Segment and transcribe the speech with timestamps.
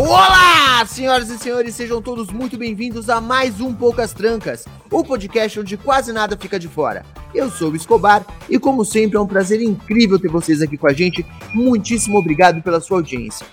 [0.00, 5.58] Olá, senhoras e senhores, sejam todos muito bem-vindos a mais um Poucas Trancas, o podcast
[5.58, 7.04] onde quase nada fica de fora.
[7.34, 10.86] Eu sou o Escobar e, como sempre, é um prazer incrível ter vocês aqui com
[10.86, 11.26] a gente.
[11.52, 13.44] Muitíssimo obrigado pela sua audiência.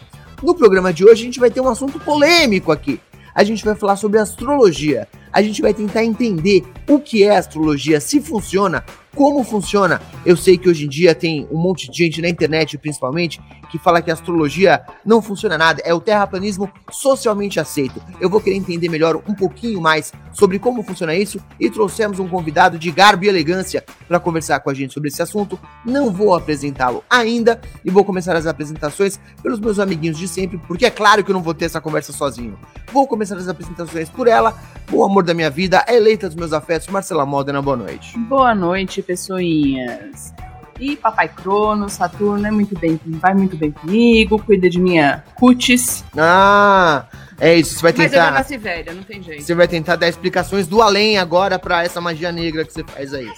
[0.44, 3.02] No programa de hoje, a gente vai ter um assunto polêmico aqui.
[3.34, 5.08] A gente vai falar sobre astrologia.
[5.34, 10.02] A gente vai tentar entender o que é astrologia, se funciona, como funciona.
[10.26, 13.80] Eu sei que hoje em dia tem um monte de gente na internet, principalmente, que
[13.80, 18.02] fala que a astrologia não funciona nada, é o terraplanismo socialmente aceito.
[18.20, 22.28] Eu vou querer entender melhor um pouquinho mais sobre como funciona isso e trouxemos um
[22.28, 25.58] convidado de garbo e elegância para conversar com a gente sobre esse assunto.
[25.86, 30.86] Não vou apresentá-lo ainda e vou começar as apresentações pelos meus amiguinhos de sempre, porque
[30.86, 32.58] é claro que eu não vou ter essa conversa sozinho.
[32.92, 34.58] Vou começar as apresentações por ela,
[34.92, 38.17] o amor da minha vida, a eleita dos meus afetos, Marcela Modena, boa noite.
[38.20, 40.34] Boa noite, pessoinhas.
[40.80, 46.03] E Papai Crono, Saturno é muito bem, vai muito bem comigo, cuida de minha cutis.
[46.17, 47.06] Ah,
[47.39, 48.26] é isso, você vai Mas eu tentar...
[48.26, 49.42] já nasci velha, não tem jeito.
[49.42, 53.14] Você vai tentar dar explicações do além agora pra essa magia negra que você faz
[53.14, 53.31] aí.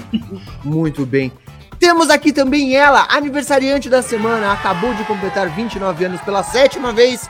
[0.62, 1.32] Muito bem.
[1.78, 7.28] Temos aqui também ela, aniversariante da semana, acabou de completar 29 anos pela sétima vez.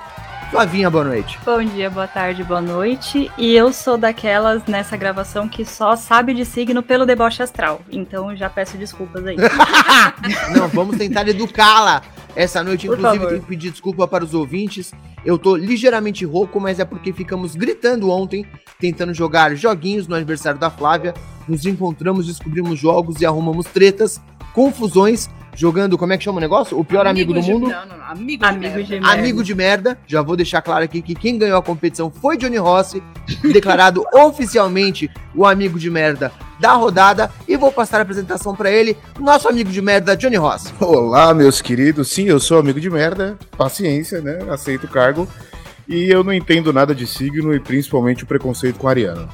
[0.55, 1.37] Flavinha, boa noite.
[1.45, 3.29] Bom dia, boa tarde, boa noite.
[3.37, 7.81] E eu sou daquelas nessa gravação que só sabe de signo pelo deboche astral.
[7.91, 9.37] Então já peço desculpas aí.
[10.55, 12.03] Não, vamos tentar educá-la
[12.37, 12.87] essa noite.
[12.87, 13.31] Por Inclusive, favor.
[13.31, 14.93] tenho que pedir desculpa para os ouvintes.
[15.25, 18.47] Eu tô ligeiramente rouco, mas é porque ficamos gritando ontem,
[18.79, 21.15] tentando jogar joguinhos no aniversário da Flávia.
[21.49, 24.21] Nos encontramos, descobrimos jogos e arrumamos tretas,
[24.53, 26.79] confusões, jogando, como é que chama o negócio?
[26.79, 27.69] O pior amigo, do de- mundo.
[27.69, 28.05] Não, não, não.
[28.05, 29.09] Amigo, Amigo de de merda.
[29.13, 32.57] Amigo de merda, já vou deixar claro aqui que quem ganhou a competição foi Johnny
[32.59, 33.03] Rossi,
[33.53, 37.31] declarado oficialmente o amigo de merda da rodada.
[37.49, 40.73] E vou passar a apresentação pra ele, nosso amigo de merda, Johnny Rossi.
[40.81, 42.09] Olá, meus queridos.
[42.11, 43.39] Sim, eu sou amigo de merda.
[43.57, 44.39] Paciência, né?
[44.51, 45.27] Aceito o cargo.
[45.87, 49.29] E eu não entendo nada de signo e principalmente o preconceito com ariano.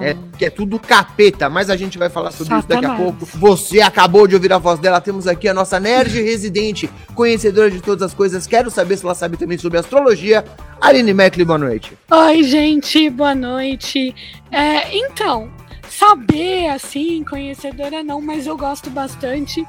[0.00, 3.16] É, que é tudo capeta, mas a gente vai falar sobre isso daqui a Satanás.
[3.16, 3.38] pouco.
[3.38, 7.80] Você acabou de ouvir a voz dela, temos aqui a nossa nerd residente, conhecedora de
[7.80, 8.46] todas as coisas.
[8.46, 10.44] Quero saber se ela sabe também sobre astrologia.
[10.80, 11.92] Aline Meckley, boa noite.
[12.10, 14.14] Oi, gente, boa noite.
[14.50, 15.48] É, então,
[15.88, 19.64] saber assim, conhecedora não, mas eu gosto bastante.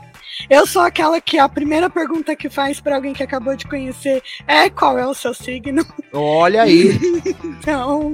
[0.50, 4.22] Eu sou aquela que a primeira pergunta que faz pra alguém que acabou de conhecer
[4.48, 5.86] é qual é o seu signo.
[6.12, 6.94] Olha aí.
[7.64, 8.12] Então,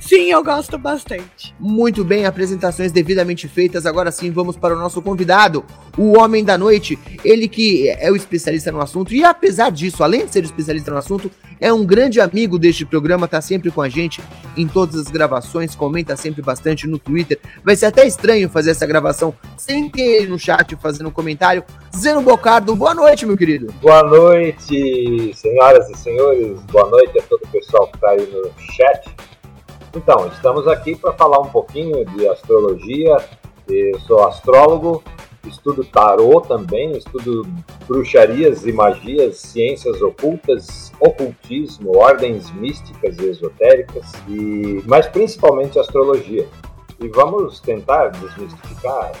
[0.00, 1.54] sim, eu gosto bastante.
[1.58, 3.86] Muito bem, apresentações devidamente feitas.
[3.86, 5.64] Agora sim, vamos para o nosso convidado,
[5.96, 6.98] o Homem da Noite.
[7.24, 10.96] Ele que é o especialista no assunto e, apesar disso, além de ser especialista no
[10.96, 14.22] assunto, é um grande amigo deste programa, tá sempre com a gente
[14.56, 17.38] em todas as gravações, comenta sempre bastante no Twitter.
[17.64, 21.64] Vai ser até estranho fazer essa gravação sem ter ele no chat fazendo um comentário.
[21.96, 23.72] Zeno Bocardo, boa noite, meu querido.
[23.80, 26.60] Boa noite, senhoras e senhores.
[26.70, 29.16] Boa noite a todo o pessoal que está aí no chat.
[29.98, 33.16] Então, estamos aqui para falar um pouquinho de astrologia.
[33.68, 35.02] Eu sou astrólogo,
[35.44, 37.44] estudo tarô também, estudo
[37.88, 46.46] bruxarias e magias, ciências ocultas, ocultismo, ordens místicas e esotéricas, e mas principalmente astrologia.
[47.00, 49.12] E vamos tentar desmistificar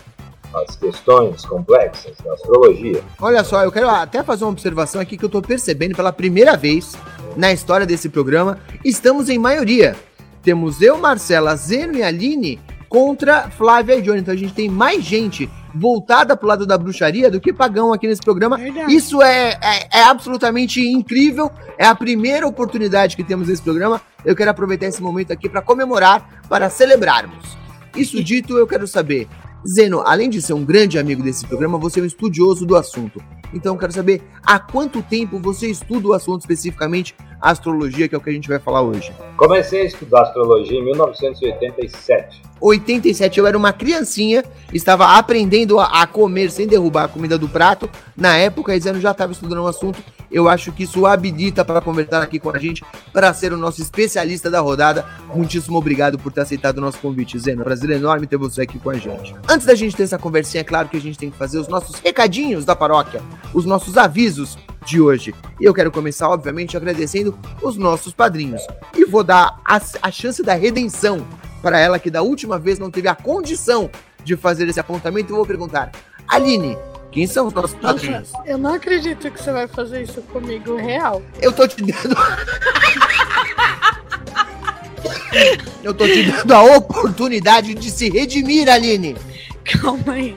[0.54, 3.02] as questões complexas da astrologia.
[3.20, 6.56] Olha só, eu quero até fazer uma observação aqui que eu tô percebendo pela primeira
[6.56, 6.96] vez
[7.36, 8.60] na história desse programa.
[8.84, 9.96] Estamos em maioria.
[10.42, 14.20] Temos eu, Marcela, Zeno e Aline contra Flávia e Johnny.
[14.20, 18.06] Então a gente tem mais gente voltada pro lado da bruxaria do que pagão aqui
[18.06, 18.56] nesse programa.
[18.56, 18.94] Verdade.
[18.94, 21.50] Isso é, é, é absolutamente incrível.
[21.76, 24.00] É a primeira oportunidade que temos nesse programa.
[24.24, 27.56] Eu quero aproveitar esse momento aqui para comemorar, para celebrarmos.
[27.96, 29.28] Isso dito, eu quero saber,
[29.66, 33.20] Zeno, além de ser um grande amigo desse programa, você é um estudioso do assunto.
[33.52, 38.18] Então eu quero saber há quanto tempo você estuda o assunto especificamente, astrologia, que é
[38.18, 39.12] o que a gente vai falar hoje.
[39.36, 42.42] Comecei a estudar astrologia em 1987.
[42.60, 47.88] 87, eu era uma criancinha, estava aprendendo a, comer sem derrubar a comida do prato.
[48.16, 50.02] Na época, Zeno já estava estudando o assunto.
[50.30, 53.80] Eu acho que isso habilita para conversar aqui com a gente, para ser o nosso
[53.80, 55.04] especialista da rodada.
[55.34, 57.64] Muitíssimo obrigado por ter aceitado o nosso convite, Zeno.
[57.64, 59.34] Prazer enorme ter você aqui com a gente.
[59.48, 61.68] Antes da gente ter essa conversinha, é claro que a gente tem que fazer os
[61.68, 63.22] nossos recadinhos da paróquia,
[63.54, 65.34] os nossos avisos de hoje.
[65.60, 68.66] E eu quero começar, obviamente, agradecendo os nossos padrinhos.
[68.96, 71.26] E vou dar a, a chance da redenção
[71.62, 73.90] para ela que da última vez não teve a condição
[74.24, 75.32] de fazer esse apontamento.
[75.32, 75.92] Eu vou perguntar,
[76.26, 76.76] Aline,
[77.10, 78.30] quem são os nossos padrinhos?
[78.32, 81.22] Nossa, eu não acredito que você vai fazer isso comigo, real.
[81.40, 82.16] Eu tô te dando.
[85.82, 89.16] eu tô te dando a oportunidade de se redimir, Aline.
[89.64, 90.36] Calma aí.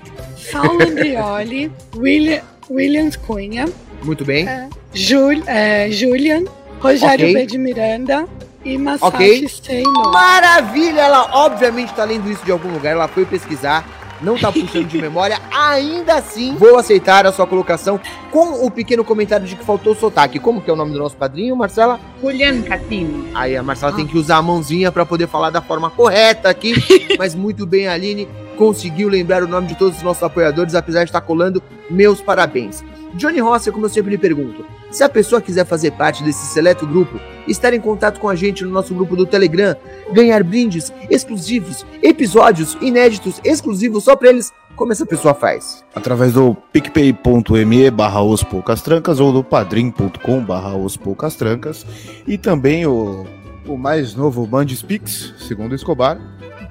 [0.52, 3.70] Saulo Andrioli, William, Williams Cunha,
[4.04, 4.48] Muito bem.
[4.48, 6.44] é, Jul, é, Julian,
[6.82, 7.34] Rogério Ok.
[7.34, 7.46] B.
[7.46, 8.28] de Miranda
[8.66, 9.48] e Masashi Ok.
[9.48, 10.12] Seino.
[10.12, 11.00] Maravilha!
[11.02, 13.86] Ela obviamente tá lendo isso de algum lugar, ela foi pesquisar,
[14.22, 15.40] não tá puxando de memória.
[15.52, 18.00] Ainda assim, vou aceitar a sua colocação
[18.32, 20.40] com o pequeno comentário de que faltou sotaque.
[20.40, 22.00] Como que é o nome do nosso padrinho, Marcela?
[22.22, 23.32] Julian Catini.
[23.34, 26.74] Aí a Marcela tem que usar a mãozinha pra poder falar da forma correta aqui.
[27.18, 28.28] Mas muito bem, Aline
[28.58, 31.64] conseguiu lembrar o nome de todos os nossos apoiadores, apesar de estar colando.
[31.90, 32.84] Meus parabéns.
[33.16, 36.86] Johnny Rosser, como eu sempre lhe pergunto, se a pessoa quiser fazer parte desse seleto
[36.88, 39.76] grupo, estar em contato com a gente no nosso grupo do Telegram,
[40.14, 45.84] ganhar brindes exclusivos, episódios inéditos exclusivos só pra eles, como essa pessoa faz?
[45.94, 51.86] Através do picpay.me barra os poucas trancas ou do padrim.com barra os poucas trancas.
[52.26, 53.26] E também o,
[53.68, 56.20] o mais novo Bandes Pix, segundo Escobar.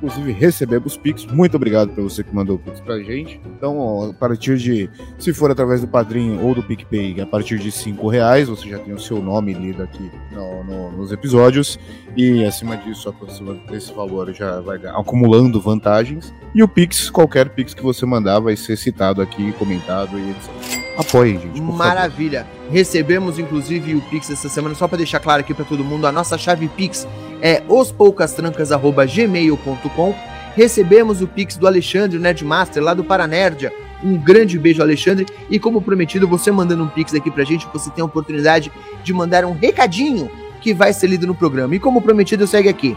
[0.02, 1.26] Inclusive recebemos Pix.
[1.26, 3.38] Muito obrigado para você que mandou o Pix pra gente.
[3.56, 4.88] Então, a partir de.
[5.18, 8.78] Se for através do Padrim ou do PicPay, a partir de 5 reais, você já
[8.78, 11.78] tem o seu nome lido aqui no- no- nos episódios.
[12.16, 16.32] E acima disso, acima desse valor, já vai acumulando vantagens.
[16.54, 20.80] E o Pix, qualquer Pix que você mandar, vai ser citado aqui, comentado e etc.
[20.98, 21.52] Apoiem, gente.
[21.60, 21.76] por favor.
[21.76, 22.46] Maravilha.
[22.70, 26.12] Recebemos inclusive o Pix essa semana, só para deixar claro aqui para todo mundo, a
[26.12, 27.06] nossa chave Pix
[27.42, 30.14] é ospoucastrancas@gmail.com.
[30.54, 33.72] Recebemos o Pix do Alexandre Nerdmaster lá do Paranerdia.
[34.02, 35.26] Um grande beijo, Alexandre.
[35.48, 38.72] E como prometido, você mandando um Pix aqui pra gente, você tem a oportunidade
[39.04, 41.74] de mandar um recadinho que vai ser lido no programa.
[41.74, 42.96] E como prometido, segue aqui.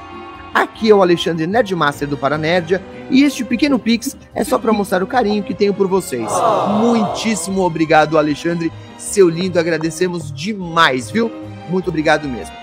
[0.54, 2.80] Aqui é o Alexandre Nerdmaster do Paranerdia
[3.10, 6.30] e este pequeno Pix é só para mostrar o carinho que tenho por vocês.
[6.80, 11.32] Muitíssimo obrigado, Alexandre, seu lindo, agradecemos demais, viu?
[11.70, 12.63] Muito obrigado mesmo.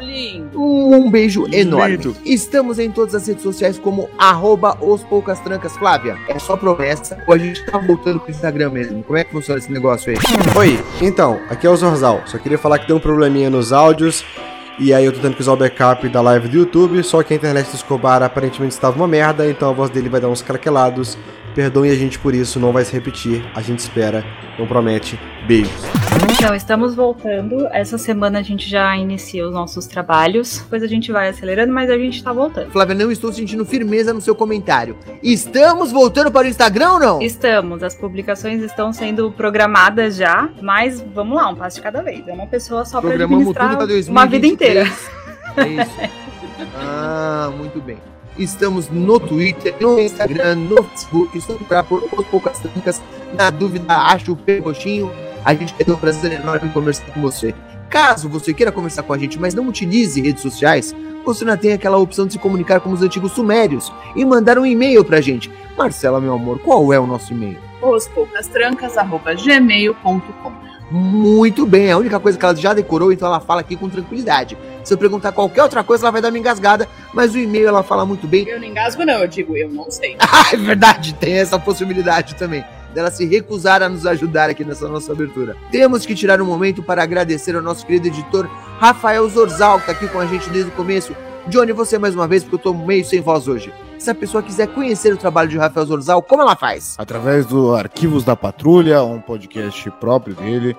[0.00, 0.60] Lindo.
[0.60, 1.96] Um beijo enorme.
[1.96, 2.16] Lindo.
[2.24, 6.16] Estamos em todas as redes sociais como arroba os poucas trancas, Flávia.
[6.28, 9.02] É só promessa ou a gente tá voltando pro Instagram mesmo?
[9.02, 10.18] Como é que funciona esse negócio aí?
[10.56, 12.22] Oi, então, aqui é o Zorzal.
[12.26, 14.24] Só queria falar que deu um probleminha nos áudios.
[14.78, 17.02] E aí eu tô tendo que usar o backup da live do YouTube.
[17.02, 19.48] Só que a internet do Escobar aparentemente estava uma merda.
[19.48, 21.16] Então a voz dele vai dar uns craquelados.
[21.54, 23.44] Perdoem a gente por isso, não vai se repetir.
[23.54, 24.24] A gente espera,
[24.58, 25.18] não promete.
[25.46, 25.70] Beijos.
[26.44, 27.66] Então, estamos voltando.
[27.68, 30.58] Essa semana a gente já inicia os nossos trabalhos.
[30.58, 32.70] Depois a gente vai acelerando, mas a gente tá voltando.
[32.70, 34.94] Flávia, não estou sentindo firmeza no seu comentário.
[35.22, 37.22] Estamos voltando para o Instagram ou não?
[37.22, 42.28] Estamos, as publicações estão sendo programadas já, mas vamos lá, um passo de cada vez.
[42.28, 44.08] É uma pessoa só para administrar tudo pra 2023.
[44.08, 44.82] uma vida inteira.
[45.56, 46.14] É isso.
[46.76, 47.96] Ah, muito bem.
[48.38, 51.38] Estamos no Twitter, no Instagram, no Facebook.
[51.38, 53.00] Estamos para por poucas trancas.
[53.34, 55.10] Na dúvida, acha o Pegochinho.
[55.44, 57.54] A gente vai ter um prazer enorme em conversar com você.
[57.90, 60.92] Caso você queira conversar com a gente, mas não utilize redes sociais,
[61.24, 64.66] você ainda tem aquela opção de se comunicar como os antigos sumérios e mandar um
[64.66, 65.50] e-mail pra gente.
[65.76, 67.58] Marcela, meu amor, qual é o nosso e-mail?
[67.82, 70.52] Ospoucastrancas.gmail.com
[70.90, 73.88] Muito bem, é a única coisa que ela já decorou, então ela fala aqui com
[73.88, 74.58] tranquilidade.
[74.82, 77.82] Se eu perguntar qualquer outra coisa, ela vai dar uma engasgada, mas o e-mail ela
[77.82, 78.48] fala muito bem.
[78.48, 80.16] Eu não engasgo, não, eu digo, eu não sei.
[80.20, 82.64] Ah, é verdade, tem essa possibilidade também.
[82.94, 85.56] Dela se recusar a nos ajudar aqui nessa nossa abertura.
[85.70, 88.48] Temos que tirar um momento para agradecer ao nosso querido editor
[88.78, 91.14] Rafael Zorzal, que tá aqui com a gente desde o começo.
[91.48, 93.72] Johnny, você mais uma vez, porque eu tô meio sem voz hoje.
[93.98, 96.94] Se a pessoa quiser conhecer o trabalho de Rafael Zorzal, como ela faz?
[96.98, 100.76] Através do Arquivos da Patrulha, um podcast próprio dele,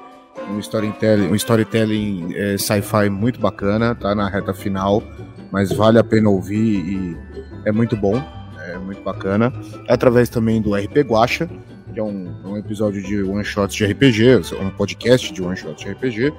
[0.50, 5.04] um storytelling, um storytelling eh, sci-fi muito bacana, tá na reta final,
[5.52, 7.18] mas vale a pena ouvir e
[7.66, 8.22] é muito bom,
[8.68, 9.54] é muito bacana.
[9.88, 11.50] É através também do RP Guacha,
[11.96, 15.82] que é um, um episódio de one shots de RPG, um podcast de one shots
[15.82, 16.34] de RPG,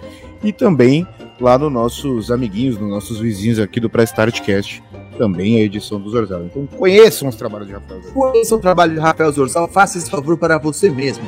[0.45, 1.07] e também
[1.41, 4.83] lá nos nossos amiguinhos, nos nossos vizinhos aqui do Pré-Startcast,
[5.17, 6.45] também a edição do Zorzal.
[6.45, 8.15] Então conheçam os trabalhos de Rafael Zorzal.
[8.15, 11.25] Conheça o trabalho de Rafael Zorzal, faça esse favor para você mesmo.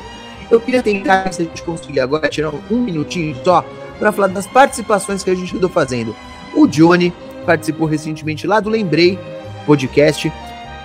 [0.51, 3.65] Eu queria tentar, se a gente conseguir agora, tirar um minutinho só
[3.97, 6.15] para falar das participações que a gente andou fazendo.
[6.55, 7.11] O Johnny
[7.47, 9.17] participou recentemente lá do Lembrei
[9.65, 10.31] podcast.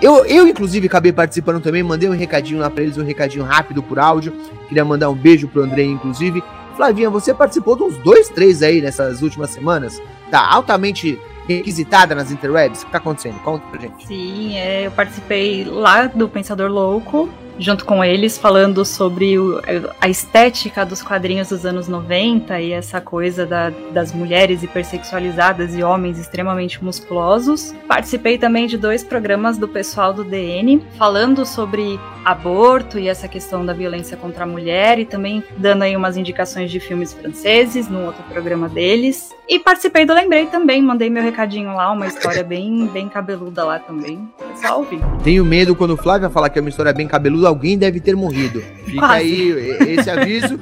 [0.01, 3.81] Eu, eu, inclusive, acabei participando também, mandei um recadinho lá para eles, um recadinho rápido
[3.81, 4.33] por áudio.
[4.67, 6.43] Queria mandar um beijo pro Andrei, inclusive.
[6.75, 10.01] Flavinha, você participou de uns dois, três aí nessas últimas semanas.
[10.29, 12.81] Tá altamente requisitada nas interwebs.
[12.81, 13.39] O que tá acontecendo?
[13.39, 14.05] Conta pra gente.
[14.05, 17.29] Sim, é, eu participei lá do Pensador Louco.
[17.59, 19.61] Junto com eles, falando sobre o,
[19.99, 25.83] a estética dos quadrinhos dos anos 90 e essa coisa da, das mulheres hipersexualizadas e
[25.83, 27.73] homens extremamente musculosos.
[27.87, 33.65] Participei também de dois programas do pessoal do DN, falando sobre aborto e essa questão
[33.65, 38.05] da violência contra a mulher e também dando aí umas indicações de filmes franceses no
[38.05, 39.29] outro programa deles.
[39.47, 43.77] E participei do Lembrei também, mandei meu recadinho lá, uma história bem, bem cabeluda lá
[43.77, 44.27] também.
[44.75, 44.99] Ouvir.
[45.23, 48.15] Tenho medo quando o Flávio falar que é uma história bem cabeluda, alguém deve ter
[48.15, 48.61] morrido.
[48.85, 49.15] Fica Quase.
[49.15, 49.49] aí
[49.93, 50.59] esse aviso.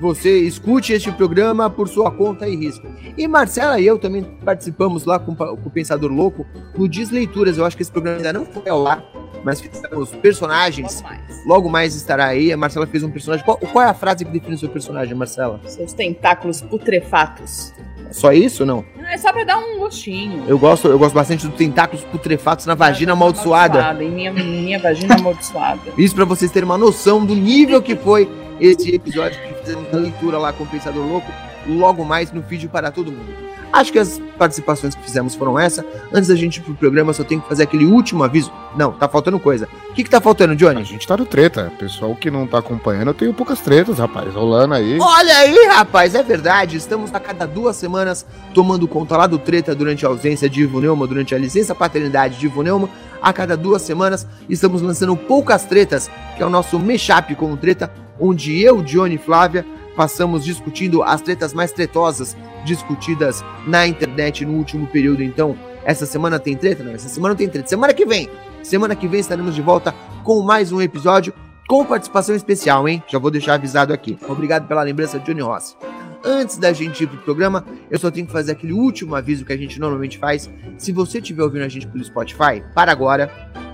[0.00, 2.86] Você escute este programa por sua conta e risco.
[3.16, 6.44] E Marcela e eu também participamos lá com, com o Pensador Louco
[6.76, 7.56] no Desleituras.
[7.56, 9.02] Eu acho que esse programa ainda não foi ao ar,
[9.42, 11.00] mas fizemos personagens.
[11.00, 11.46] Logo mais.
[11.46, 12.52] Logo mais estará aí.
[12.52, 13.44] A Marcela fez um personagem.
[13.44, 15.60] Qual, qual é a frase que define o seu personagem, Marcela?
[15.64, 17.72] Seus tentáculos putrefatos.
[18.14, 18.84] Só isso ou não?
[19.10, 20.44] É só pra dar um gostinho.
[20.46, 23.92] Eu gosto, eu gosto bastante dos tentáculos putrefatos na vagina amaldiçoada.
[24.00, 25.80] Em minha, minha vagina amaldiçoada.
[25.98, 28.30] Isso pra vocês terem uma noção do nível que foi
[28.60, 31.26] esse episódio que fizemos a leitura lá com o Pensador Louco,
[31.66, 33.43] logo mais no vídeo para todo mundo.
[33.74, 35.84] Acho que as participações que fizemos foram essa.
[36.12, 38.52] Antes da gente ir pro programa, só tenho que fazer aquele último aviso.
[38.76, 39.68] Não, tá faltando coisa.
[39.90, 40.84] O que que tá faltando, A Johnny?
[40.84, 41.72] gente tá no treta.
[41.76, 44.32] Pessoal que não tá acompanhando, eu tenho poucas tretas, rapaz.
[44.32, 44.96] Rolando aí.
[45.00, 46.76] Olha aí, rapaz, é verdade.
[46.76, 50.80] Estamos a cada duas semanas tomando conta lá do treta durante a ausência de Ivo
[50.80, 52.88] Neumann, durante a licença paternidade de Ivo Neumann.
[53.20, 57.56] A cada duas semanas estamos lançando poucas tretas, que é o nosso mashup com o
[57.56, 57.90] treta,
[58.20, 59.66] onde eu, Johnny e Flávia
[59.96, 65.22] passamos discutindo as tretas mais tretosas discutidas na internet no último período.
[65.22, 66.82] Então, essa semana tem treta?
[66.82, 67.68] Não, essa semana tem treta.
[67.68, 68.28] Semana que vem,
[68.62, 71.32] semana que vem estaremos de volta com mais um episódio
[71.68, 73.02] com participação especial, hein?
[73.08, 74.18] Já vou deixar avisado aqui.
[74.28, 75.76] Obrigado pela lembrança, Johnny Rossi.
[76.22, 79.52] Antes da gente ir pro programa, eu só tenho que fazer aquele último aviso que
[79.52, 80.50] a gente normalmente faz.
[80.78, 83.28] Se você estiver ouvindo a gente pelo Spotify, para agora,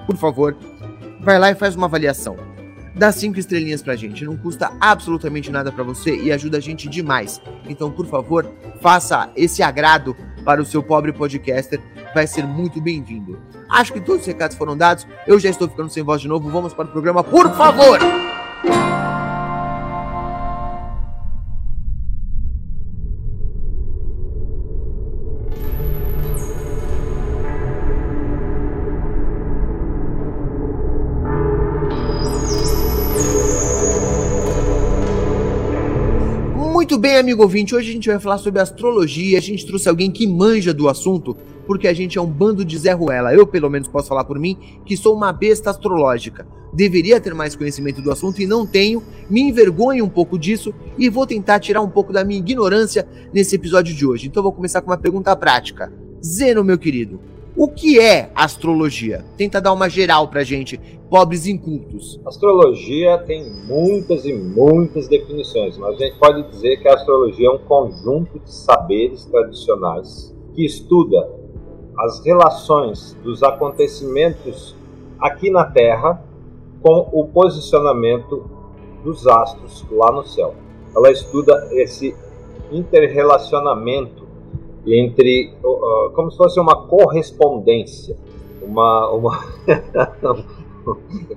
[0.07, 0.57] por favor,
[1.21, 2.37] vai lá e faz uma avaliação.
[3.01, 6.87] Dá cinco estrelinhas pra gente, não custa absolutamente nada pra você e ajuda a gente
[6.87, 7.41] demais.
[7.67, 8.47] Então, por favor,
[8.83, 10.15] faça esse agrado
[10.45, 11.81] para o seu pobre podcaster,
[12.15, 13.41] vai ser muito bem-vindo.
[13.71, 16.51] Acho que todos os recados foram dados, eu já estou ficando sem voz de novo,
[16.51, 17.99] vamos para o programa, por favor!
[37.41, 40.75] Amigo ouvinte, hoje a gente vai falar sobre astrologia, a gente trouxe alguém que manja
[40.75, 41.35] do assunto,
[41.67, 43.33] porque a gente é um bando de Zé Ruela.
[43.33, 46.47] Eu, pelo menos, posso falar por mim, que sou uma besta astrológica.
[46.73, 51.09] Deveria ter mais conhecimento do assunto e não tenho, me envergonho um pouco disso e
[51.09, 54.27] vou tentar tirar um pouco da minha ignorância nesse episódio de hoje.
[54.27, 55.91] Então vou começar com uma pergunta prática.
[56.23, 57.19] Zeno, meu querido,
[57.57, 59.25] o que é astrologia?
[59.37, 60.79] Tenta dar uma geral pra gente,
[61.09, 62.21] pobres incultos.
[62.25, 67.51] Astrologia tem muitas e muitas definições, mas a gente pode dizer que a astrologia é
[67.51, 71.29] um conjunto de saberes tradicionais que estuda
[71.99, 74.75] as relações dos acontecimentos
[75.19, 76.25] aqui na Terra
[76.83, 78.49] com o posicionamento
[79.05, 80.55] dos astros lá no céu.
[80.95, 82.15] Ela estuda esse
[82.71, 84.20] interrelacionamento
[84.87, 88.17] entre, uh, como se fosse uma correspondência,
[88.63, 89.45] uma, uma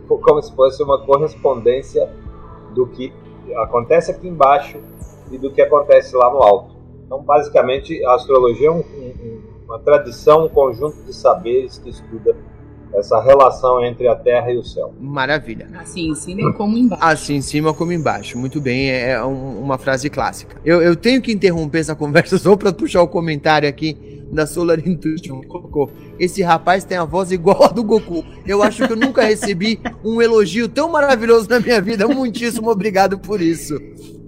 [0.07, 2.09] como se fosse uma correspondência
[2.73, 3.13] do que
[3.55, 4.79] acontece aqui embaixo
[5.31, 6.75] e do que acontece lá no alto.
[7.05, 12.35] Então, basicamente, a astrologia é um, um, uma tradição, um conjunto de saberes que estuda
[12.95, 14.93] essa relação entre a Terra e o céu.
[14.99, 15.67] Maravilha.
[15.79, 17.03] Assim em cima e como embaixo.
[17.03, 18.37] Assim em cima como embaixo.
[18.37, 20.57] Muito bem, é um- uma frase clássica.
[20.63, 24.79] Eu, eu tenho que interromper essa conversa só pra puxar o comentário aqui da Solar
[24.87, 25.41] Intuition.
[25.41, 25.91] que Colocou.
[26.19, 28.23] Esse rapaz tem a voz igual a do Goku.
[28.45, 32.07] Eu acho que eu nunca recebi um elogio tão maravilhoso na minha vida.
[32.07, 33.79] Muitíssimo obrigado por isso.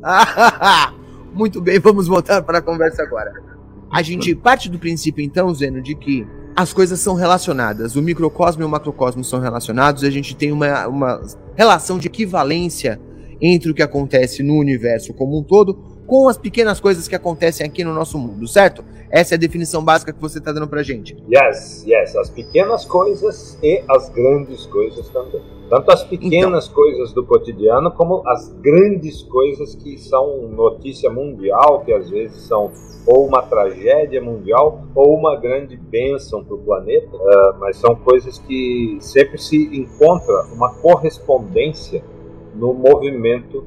[1.34, 3.32] Muito bem, vamos voltar para a conversa agora.
[3.92, 6.26] A gente parte do princípio, então, Zeno, de que
[6.56, 7.96] as coisas são relacionadas.
[7.96, 10.04] O microcosmo e o macrocosmo são relacionados.
[10.04, 11.22] A gente tem uma, uma
[11.56, 13.00] relação de equivalência
[13.42, 15.76] entre o que acontece no universo como um todo
[16.08, 18.86] com as pequenas coisas que acontecem aqui no nosso mundo, certo?
[19.10, 21.18] Essa é a definição básica que você está dando pra gente.
[21.28, 25.42] Yes, yes, as pequenas coisas e as grandes coisas também.
[25.70, 31.92] Tanto as pequenas coisas do cotidiano como as grandes coisas que são notícia mundial, que
[31.92, 32.72] às vezes são
[33.08, 38.38] ou uma tragédia mundial ou uma grande bênção para o planeta, ah, mas são coisas
[38.40, 42.04] que sempre se encontra uma correspondência
[42.54, 43.66] no movimento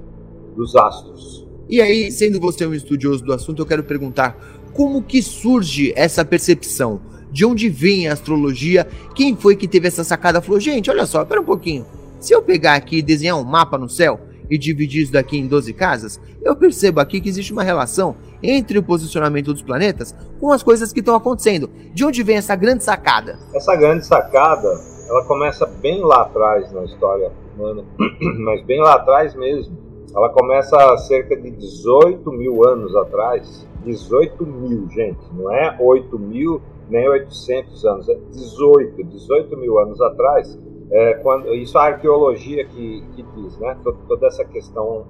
[0.56, 1.46] dos astros.
[1.68, 4.36] E aí, sendo você um estudioso do assunto, eu quero perguntar
[4.72, 7.00] como que surge essa percepção?
[7.38, 8.85] De onde vem a astrologia?
[9.14, 10.40] Quem foi que teve essa sacada?
[10.40, 11.87] Falou, gente, olha só, espera um pouquinho.
[12.18, 14.18] Se eu pegar aqui e desenhar um mapa no céu
[14.50, 18.76] e dividir isso daqui em 12 casas, eu percebo aqui que existe uma relação entre
[18.76, 21.71] o posicionamento dos planetas com as coisas que estão acontecendo.
[21.95, 23.38] De onde vem essa grande sacada?
[23.54, 24.68] Essa grande sacada,
[25.09, 27.85] ela começa bem lá atrás na história humana,
[28.40, 29.78] mas bem lá atrás mesmo.
[30.12, 33.64] Ela começa há cerca de 18 mil anos atrás.
[33.85, 40.00] 18 mil, gente, não é 8 mil nem 800 anos, é 18, 18 mil anos
[40.00, 40.59] atrás.
[40.90, 43.76] É, quando, isso é a arqueologia que, que diz, né?
[43.85, 45.07] Toda, toda essa questão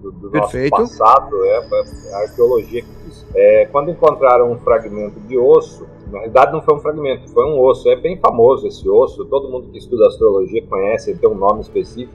[0.00, 3.26] do, do nosso passado, é, é, a arqueologia que diz.
[3.34, 7.60] É, quando encontraram um fragmento de osso, na realidade não foi um fragmento, foi um
[7.60, 7.88] osso.
[7.90, 11.60] É bem famoso esse osso, todo mundo que estuda astrologia conhece, ele tem um nome
[11.60, 12.12] específico.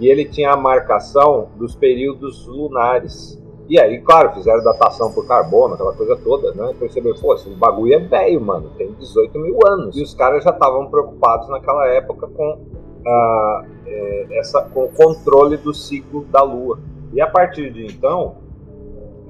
[0.00, 3.40] E ele tinha a marcação dos períodos lunares.
[3.68, 6.74] E aí, claro, fizeram datação por carbono, aquela coisa toda, né?
[6.78, 9.96] Perceberam, pô, esse bagulho é velho, mano, tem 18 mil anos.
[9.96, 12.58] E os caras já estavam preocupados naquela época com,
[13.06, 16.78] ah, é, essa, com o controle do ciclo da Lua.
[17.14, 18.36] E a partir de então,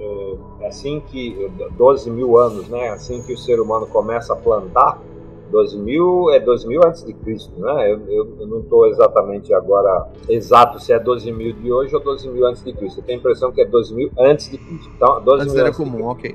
[0.01, 2.89] é, assim que 12 mil anos, né?
[2.89, 5.01] Assim que o ser humano começa a plantar,
[5.51, 7.93] 12 mil é 12 mil antes de Cristo, né?
[7.93, 12.03] Eu, eu, eu não estou exatamente agora exato se é 12 mil de hoje ou
[12.03, 13.01] 12 mil antes de Cristo.
[13.01, 14.91] Eu tenho a impressão que é 12 mil antes de Cristo.
[14.97, 16.35] Então, 12 antes mil era comum, ok.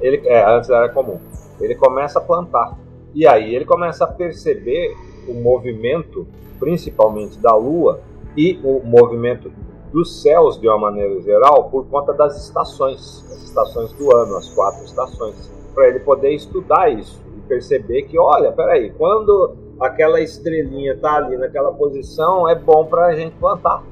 [0.00, 1.18] Ele, é, antes era comum.
[1.60, 2.78] Ele começa a plantar.
[3.14, 4.94] E aí ele começa a perceber
[5.28, 6.26] o movimento,
[6.58, 8.00] principalmente da Lua,
[8.36, 9.52] e o movimento
[9.92, 14.48] dos céus de uma maneira geral, por conta das estações, as estações do ano, as
[14.48, 21.16] quatro estações, para ele poder estudar isso perceber que, olha, peraí, quando aquela estrelinha tá
[21.16, 23.82] ali naquela posição, é bom para a gente plantar.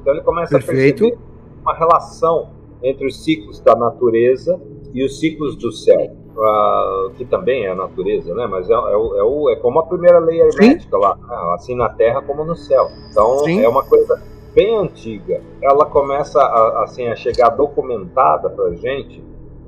[0.00, 1.04] Então ele começa Perfeito.
[1.04, 1.18] a perceber
[1.62, 2.50] uma relação
[2.82, 4.60] entre os ciclos da natureza
[4.92, 6.16] e os ciclos do céu.
[6.38, 8.46] ah, que também é a natureza, né?
[8.46, 11.36] Mas é, é, é, o- é como a primeira lei hermética lá, né?
[11.54, 12.88] assim na Terra como no céu.
[13.10, 13.60] Então Sim.
[13.62, 14.18] é uma coisa
[14.54, 15.42] bem antiga.
[15.62, 19.22] Ela começa a, assim a chegar documentada para gente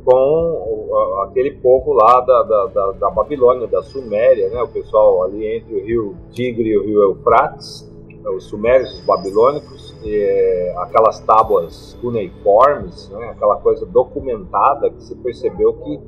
[0.04, 4.62] com aquele povo lá da, da, da, da Babilônia, da Suméria, né?
[4.62, 7.90] O pessoal ali entre o rio Tigre e o rio Eufrates,
[8.36, 13.30] os sumérios, os babilônicos, e, aquelas tábuas cuneiformes, né?
[13.30, 16.00] Aquela coisa documentada que se percebeu que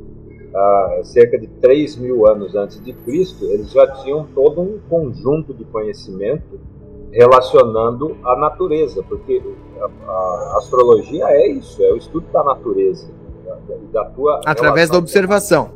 [0.54, 5.52] ah, cerca de 3 mil anos antes de Cristo, eles já tinham todo um conjunto
[5.52, 6.58] de conhecimento
[7.12, 9.42] relacionando a natureza, porque
[9.78, 13.06] a, a astrologia é isso, é o estudo da natureza,
[13.68, 15.70] da, da tua Através da relação- observação.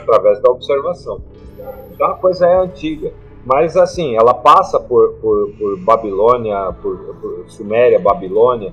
[0.00, 1.20] através da observação.
[1.92, 3.12] Então a coisa é antiga.
[3.44, 8.72] Mas assim, ela passa por, por, por Babilônia, por, por Suméria, Babilônia,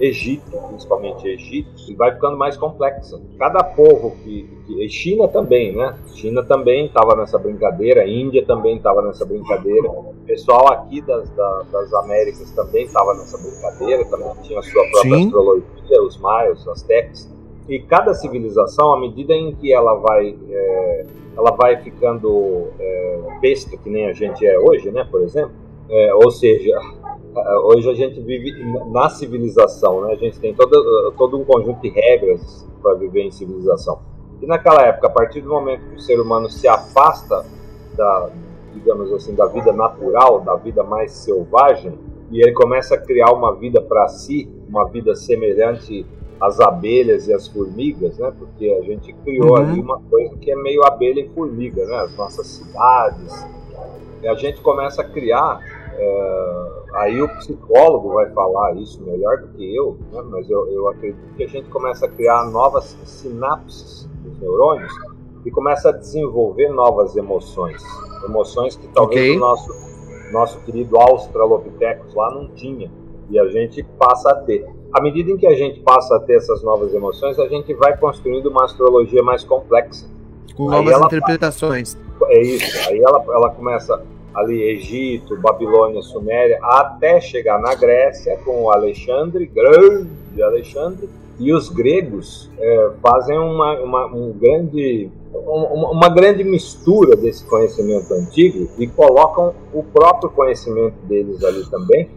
[0.00, 3.20] Egito, principalmente Egito, e vai ficando mais complexa.
[3.38, 5.94] Cada povo que, que China também, né?
[6.14, 11.62] China também estava nessa brincadeira, Índia também estava nessa brincadeira, o pessoal aqui das, da-
[11.72, 15.24] das Américas também estava nessa brincadeira, também tinha a sua própria Sim.
[15.26, 17.28] astrologia, os maias, os aztecas.
[17.68, 23.76] E cada civilização, à medida em que ela vai, é, ela vai ficando é, besta,
[23.76, 25.52] que nem a gente é hoje, né, por exemplo,
[25.90, 26.72] é, ou seja,
[27.64, 28.52] hoje a gente vive
[28.90, 33.30] na civilização, né, a gente tem todo, todo um conjunto de regras para viver em
[33.30, 34.00] civilização.
[34.40, 37.44] E naquela época, a partir do momento que o ser humano se afasta
[37.94, 38.30] da,
[38.72, 41.92] digamos assim, da vida natural, da vida mais selvagem,
[42.30, 46.06] e ele começa a criar uma vida para si, uma vida semelhante
[46.40, 48.32] às abelhas e às formigas, né?
[48.38, 49.56] Porque a gente criou Uhum.
[49.56, 51.96] ali uma coisa que é meio abelha e formiga, né?
[51.96, 53.46] As nossas cidades.
[54.22, 55.60] E a gente começa a criar.
[56.00, 60.22] é, aí o psicólogo vai falar isso melhor do que eu, né?
[60.30, 64.92] mas eu, eu acredito que a gente começa a criar novas sinapses dos neurônios
[65.44, 67.82] e começa a desenvolver novas emoções.
[68.24, 69.36] Emoções que talvez Ok.
[69.36, 69.72] o nosso,
[70.32, 72.90] nosso querido Australopithecus lá não tinha.
[73.30, 74.64] E a gente passa a ter.
[74.92, 77.96] À medida em que a gente passa a ter essas novas emoções, a gente vai
[77.96, 80.06] construindo uma astrologia mais complexa.
[80.56, 81.96] Com Aí novas interpretações.
[82.28, 82.88] É isso.
[82.88, 84.02] Aí ela, ela começa
[84.34, 91.68] ali Egito, Babilônia, Suméria, até chegar na Grécia com o Alexandre, grande Alexandre, e os
[91.68, 98.86] gregos é, fazem uma, uma, um grande, uma, uma grande mistura desse conhecimento antigo e
[98.88, 102.10] colocam o próprio conhecimento deles ali também,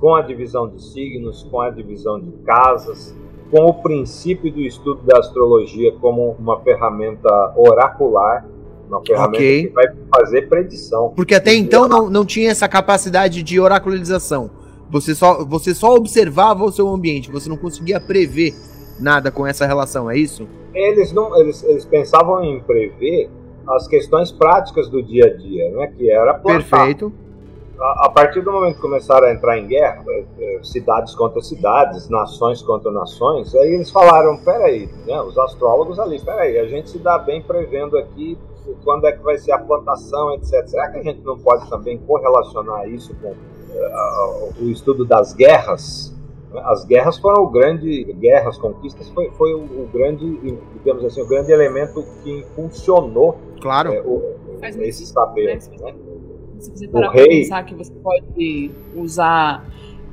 [0.00, 3.14] com a divisão de signos, com a divisão de casas,
[3.50, 8.46] com o princípio do estudo da astrologia como uma ferramenta oracular,
[8.88, 9.66] uma ferramenta Ok.
[9.66, 9.86] que vai
[10.16, 11.12] fazer predição.
[11.14, 14.50] Porque até então não, não tinha essa capacidade de oracularização.
[14.90, 18.54] Você só, você só observava o seu ambiente, você não conseguia prever
[18.98, 20.48] nada com essa relação, é isso?
[20.74, 23.30] Eles não, eles, eles pensavam em prever
[23.68, 25.92] as questões práticas do dia a dia, né?
[25.96, 26.78] Que era plantar.
[26.78, 27.12] Perfeito.
[27.80, 31.40] A, a partir do momento que começaram a entrar em guerra, é, é, cidades contra
[31.40, 36.90] cidades, nações contra nações, aí eles falaram, peraí, né, os astrólogos ali, peraí, a gente
[36.90, 38.38] se dá bem prevendo aqui
[38.84, 40.66] quando é que vai ser a plantação, etc.
[40.66, 46.14] Será que a gente não pode também correlacionar isso com uh, o estudo das guerras?
[46.64, 51.26] As guerras foram o grande, guerras, conquistas, foi, foi o, o grande, digamos assim, o
[51.26, 53.92] grande elemento que funcionou claro.
[53.92, 55.46] É, o, esse saber.
[55.46, 55.94] Né?
[56.60, 59.64] Se você parar para pensar que você pode usar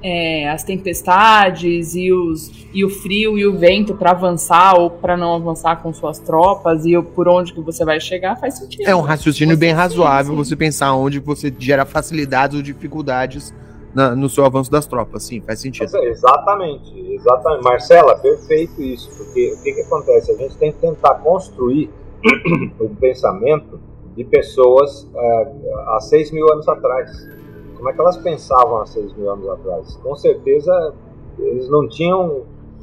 [0.02, 5.18] é, as tempestades e, os, e o frio e o vento para avançar ou para
[5.18, 8.88] não avançar com suas tropas e por onde que você vai chegar, faz sentido.
[8.88, 10.50] É um raciocínio você, bem razoável sim, sim.
[10.50, 13.54] você pensar onde você gera facilidades ou dificuldades
[13.94, 15.24] na, no seu avanço das tropas.
[15.24, 15.86] Sim, faz sentido.
[16.04, 17.64] exatamente, exatamente.
[17.64, 19.10] Marcela, perfeito isso.
[19.18, 20.32] Porque o que, que acontece?
[20.32, 21.90] A gente tem que tentar construir
[22.80, 23.80] o pensamento
[24.18, 27.12] de pessoas uh, há 6 mil anos atrás.
[27.76, 29.96] Como é que elas pensavam há 6 mil anos atrás?
[29.98, 30.94] Com certeza
[31.38, 32.42] eles não tinham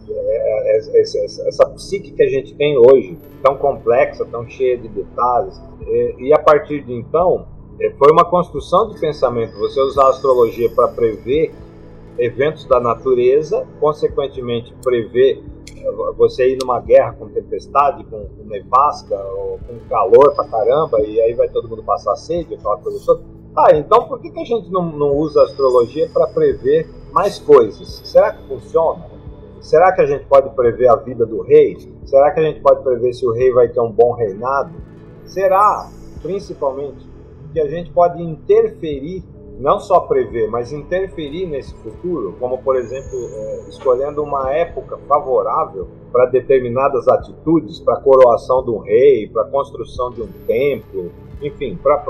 [0.08, 4.86] é, é, essa, essa psique que a gente tem hoje, tão complexa, tão cheia de
[4.88, 5.60] detalhes.
[5.88, 7.46] E, e a partir de então,
[7.98, 9.58] foi uma construção de pensamento.
[9.58, 11.52] Você usar a astrologia para prever
[12.16, 15.42] eventos da natureza, consequentemente prever
[16.16, 21.20] você ir numa guerra com tempestade, com, com nevasca, ou com calor pra caramba, e
[21.20, 23.22] aí vai todo mundo passar sede, aquela coisa toda.
[23.56, 27.38] Ah, então por que, que a gente não, não usa a astrologia para prever mais
[27.38, 28.00] coisas?
[28.04, 29.06] Será que funciona?
[29.60, 31.76] Será que a gente pode prever a vida do rei?
[32.04, 34.72] Será que a gente pode prever se o rei vai ter um bom reinado?
[35.24, 35.88] Será,
[36.20, 37.08] principalmente,
[37.52, 39.24] que a gente pode interferir
[39.58, 45.88] não só prever, mas interferir nesse futuro, como por exemplo, é, escolhendo uma época favorável
[46.12, 51.12] para determinadas atitudes, para a coroação de um rei, para a construção de um templo,
[51.40, 52.02] enfim, para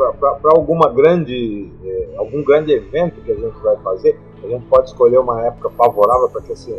[0.44, 5.18] alguma grande, é, algum grande evento que a gente vai fazer, a gente pode escolher
[5.18, 6.70] uma época favorável para que, esse,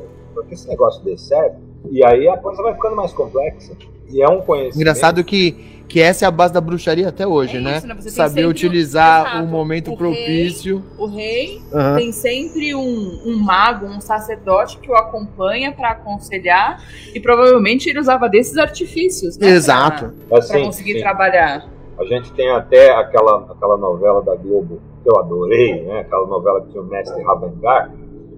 [0.47, 1.57] que esse negócio dê certo,
[1.91, 3.73] e aí a coisa vai ficando mais complexa.
[4.09, 4.77] E é um conhecimento.
[4.77, 7.77] Engraçado que que essa é a base da bruxaria até hoje, é né?
[7.77, 7.95] Isso, né?
[8.01, 10.77] Saber utilizar o um momento o propício.
[10.77, 11.95] Rei, o rei uhum.
[11.95, 17.99] tem sempre um, um, mago, um sacerdote que o acompanha para aconselhar e provavelmente ele
[17.99, 19.49] usava desses artifícios, né?
[19.49, 20.13] Exato.
[20.27, 21.01] Para assim, conseguir sim.
[21.01, 21.69] trabalhar.
[21.97, 25.99] A gente tem até aquela, aquela novela da Globo que eu adorei, né?
[25.99, 27.91] Aquela novela que tinha o mestre Ravengar,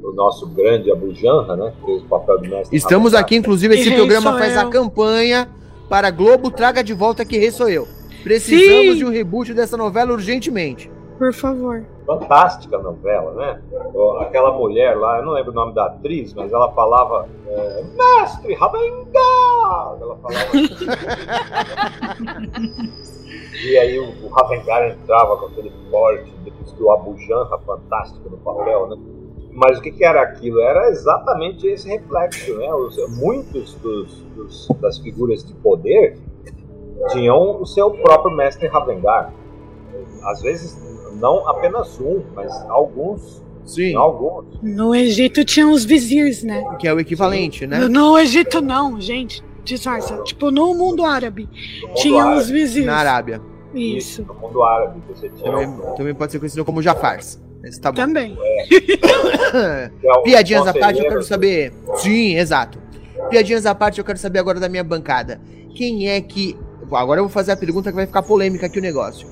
[0.07, 1.73] o nosso grande Abu Janra, né?
[1.79, 4.61] Que fez o papel do mestre Estamos aqui, inclusive, esse programa faz eu.
[4.61, 5.49] a campanha
[5.89, 7.87] para Globo traga de volta que rei sou eu.
[8.23, 8.97] Precisamos Sim.
[8.97, 10.89] de um reboot dessa novela urgentemente.
[11.17, 11.83] Por favor.
[12.05, 13.61] Fantástica novela, né?
[14.21, 18.53] Aquela mulher lá, eu não lembro o nome da atriz, mas ela falava é, Mestre
[18.53, 19.97] Ravengar!
[19.99, 20.45] Ela falava
[23.63, 28.29] E aí o, o Ravengar entrava com aquele porte, depois que o Abu Janra fantástico
[28.29, 28.97] no papel, né?
[29.57, 30.61] Mas o que, que, era aquilo?
[30.61, 32.55] Era exatamente esse reflexo.
[32.55, 32.71] Né?
[32.71, 36.15] Os, muitos dos, dos, das figuras de poder
[37.09, 39.33] tinham o seu próprio mestre Ravengar.
[40.25, 40.77] Às vezes,
[41.19, 43.43] não apenas um, mas alguns.
[43.65, 43.95] Sim.
[43.95, 44.45] Alguns.
[44.61, 46.63] No Egito tinham os vizirs, né?
[46.79, 47.79] Que é o equivalente, né?
[47.79, 49.43] No, no Egito, não, gente.
[49.63, 50.21] Disfarça.
[50.21, 51.49] Tipo, no mundo árabe.
[51.81, 52.41] No mundo tinha árabe.
[52.41, 52.85] os vizirs.
[52.85, 53.41] Na Arábia.
[53.73, 54.21] Isso.
[54.21, 54.25] Isso.
[54.27, 55.51] No mundo árabe, você tinha.
[55.51, 57.46] Também, também pode ser conhecido como Jafars.
[57.67, 57.97] Esse tá bom.
[57.97, 58.37] Também.
[59.53, 59.91] É.
[60.23, 61.73] Piadinhas à parte, eu quero saber.
[61.97, 62.79] Sim, exato.
[63.29, 65.39] Piadinhas à parte, eu quero saber agora da minha bancada.
[65.75, 66.57] Quem é que.
[66.91, 69.27] Agora eu vou fazer a pergunta que vai ficar polêmica aqui o negócio.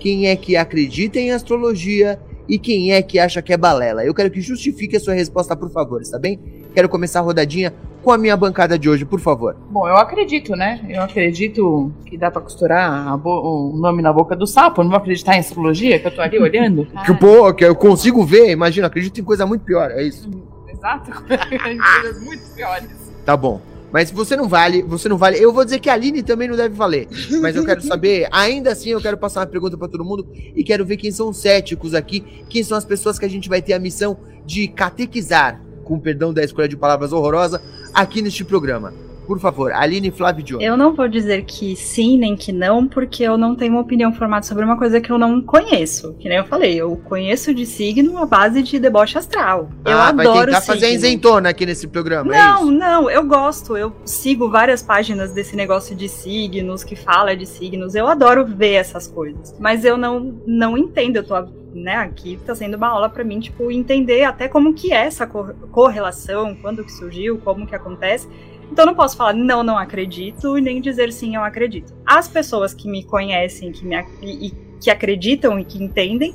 [0.00, 2.18] Quem é que acredita em astrologia
[2.48, 4.04] e quem é que acha que é balela?
[4.04, 6.40] Eu quero que justifique a sua resposta, por favor, está bem?
[6.76, 9.56] Quero começar a rodadinha com a minha bancada de hoje, por favor.
[9.70, 10.78] Bom, eu acredito, né?
[10.86, 14.82] Eu acredito que dá pra costurar o nome na boca do sapo.
[14.82, 16.86] não vou acreditar em astrologia, que eu tô ali olhando.
[17.06, 20.28] que, pô, que eu consigo ver, imagina, acredito em coisa muito pior, é isso.
[20.68, 21.10] Exato,
[21.66, 22.90] em coisas muito piores.
[23.24, 23.58] Tá bom.
[23.90, 25.42] Mas você não vale, você não vale.
[25.42, 27.08] Eu vou dizer que a Aline também não deve valer.
[27.40, 30.62] Mas eu quero saber, ainda assim, eu quero passar uma pergunta para todo mundo e
[30.62, 33.62] quero ver quem são os céticos aqui, quem são as pessoas que a gente vai
[33.62, 37.62] ter a missão de catequizar, com perdão da escolha de palavras horrorosa,
[37.94, 38.92] aqui neste programa.
[39.26, 40.64] Por favor, Aline Flávio Jones.
[40.64, 44.12] Eu não vou dizer que sim nem que não, porque eu não tenho uma opinião
[44.12, 46.14] formada sobre uma coisa que eu não conheço.
[46.14, 49.68] Que nem eu falei, eu conheço de signo a base de deboche astral.
[49.84, 53.24] Ah, eu adoro vai tentar fazer isentona aqui nesse programa, é Não, é não, eu
[53.24, 53.76] gosto.
[53.76, 57.94] Eu sigo várias páginas desse negócio de signos, que fala de signos.
[57.94, 59.54] Eu adoro ver essas coisas.
[59.58, 61.34] Mas eu não, não entendo, eu tô
[61.76, 65.26] né, aqui tá sendo uma aula para mim, tipo, entender até como que é essa
[65.26, 68.28] correlação, quando que surgiu, como que acontece.
[68.70, 71.94] Então eu não posso falar não, não acredito e nem dizer sim, eu acredito.
[72.04, 76.34] As pessoas que me conhecem, que me e, que acreditam e que entendem,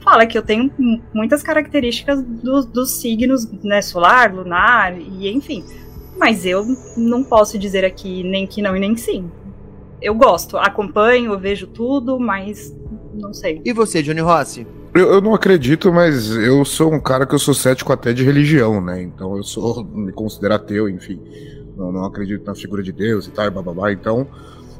[0.00, 0.70] fala que eu tenho
[1.14, 5.64] muitas características dos do signos, né, solar, lunar e enfim.
[6.16, 6.64] Mas eu
[6.96, 9.30] não posso dizer aqui nem que não e nem sim.
[10.00, 12.74] Eu gosto, acompanho, vejo tudo, mas
[13.14, 13.60] não sei.
[13.64, 14.66] E você, Johnny Rossi?
[14.94, 18.22] Eu, eu, não acredito, mas eu sou um cara que eu sou cético até de
[18.24, 19.02] religião, né?
[19.02, 21.18] Então eu sou, me considero ateu, enfim.
[21.76, 23.92] Não, não acredito na figura de Deus e tal, bababá.
[23.92, 24.26] Então,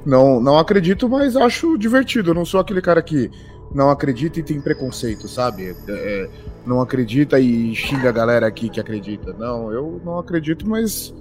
[0.05, 2.31] não, não acredito, mas acho divertido.
[2.31, 3.31] Eu não sou aquele cara que
[3.75, 5.75] não acredita e tem preconceito, sabe?
[5.89, 6.31] É, é
[6.67, 9.33] não acredita e xinga a galera aqui que acredita.
[9.33, 11.15] Não, eu não acredito, mas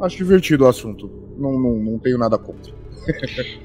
[0.00, 1.10] acho divertido o assunto.
[1.36, 2.72] Não, não, não tenho nada contra.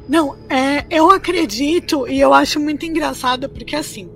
[0.08, 4.10] Não, é, eu acredito e eu acho muito engraçado porque assim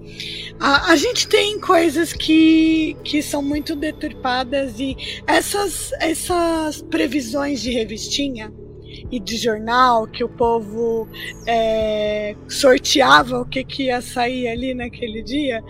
[0.60, 4.96] a, a gente tem coisas que, que são muito deturpadas e
[5.28, 8.52] essas, essas previsões de revistinha
[9.12, 11.08] e de jornal que o povo
[11.46, 15.64] é, sorteava o que, que ia sair ali naquele dia.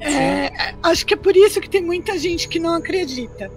[0.00, 3.50] É, acho que é por isso que tem muita gente que não acredita.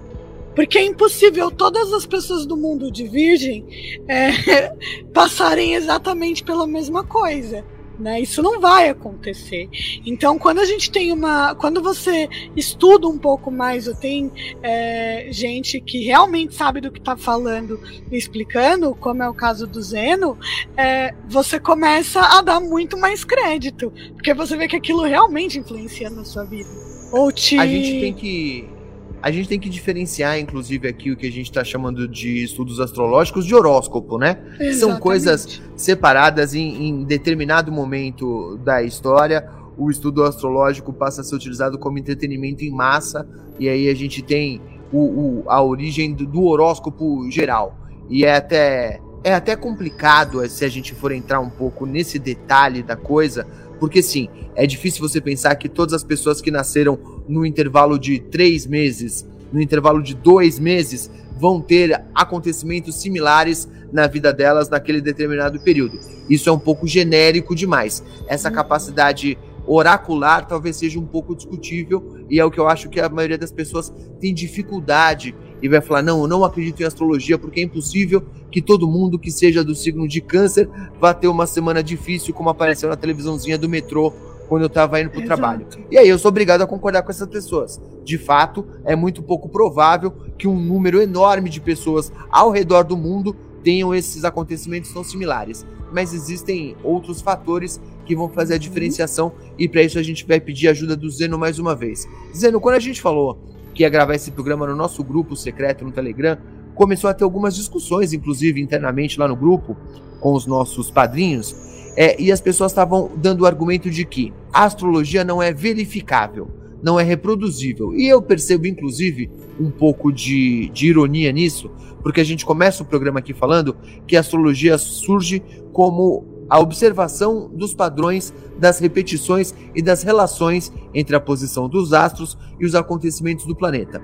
[0.59, 3.65] Porque é impossível todas as pessoas do mundo de Virgem
[4.09, 4.73] é,
[5.13, 7.63] passarem exatamente pela mesma coisa.
[7.97, 8.19] Né?
[8.19, 9.69] Isso não vai acontecer.
[10.05, 11.55] Então, quando a gente tem uma.
[11.55, 14.29] Quando você estuda um pouco mais, ou tem
[14.61, 17.79] é, gente que realmente sabe do que está falando
[18.11, 20.37] e explicando, como é o caso do Zeno,
[20.75, 23.93] é, você começa a dar muito mais crédito.
[24.13, 26.69] Porque você vê que aquilo realmente influencia na sua vida.
[27.13, 27.57] Ou te.
[27.57, 28.78] A gente tem que
[29.21, 32.79] a gente tem que diferenciar, inclusive, aqui o que a gente está chamando de estudos
[32.79, 34.37] astrológicos de horóscopo, né?
[34.53, 34.75] Exatamente.
[34.75, 39.49] São coisas separadas em, em determinado momento da história.
[39.77, 43.27] O estudo astrológico passa a ser utilizado como entretenimento em massa,
[43.59, 47.77] e aí a gente tem o, o, a origem do, do, horóscopo geral.
[48.09, 52.81] E é até, é até complicado se a gente for entrar um pouco nesse detalhe
[52.81, 53.45] da coisa,
[53.79, 58.19] porque sim, é difícil você pensar que todas as pessoas que nasceram no intervalo de
[58.19, 65.01] três meses, no intervalo de dois meses, vão ter acontecimentos similares na vida delas naquele
[65.01, 65.99] determinado período.
[66.29, 68.03] Isso é um pouco genérico demais.
[68.27, 72.99] Essa capacidade oracular talvez seja um pouco discutível e é o que eu acho que
[72.99, 77.37] a maioria das pessoas tem dificuldade e vai falar: não, eu não acredito em astrologia
[77.37, 80.69] porque é impossível que todo mundo que seja do signo de Câncer
[80.99, 84.13] vá ter uma semana difícil, como apareceu na televisãozinha do metrô
[84.47, 85.67] quando eu estava indo para o trabalho.
[85.91, 87.79] E aí eu sou obrigado a concordar com essas pessoas.
[88.03, 92.97] De fato, é muito pouco provável que um número enorme de pessoas ao redor do
[92.97, 95.65] mundo tenham esses acontecimentos tão similares.
[95.91, 98.61] Mas existem outros fatores que vão fazer a uhum.
[98.61, 102.07] diferenciação e para isso a gente vai pedir ajuda do Zeno mais uma vez.
[102.35, 103.37] Zeno, quando a gente falou
[103.79, 106.37] que ia gravar esse programa no nosso grupo secreto no Telegram,
[106.75, 109.77] começou a ter algumas discussões, inclusive internamente lá no grupo,
[110.19, 111.55] com os nossos padrinhos,
[111.95, 116.49] é, e as pessoas estavam dando o argumento de que a astrologia não é verificável,
[116.83, 117.95] não é reproduzível.
[117.95, 121.71] E eu percebo, inclusive, um pouco de, de ironia nisso,
[122.03, 127.49] porque a gente começa o programa aqui falando que a astrologia surge como a observação
[127.53, 133.45] dos padrões, das repetições e das relações entre a posição dos astros e os acontecimentos
[133.45, 134.01] do planeta.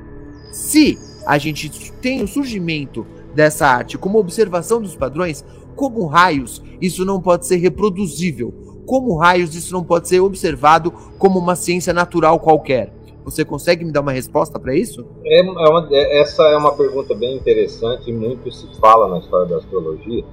[0.51, 5.43] Se a gente tem o surgimento dessa arte como observação dos padrões,
[5.75, 8.53] como raios isso não pode ser reproduzível?
[8.85, 12.93] Como raios isso não pode ser observado como uma ciência natural qualquer?
[13.25, 15.03] Você consegue me dar uma resposta para isso?
[15.25, 19.47] É, é uma, é, essa é uma pergunta bem interessante muito se fala na história
[19.47, 20.23] da astrologia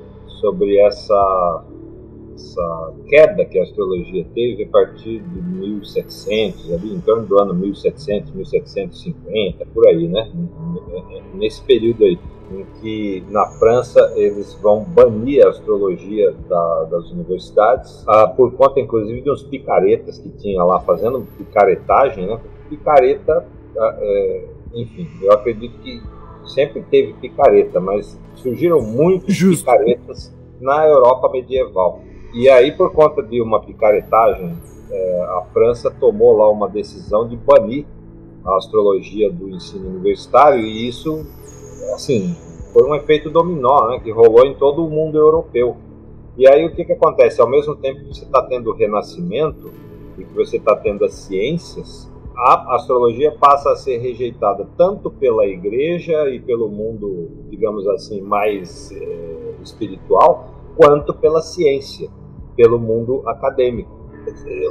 [0.40, 1.64] sobre essa
[2.34, 7.54] essa queda que a astrologia teve a partir de 1700, ali em torno do ano
[7.54, 10.30] 1700, 1750, por aí, né?
[11.34, 12.18] Nesse período aí,
[12.50, 18.80] em que na França eles vão banir a astrologia da, das universidades, ah, por conta
[18.80, 22.40] inclusive de uns picaretas que tinha lá fazendo picaretagem, né?
[22.68, 23.46] Picareta,
[23.78, 26.02] ah, é, enfim, eu acredito que
[26.46, 29.64] sempre teve picareta, mas surgiram muitos Justo.
[29.64, 32.00] picaretas na Europa medieval.
[32.34, 34.56] E aí, por conta de uma picaretagem,
[34.90, 37.84] é, a França tomou lá uma decisão de banir
[38.44, 41.26] a astrologia do ensino universitário e isso,
[41.94, 42.34] assim,
[42.72, 45.76] foi um efeito dominó, né, que rolou em todo o mundo europeu.
[46.36, 47.38] E aí o que, que acontece?
[47.40, 49.70] Ao mesmo tempo que você está tendo o renascimento
[50.16, 55.46] e que você está tendo as ciências, a astrologia passa a ser rejeitada tanto pela
[55.46, 62.08] igreja e pelo mundo, digamos assim, mais é, espiritual, quanto pela ciência
[62.56, 63.90] pelo mundo acadêmico.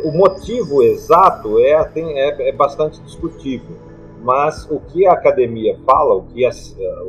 [0.03, 3.75] O motivo exato é, tem, é, é bastante discutível,
[4.23, 6.51] mas o que a academia fala, o que a,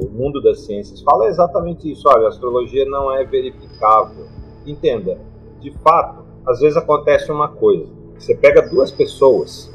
[0.00, 2.08] o mundo das ciências fala é exatamente isso.
[2.08, 4.26] Olha, a astrologia não é verificável.
[4.66, 5.18] Entenda,
[5.60, 7.86] de fato, às vezes acontece uma coisa.
[8.18, 9.72] Você pega duas pessoas,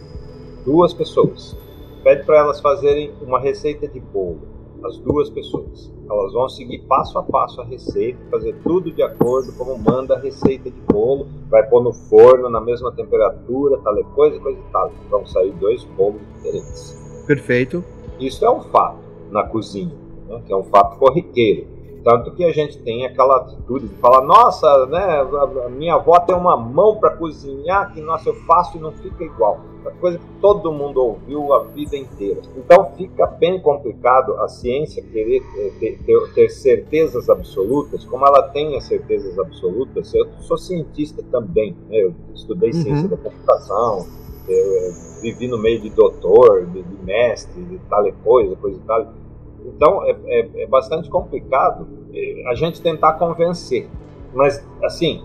[0.65, 1.55] duas pessoas,
[2.03, 4.41] pede para elas fazerem uma receita de bolo,
[4.83, 5.91] as duas pessoas.
[6.09, 10.19] Elas vão seguir passo a passo a receita, fazer tudo de acordo como manda a
[10.19, 14.91] receita de bolo, vai pôr no forno na mesma temperatura, tal coisa, coisa e tal.
[15.09, 17.23] Vão sair dois bolos diferentes.
[17.25, 17.83] Perfeito.
[18.19, 19.93] Isso é um fato na cozinha,
[20.27, 21.76] né, que é um fato corriqueiro.
[22.07, 25.27] Tanto que a gente tem aquela atitude de falar, nossa, né,
[25.65, 29.25] a minha avó tem uma mão para cozinhar que, nossa, eu faço e não fica
[29.25, 29.59] igual.
[29.85, 32.39] É coisa que todo mundo ouviu a vida inteira.
[32.55, 38.43] Então fica bem complicado a ciência querer eh, ter, ter, ter certezas absolutas, como ela
[38.43, 40.13] tem as certezas absolutas.
[40.13, 42.83] Eu sou cientista também, né, eu estudei uhum.
[42.83, 44.07] ciência da computação,
[44.47, 49.26] eu vivi no meio de doutor, de, de mestre, de tal coisa, coisa e tal
[49.65, 53.89] então é, é, é bastante complicado é, a gente tentar convencer.
[54.33, 55.23] Mas, assim,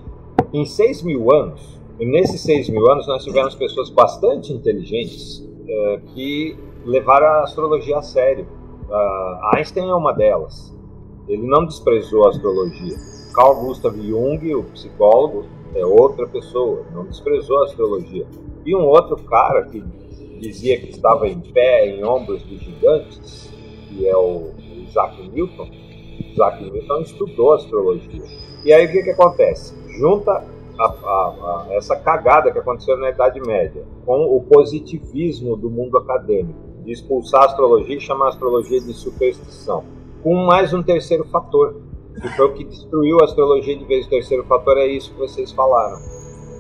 [0.53, 6.57] em 6 mil anos, nesses 6 mil anos nós tivemos pessoas bastante inteligentes é, que
[6.85, 8.47] levaram a astrologia a sério.
[8.89, 10.77] Uh, Einstein é uma delas.
[11.29, 12.97] Ele não desprezou a astrologia.
[13.35, 18.27] Carl Gustav Jung, o psicólogo, é outra pessoa, não desprezou a astrologia.
[18.67, 19.81] E um outro cara que
[20.39, 23.51] dizia que estava em pé, em ombros de gigantes,
[23.93, 24.51] que é o
[24.89, 25.69] Isaac Newton,
[26.33, 28.23] Isaac Newton estudou astrologia.
[28.65, 29.75] E aí o que, que acontece?
[29.99, 30.45] Junta
[30.79, 35.99] a, a, a essa cagada que aconteceu na Idade Média com o positivismo do mundo
[35.99, 39.85] acadêmico, de expulsar a astrologia e chamar a astrologia de superstição,
[40.23, 41.77] com mais um terceiro fator,
[42.21, 44.07] que foi o que destruiu a astrologia de vez.
[44.07, 45.99] O terceiro fator é isso que vocês falaram: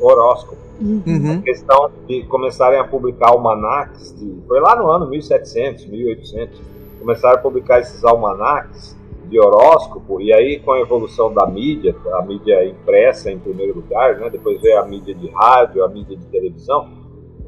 [0.01, 0.61] horóscopo.
[0.81, 1.39] Uhum.
[1.39, 6.72] A questão de começarem a publicar almanacs, de, foi lá no ano 1700, 1800
[7.03, 12.23] começaram a publicar esses almanacs de horóscopo, e aí com a evolução da mídia, a
[12.23, 16.25] mídia impressa em primeiro lugar, né, depois veio a mídia de rádio, a mídia de
[16.27, 16.89] televisão,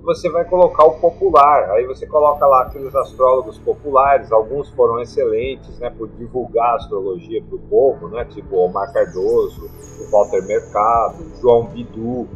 [0.02, 5.78] você vai colocar o popular, aí você coloca lá aqueles astrólogos populares, alguns foram excelentes,
[5.78, 11.24] né, por divulgar a astrologia para o povo, né, tipo Omar Cardoso, o Walter Mercado,
[11.40, 12.28] João Bidu,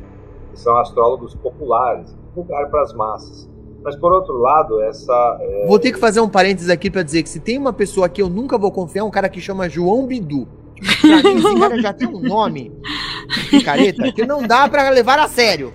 [0.51, 3.48] que são astrólogos populares, divulgar para as massas.
[3.83, 5.39] Mas por outro lado, essa.
[5.41, 5.67] É...
[5.67, 8.21] Vou ter que fazer um parênteses aqui para dizer que se tem uma pessoa que
[8.21, 10.49] eu nunca vou confiar, é um cara que chama João Bidu.
[10.81, 12.73] Esse cara já tem um nome
[13.51, 15.73] de careta que não dá para levar a sério.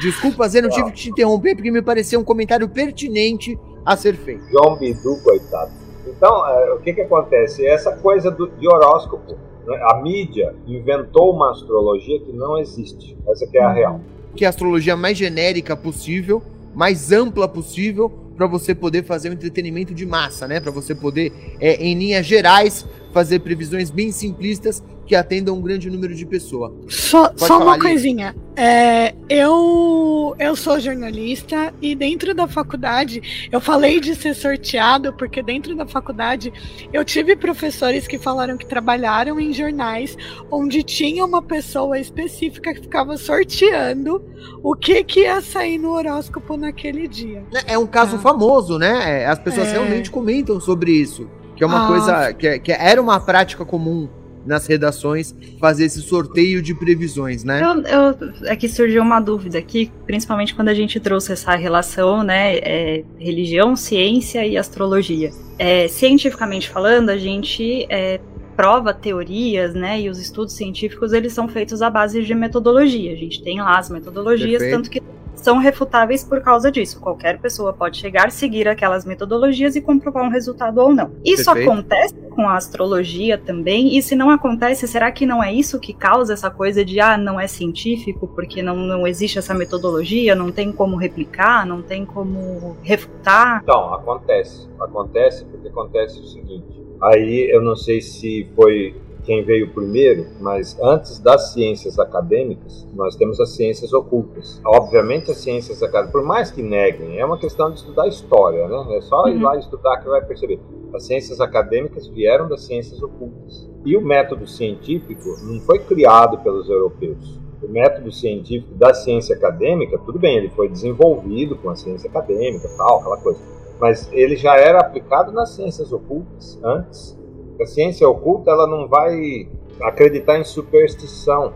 [0.00, 4.14] Desculpa, Zé, não tive que te interromper porque me pareceu um comentário pertinente a ser
[4.14, 4.44] feito.
[4.50, 5.72] João Bidu, coitado.
[6.06, 7.66] Então, é, o que que acontece?
[7.66, 9.36] Essa coisa do, de horóscopo.
[9.66, 9.78] Né?
[9.90, 13.16] A mídia inventou uma astrologia que não existe.
[13.28, 14.00] Essa que é a real.
[14.34, 16.42] Que é a astrologia mais genérica possível
[16.76, 20.60] mais ampla possível para você poder fazer um entretenimento de massa, né?
[20.60, 22.84] Para você poder, é, em linhas gerais,
[23.16, 26.70] fazer previsões bem simplistas que atendam um grande número de pessoas.
[26.86, 27.80] Só, só uma ali.
[27.80, 28.36] coisinha.
[28.54, 35.42] É, eu, eu sou jornalista e dentro da faculdade, eu falei de ser sorteado, porque
[35.42, 36.52] dentro da faculdade
[36.92, 40.14] eu tive professores que falaram que trabalharam em jornais
[40.50, 44.22] onde tinha uma pessoa específica que ficava sorteando
[44.62, 47.44] o que, que ia sair no horóscopo naquele dia.
[47.66, 48.18] É, é um caso ah.
[48.18, 49.24] famoso, né?
[49.24, 49.72] As pessoas é.
[49.72, 51.26] realmente comentam sobre isso.
[51.56, 51.88] Que é uma ah.
[51.88, 52.34] coisa.
[52.34, 54.08] Que, que era uma prática comum
[54.46, 57.60] nas redações fazer esse sorteio de previsões, né?
[57.60, 62.22] Eu, eu, é que surgiu uma dúvida aqui, principalmente quando a gente trouxe essa relação,
[62.22, 65.30] né, é, religião, ciência e astrologia.
[65.58, 68.20] É, cientificamente falando, a gente é,
[68.56, 73.12] prova teorias, né, e os estudos científicos eles são feitos à base de metodologia.
[73.12, 74.76] A gente tem lá as metodologias, Perfeito.
[74.76, 75.02] tanto que
[75.46, 77.00] são refutáveis por causa disso.
[77.00, 81.12] Qualquer pessoa pode chegar, seguir aquelas metodologias e comprovar um resultado ou não.
[81.24, 81.70] Isso Perfeito.
[81.70, 83.96] acontece com a astrologia também?
[83.96, 87.16] E se não acontece, será que não é isso que causa essa coisa de ah,
[87.16, 92.04] não é científico porque não, não existe essa metodologia, não tem como replicar, não tem
[92.04, 93.60] como refutar?
[93.62, 94.68] Então, acontece.
[94.80, 96.84] Acontece porque acontece o seguinte.
[97.00, 103.16] Aí eu não sei se foi quem veio primeiro, mas antes das ciências acadêmicas, nós
[103.16, 104.60] temos as ciências ocultas.
[104.64, 108.96] Obviamente, as ciências acadêmicas, por mais que neguem, é uma questão de estudar história, né?
[108.96, 109.30] É só uhum.
[109.30, 110.60] ir lá estudar que vai perceber.
[110.94, 113.68] As ciências acadêmicas vieram das ciências ocultas.
[113.84, 117.40] E o método científico não foi criado pelos europeus.
[117.60, 122.68] O método científico da ciência acadêmica, tudo bem, ele foi desenvolvido com a ciência acadêmica,
[122.76, 123.40] tal, aquela coisa.
[123.80, 127.16] Mas ele já era aplicado nas ciências ocultas antes
[127.60, 129.48] a ciência oculta ela não vai
[129.82, 131.52] acreditar em superstição.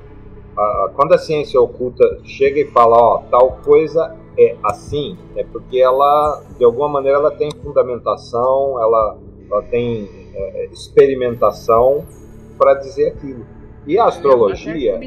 [0.95, 6.43] Quando a ciência oculta chega e fala, ó, tal coisa é assim, é porque ela,
[6.59, 9.19] de alguma maneira, ela tem fundamentação, ela,
[9.51, 12.05] ela tem é, experimentação
[12.59, 13.47] para dizer aquilo.
[13.87, 15.01] E a astrologia.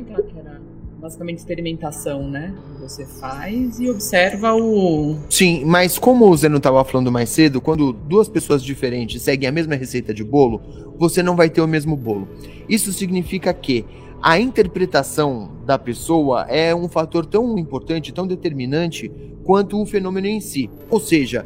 [1.04, 2.56] Basicamente experimentação, né?
[2.80, 5.18] Você faz e observa o.
[5.30, 9.52] Sim, mas como o Zeno estava falando mais cedo, quando duas pessoas diferentes seguem a
[9.52, 10.62] mesma receita de bolo,
[10.98, 12.30] você não vai ter o mesmo bolo.
[12.70, 13.86] Isso significa que
[14.22, 19.12] a interpretação da pessoa é um fator tão importante, tão determinante
[19.44, 20.70] quanto o fenômeno em si.
[20.90, 21.46] Ou seja,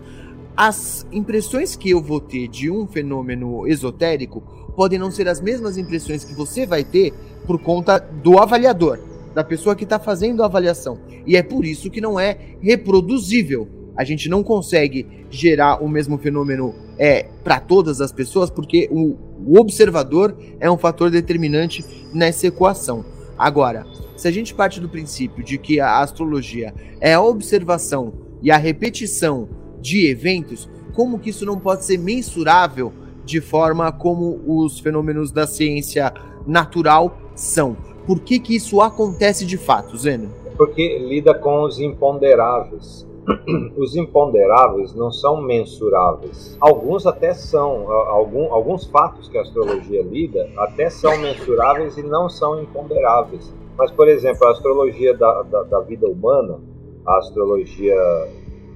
[0.55, 4.43] as impressões que eu vou ter de um fenômeno esotérico
[4.75, 7.11] podem não ser as mesmas impressões que você vai ter
[7.47, 8.99] por conta do avaliador,
[9.37, 10.97] da pessoa que está fazendo a avaliação.
[11.23, 13.67] E é por isso que não é reproduzível.
[13.95, 19.15] A gente não consegue gerar o mesmo fenômeno é, para todas as pessoas, porque o,
[19.45, 23.05] o observador é um fator determinante nessa equação.
[23.37, 23.85] Agora,
[24.15, 28.57] se a gente parte do princípio de que a astrologia é a observação e a
[28.57, 29.47] repetição
[29.79, 32.91] de eventos, como que isso não pode ser mensurável
[33.23, 36.11] de forma como os fenômenos da ciência
[36.47, 37.77] natural são?
[38.07, 40.29] Por que, que isso acontece de fato, Zeno?
[40.55, 43.05] Porque lida com os imponderáveis.
[43.77, 46.55] Os imponderáveis não são mensuráveis.
[46.61, 47.91] Alguns até são.
[47.91, 53.53] Algum, alguns fatos que a astrologia lida até são mensuráveis e não são imponderáveis.
[53.77, 56.57] Mas, por exemplo, a astrologia da, da, da vida humana,
[57.05, 57.97] a astrologia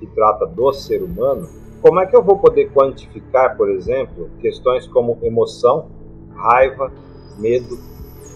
[0.01, 1.47] que trata do ser humano,
[1.82, 5.88] como é que eu vou poder quantificar, por exemplo, questões como emoção,
[6.36, 6.91] raiva,
[7.39, 7.77] medo,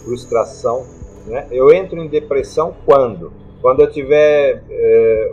[0.05, 0.85] frustração?
[1.25, 1.47] Né?
[1.51, 3.33] Eu entro em depressão quando?
[3.61, 5.31] Quando eu tiver, é,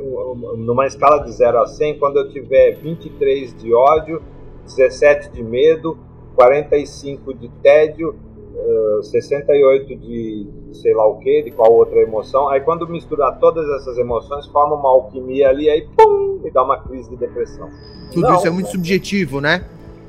[0.57, 4.23] numa escala de 0 a 100, quando eu tiver 23 de ódio,
[4.65, 5.99] 17 de medo,
[6.35, 8.17] 45 de tédio,
[9.03, 12.49] 68 de sei lá o que, de qual outra emoção.
[12.49, 16.79] Aí quando misturar todas essas emoções, forma uma alquimia ali, aí pum, e dá uma
[16.79, 17.69] crise de depressão.
[18.13, 19.65] Tudo não, isso é muito subjetivo, né?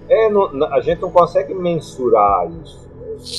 [0.10, 2.83] É, não, a gente não consegue mensurar isso.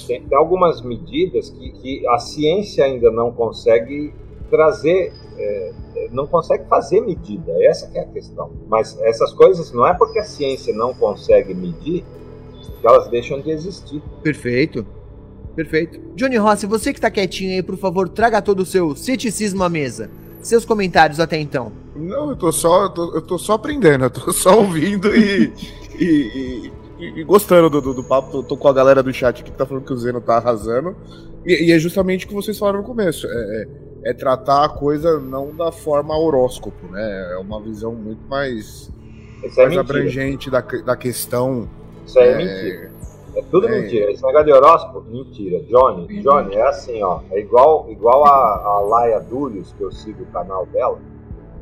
[0.06, 4.12] Tem, tem algumas medidas que, que, a ciência ainda não consegue
[4.50, 5.72] trazer, é,
[6.12, 7.52] não consegue fazer medida.
[7.64, 8.50] Essa é a questão.
[8.68, 12.04] Mas essas coisas não é porque a ciência não consegue medir
[12.80, 14.02] que elas deixam de existir.
[14.22, 14.86] Perfeito.
[15.54, 16.00] Perfeito.
[16.16, 19.68] Johnny Rossi, você que tá quietinho aí, por favor, traga todo o seu ceticismo à
[19.68, 20.10] mesa.
[20.40, 21.72] Seus comentários até então.
[21.96, 25.52] Não, eu tô só, eu tô, eu tô só aprendendo, eu tô só ouvindo e,
[25.98, 26.72] e, e,
[27.16, 28.30] e, gostando do, do, do papo.
[28.30, 30.96] Tô, tô, com a galera do chat que tá falando que o Zeno tá arrasando.
[31.44, 33.26] E, e é justamente o que vocês falaram no começo.
[33.26, 37.32] É, é, é, tratar a coisa não da forma horóscopo, né?
[37.32, 38.90] É uma visão muito mais,
[39.42, 41.68] é mais abrangente da, da questão.
[42.06, 42.92] Isso é, é mentira.
[43.36, 43.80] É tudo é.
[43.80, 44.12] mentira.
[44.12, 45.60] Esse negócio de horóscopo, mentira.
[45.64, 46.22] Johnny, uhum.
[46.22, 47.20] Johnny, é assim, ó.
[47.30, 50.98] É igual, igual a, a Laia Dúlios, que eu sigo o canal dela.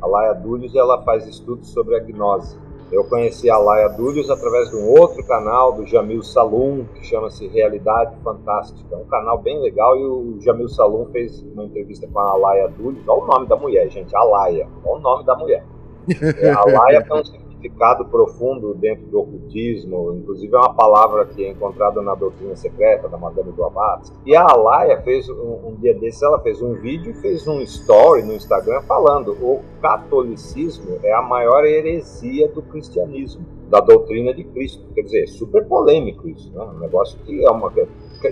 [0.01, 2.57] A Laia Dúlios, ela faz estudos sobre a gnose.
[2.93, 7.49] Eu conheci a Laia Dúlios através de um outro canal do Jamil Salum, que chama-se
[7.49, 8.95] Realidade Fantástica.
[8.95, 12.69] É um canal bem legal e o Jamil Salum fez uma entrevista com a Laia
[12.69, 13.03] Dúlios.
[13.09, 14.69] Olha o nome da mulher, gente, a Laia.
[14.85, 15.65] Olha o nome da mulher.
[16.43, 21.51] É, a Laia um significado profundo dentro do ocultismo, inclusive é uma palavra que é
[21.51, 24.17] encontrada na doutrina secreta da Madame Blavatsky.
[24.27, 28.23] E a Alaia fez um, um dia desses, ela fez um vídeo fez um story
[28.23, 34.85] no Instagram falando o catolicismo é a maior heresia do cristianismo, da doutrina de Cristo.
[34.95, 36.63] Quer dizer, super polêmico isso, né?
[36.63, 37.73] Um negócio que é uma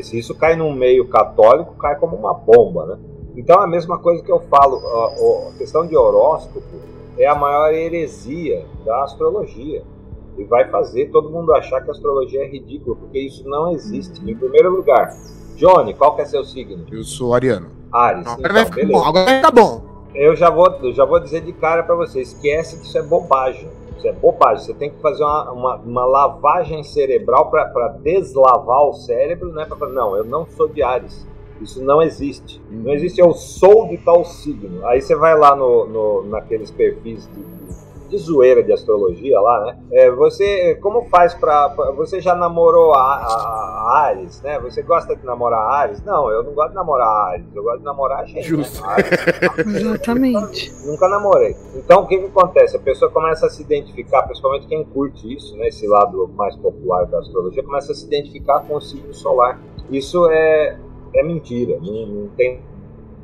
[0.02, 2.98] se isso cai num meio católico, cai como uma bomba, né?
[3.36, 6.60] Então é a mesma coisa que eu falo, a questão de horóscopo
[7.20, 9.82] é a maior heresia da astrologia.
[10.38, 14.20] E vai fazer todo mundo achar que a astrologia é ridícula, porque isso não existe.
[14.28, 15.14] Em primeiro lugar,
[15.56, 16.86] Johnny, qual que é seu signo?
[16.90, 17.68] Eu sou ariano.
[17.92, 18.22] Ares.
[18.22, 19.82] Então, agora vai ficar bom, agora vai ficar bom.
[20.14, 23.02] Eu já vou, eu já vou dizer de cara para você, esquece que isso é
[23.02, 23.68] bobagem.
[23.96, 24.64] Isso é bobagem.
[24.64, 29.66] Você tem que fazer uma, uma, uma lavagem cerebral para deslavar o cérebro, né?
[29.66, 31.26] Pra, não, eu não sou de Ares.
[31.60, 32.60] Isso não existe.
[32.70, 32.94] Não uhum.
[32.94, 34.86] existe eu sou de tal signo.
[34.86, 39.78] Aí você vai lá no, no naqueles perfis de, de, zoeira de astrologia lá, né?
[39.92, 44.58] É, você, como faz para Você já namorou a, a, a, Ares, né?
[44.60, 46.02] Você gosta de namorar a Ares?
[46.02, 47.46] Não, eu não gosto de namorar a Ares.
[47.54, 48.36] Eu gosto de namorar a gente.
[48.36, 48.42] Né?
[48.42, 48.82] Justo.
[48.82, 48.96] Né?
[49.76, 50.70] Exatamente.
[50.70, 51.56] Nunca, nunca namorei.
[51.74, 52.74] Então, o que, que acontece?
[52.76, 55.68] A pessoa começa a se identificar, principalmente quem curte isso, né?
[55.68, 59.60] Esse lado mais popular da astrologia, começa a se identificar com o signo solar.
[59.90, 60.78] Isso é
[61.14, 62.60] é mentira, não, não, tem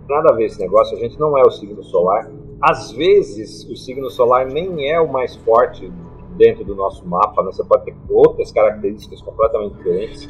[0.09, 2.31] nada a ver esse negócio, a gente não é o signo solar.
[2.61, 5.91] Às vezes, o signo solar nem é o mais forte
[6.37, 7.51] dentro do nosso mapa, né?
[7.53, 10.29] você pode ter outras características completamente diferentes.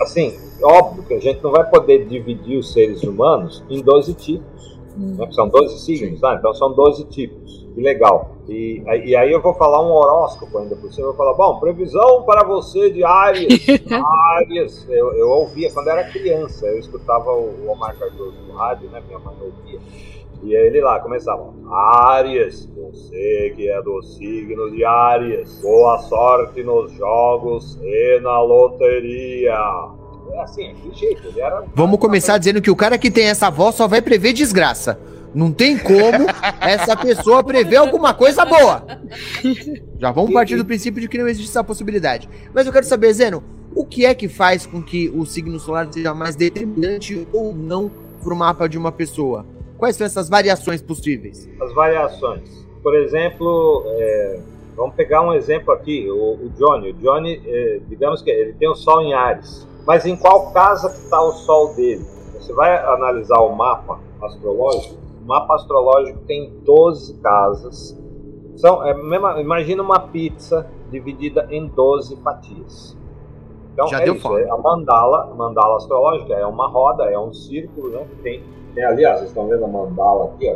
[0.00, 4.78] Assim, óbvio que a gente não vai poder dividir os seres humanos em 12 tipos,
[4.96, 5.30] né?
[5.32, 6.34] são 12 signos, tá?
[6.34, 8.36] então são 12 tipos, que legal.
[8.50, 11.06] E, e aí eu vou falar um horóscopo ainda por cima.
[11.06, 13.64] Eu vou falar, bom, previsão para você de Áries.
[14.36, 14.86] Áries.
[14.90, 16.66] Eu, eu ouvia quando era criança.
[16.66, 19.00] Eu escutava o Omar Cardoso no rádio, né?
[19.06, 19.78] Minha mãe ouvia.
[20.42, 26.62] E aí ele lá começava: Áries, você que é do signo de Áries, boa sorte
[26.62, 29.54] nos jogos e na loteria.
[30.32, 31.64] É assim, que jeito, ele era.
[31.74, 34.98] Vamos começar dizendo que o cara que tem essa voz só vai prever desgraça.
[35.34, 36.26] Não tem como
[36.60, 38.84] essa pessoa prever alguma coisa boa.
[39.98, 42.28] Já vamos partir do princípio de que não existe essa possibilidade.
[42.54, 43.42] Mas eu quero saber, Zeno,
[43.74, 47.90] o que é que faz com que o signo solar seja mais determinante ou não
[48.22, 49.46] para o mapa de uma pessoa?
[49.78, 51.48] Quais são essas variações possíveis?
[51.60, 52.66] As variações.
[52.82, 54.40] Por exemplo, é,
[54.76, 56.90] vamos pegar um exemplo aqui, o, o Johnny.
[56.90, 59.66] O Johnny, é, digamos que ele tem o Sol em Ares.
[59.86, 62.04] Mas em qual casa que está o Sol dele?
[62.34, 64.96] Você vai analisar o mapa astrológico,
[65.30, 67.96] mapa astrológico tem 12 casas.
[68.56, 68.90] São, é,
[69.40, 72.98] imagina uma pizza dividida em 12 fatias.
[73.72, 74.42] Então Já é deu isso, fome.
[74.42, 78.08] é a mandala, mandala astrológica é uma roda, é um círculo, né?
[78.24, 78.42] Tem,
[78.74, 80.52] tem aliás, vocês estão vendo a mandala aqui,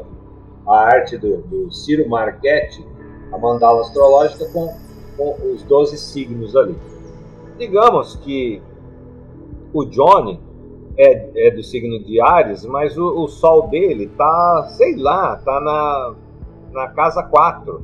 [0.67, 2.85] ó, a arte do, do Ciro Marchetti,
[3.33, 4.75] a mandala astrológica com,
[5.17, 6.77] com os 12 signos ali.
[7.57, 8.61] Digamos que
[9.73, 10.41] o Johnny
[10.97, 15.61] é, é do signo de Ares, mas o, o sol dele tá, sei lá, tá
[15.61, 16.15] na,
[16.73, 17.83] na casa 4,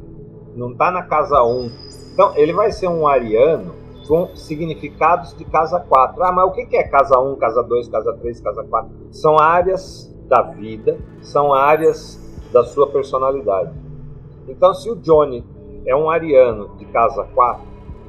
[0.55, 1.71] não tá na casa 1.
[2.13, 3.75] Então, ele vai ser um ariano
[4.07, 6.23] com significados de casa 4.
[6.25, 8.91] Ah, mas o que é casa 1, casa 2, casa 3, casa 4?
[9.13, 12.19] São áreas da vida, são áreas
[12.53, 13.73] da sua personalidade.
[14.49, 15.45] Então, se o Johnny
[15.87, 17.63] é um ariano de casa 4,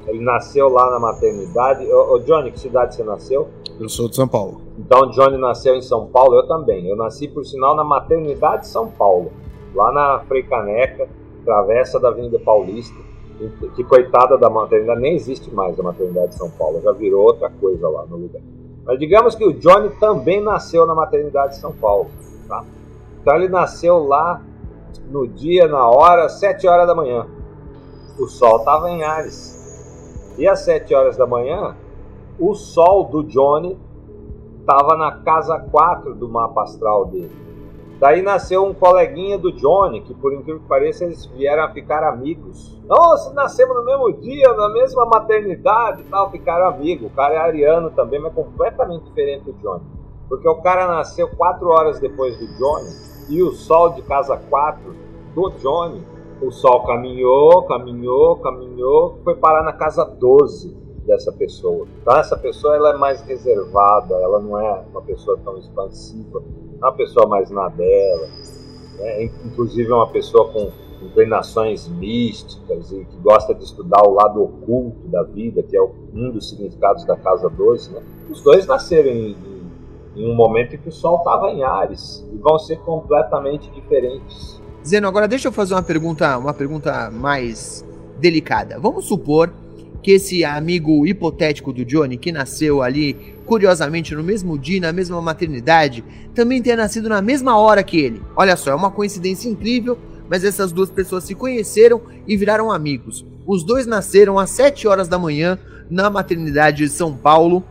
[0.08, 1.86] ele nasceu lá na maternidade.
[1.92, 3.48] Ô, ô Johnny, que cidade você nasceu?
[3.80, 4.60] Eu sou de São Paulo.
[4.78, 6.86] Então, Johnny nasceu em São Paulo, eu também.
[6.86, 9.32] Eu nasci, por sinal, na maternidade de São Paulo,
[9.74, 11.08] lá na Frei Caneca,
[11.44, 12.96] travessa da Avenida Paulista.
[13.74, 17.50] Que coitada da maternidade, nem existe mais a maternidade de São Paulo, já virou outra
[17.50, 18.42] coisa lá no lugar.
[18.84, 22.10] Mas digamos que o Johnny também nasceu na maternidade de São Paulo.
[22.48, 22.64] Tá?
[23.20, 24.42] Então ele nasceu lá
[25.10, 27.26] no dia, na hora, 7 horas da manhã.
[28.18, 30.34] O sol estava em Ares.
[30.38, 31.76] E às 7 horas da manhã,
[32.38, 33.78] o sol do Johnny
[34.60, 37.42] estava na casa 4 do mapa astral dele.
[37.98, 42.02] Daí nasceu um coleguinha do Johnny, que por incrível que pareça, eles vieram a ficar
[42.02, 42.80] amigos.
[42.84, 47.06] Nossa, nascemos no mesmo dia, na mesma maternidade e tal, ficaram amigos.
[47.06, 49.84] O cara é ariano também, mas completamente diferente do Johnny.
[50.28, 52.90] Porque o cara nasceu 4 horas depois do Johnny,
[53.28, 54.96] e o sol de casa 4
[55.32, 56.02] do Johnny,
[56.40, 61.86] o sol caminhou, caminhou, caminhou, foi parar na casa 12 dessa pessoa.
[62.00, 66.42] Então essa pessoa ela é mais reservada, ela não é uma pessoa tão expansiva,
[66.80, 68.28] é uma pessoa mais na dela,
[68.98, 69.24] né?
[69.44, 70.70] inclusive é uma pessoa com
[71.02, 76.30] inclinações místicas e que gosta de estudar o lado oculto da vida, que é um
[76.30, 77.92] dos significados da casa 12.
[77.92, 78.02] Né?
[78.30, 79.36] Os dois nasceram em,
[80.16, 84.60] em um momento em que o Sol estava em Ares e vão ser completamente diferentes.
[84.86, 87.86] Zeno, agora deixa eu fazer uma pergunta, uma pergunta mais
[88.18, 88.78] delicada.
[88.78, 89.52] Vamos supor
[90.02, 93.14] que esse amigo hipotético do Johnny, que nasceu ali,
[93.46, 98.20] curiosamente, no mesmo dia, na mesma maternidade, também tenha nascido na mesma hora que ele.
[98.36, 99.96] Olha só, é uma coincidência incrível,
[100.28, 103.24] mas essas duas pessoas se conheceram e viraram amigos.
[103.46, 107.62] Os dois nasceram às 7 horas da manhã na maternidade de São Paulo,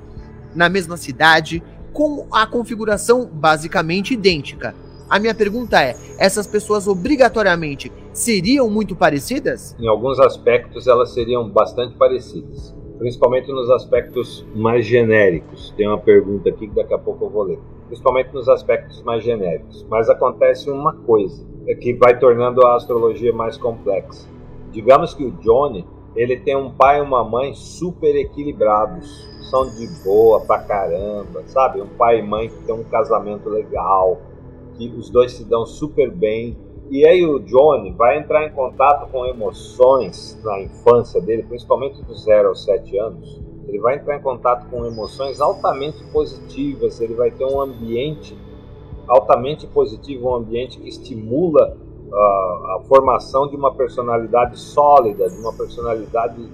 [0.56, 1.62] na mesma cidade,
[1.92, 4.74] com a configuração basicamente idêntica.
[5.10, 9.76] A minha pergunta é: essas pessoas obrigatoriamente seriam muito parecidas?
[9.80, 15.74] Em alguns aspectos, elas seriam bastante parecidas, principalmente nos aspectos mais genéricos.
[15.78, 17.59] Tem uma pergunta aqui que daqui a pouco eu vou ler.
[17.88, 19.86] Principalmente nos aspectos mais genéricos.
[19.89, 24.28] Mas acontece uma coisa é que vai tornando a astrologia mais complexa.
[24.72, 25.86] Digamos que o Johnny
[26.16, 31.82] ele tem um pai e uma mãe super equilibrados, são de boa pra caramba, sabe?
[31.82, 34.20] Um pai e mãe que tem um casamento legal,
[34.76, 36.57] que os dois se dão super bem.
[36.92, 42.26] E aí o Johnny vai entrar em contato com emoções na infância dele, principalmente dos
[42.26, 43.42] 0 aos 7 anos.
[43.66, 48.38] Ele vai entrar em contato com emoções altamente positivas, ele vai ter um ambiente
[49.08, 51.78] altamente positivo, um ambiente que estimula
[52.10, 56.46] uh, a formação de uma personalidade sólida, de uma personalidade,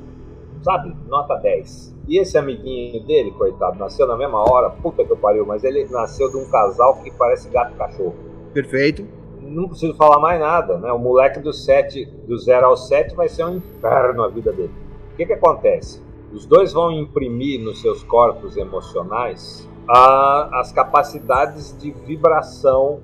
[0.62, 1.96] sabe, nota 10.
[2.08, 5.84] E esse amiguinho dele, coitado, nasceu na mesma hora, puta que eu pariu, mas ele
[5.86, 8.16] nasceu de um casal que parece gato e cachorro.
[8.54, 9.17] Perfeito.
[9.58, 10.92] Não preciso falar mais nada, né?
[10.92, 14.72] O moleque do 7, do 0 ao 7 vai ser um inferno a vida dele.
[15.12, 16.00] O que que acontece?
[16.32, 23.00] Os dois vão imprimir nos seus corpos emocionais a, as capacidades de vibração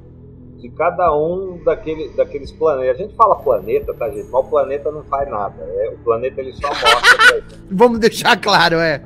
[0.57, 2.99] de cada um daquele, daqueles planetas.
[2.99, 4.29] A gente fala planeta, tá, gente?
[4.29, 5.55] Mas o planeta não faz nada.
[5.59, 7.43] É, o planeta ele só mostra.
[7.71, 9.03] Vamos deixar claro, é.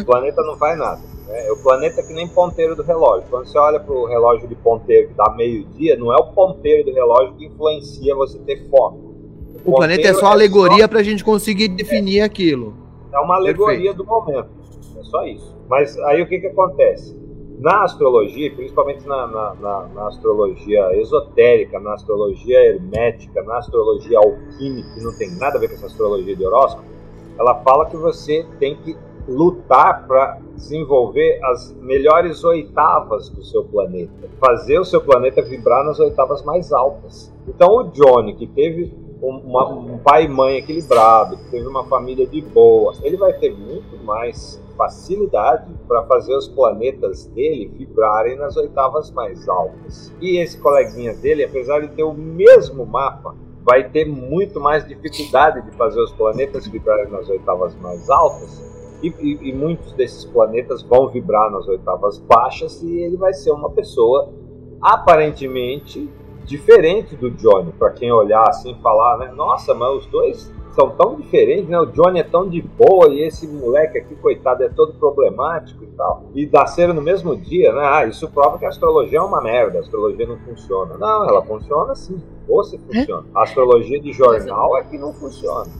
[0.00, 1.13] O planeta não faz nada.
[1.34, 3.26] É, o planeta é que nem ponteiro do relógio.
[3.28, 6.84] Quando você olha para o relógio de ponteiro que dá meio-dia, não é o ponteiro
[6.84, 9.12] do relógio que influencia você ter foco.
[9.64, 12.74] O, o planeta é só alegoria é para a gente conseguir definir é, aquilo.
[13.12, 13.96] É uma alegoria Perfeito.
[13.96, 14.48] do momento.
[14.96, 15.56] É só isso.
[15.68, 17.16] Mas aí o que, que acontece?
[17.58, 24.88] Na astrologia, principalmente na, na, na, na, astrologia esotérica, na astrologia hermética, na astrologia alquímica,
[24.94, 26.84] que não tem nada a ver com essa astrologia de horóscopo,
[27.38, 28.96] ela fala que você tem que
[29.26, 35.98] lutar para desenvolver as melhores oitavas do seu planeta, fazer o seu planeta vibrar nas
[35.98, 37.32] oitavas mais altas.
[37.48, 42.26] Então o Johnny, que teve uma, um pai e mãe equilibrado, que teve uma família
[42.26, 48.56] de boa, ele vai ter muito mais facilidade para fazer os planetas dele vibrarem nas
[48.56, 50.12] oitavas mais altas.
[50.20, 55.62] E esse coleguinha dele, apesar de ter o mesmo mapa, vai ter muito mais dificuldade
[55.62, 58.73] de fazer os planetas vibrarem nas oitavas mais altas.
[59.04, 63.50] E, e, e muitos desses planetas vão vibrar nas oitavas baixas e ele vai ser
[63.50, 64.32] uma pessoa
[64.80, 66.08] aparentemente
[66.44, 69.32] diferente do Johnny, para quem olhar assim e falar, né?
[69.34, 71.78] Nossa, mas os dois são tão diferentes, né?
[71.78, 75.86] O Johnny é tão de boa e esse moleque aqui, coitado, é todo problemático e
[75.88, 76.24] tal.
[76.34, 77.80] E nasceram no mesmo dia, né?
[77.82, 80.98] Ah, isso prova que a astrologia é uma merda, a astrologia não funciona.
[80.98, 82.20] Não, ela funciona sim.
[82.48, 83.24] Ou se funciona.
[83.34, 85.70] A astrologia de jornal é que não funciona.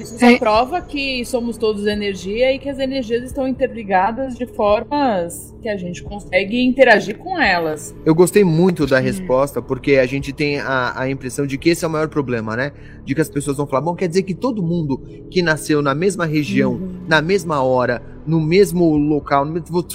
[0.00, 0.38] Isso só é.
[0.38, 5.76] prova que somos todos energia e que as energias estão interligadas de formas que a
[5.76, 7.94] gente consegue interagir com elas.
[8.04, 9.02] Eu gostei muito da hum.
[9.02, 12.56] resposta, porque a gente tem a, a impressão de que esse é o maior problema,
[12.56, 12.72] né?
[13.04, 15.94] De que as pessoas vão falar, bom, quer dizer que todo mundo que nasceu na
[15.94, 17.00] mesma região, uhum.
[17.08, 19.46] na mesma hora, no mesmo local,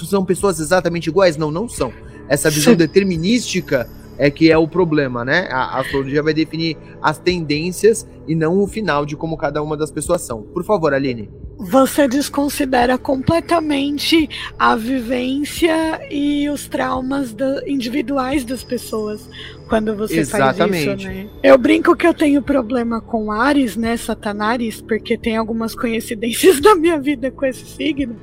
[0.04, 1.36] são pessoas exatamente iguais?
[1.36, 1.92] Não, não são.
[2.28, 3.88] Essa visão determinística
[4.18, 5.48] é que é o problema, né?
[5.50, 9.90] A, astrologia vai definir as tendências e não o final de como cada uma das
[9.90, 10.42] pessoas são.
[10.42, 11.30] Por favor, Aline.
[11.58, 19.28] Você desconsidera completamente a vivência e os traumas da, individuais das pessoas
[19.72, 20.84] quando você Exatamente.
[20.84, 21.30] faz isso, né?
[21.42, 26.74] Eu brinco que eu tenho problema com Ares, né, Satanares, porque tem algumas coincidências da
[26.74, 28.14] minha vida com esse signo,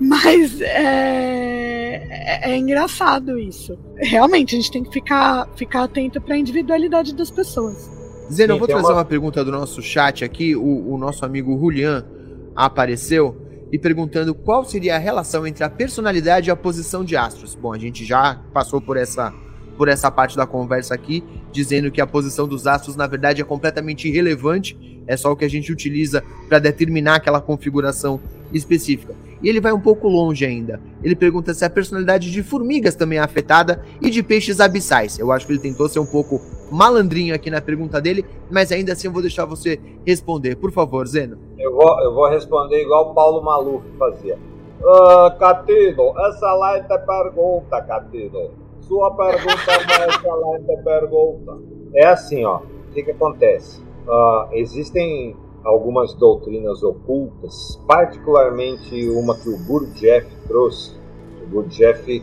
[0.00, 3.76] mas é, é, é engraçado isso.
[3.96, 7.90] Realmente, a gente tem que ficar, ficar atento para a individualidade das pessoas.
[8.30, 8.98] Zeno, eu vou trazer uma...
[8.98, 9.04] uma...
[9.04, 12.06] pergunta do nosso chat aqui, o, o nosso amigo Julian
[12.54, 13.36] apareceu
[13.72, 17.56] e perguntando qual seria a relação entre a personalidade e a posição de astros.
[17.56, 19.34] Bom, a gente já passou por essa
[19.76, 23.44] por essa parte da conversa aqui, dizendo que a posição dos astros na verdade é
[23.44, 28.20] completamente irrelevante, é só o que a gente utiliza para determinar aquela configuração
[28.52, 29.14] específica.
[29.42, 30.80] E ele vai um pouco longe ainda.
[31.02, 35.18] Ele pergunta se a personalidade de formigas também é afetada e de peixes abissais.
[35.18, 38.92] Eu acho que ele tentou ser um pouco malandrinho aqui na pergunta dele, mas ainda
[38.92, 40.56] assim eu vou deixar você responder.
[40.56, 41.38] Por favor, Zeno.
[41.58, 44.38] Eu vou, eu vou responder igual o Paulo Maluf fazia.
[44.80, 48.61] Uh, Catino, excelente pergunta, Catino.
[48.92, 51.58] Sua pergunta é uma excelente pergunta.
[51.94, 52.58] É assim, ó.
[52.58, 53.80] O que, que acontece?
[54.06, 55.34] Uh, existem
[55.64, 60.94] algumas doutrinas ocultas, particularmente uma que o Gurdjieff trouxe.
[61.42, 62.22] O Gurdjieff,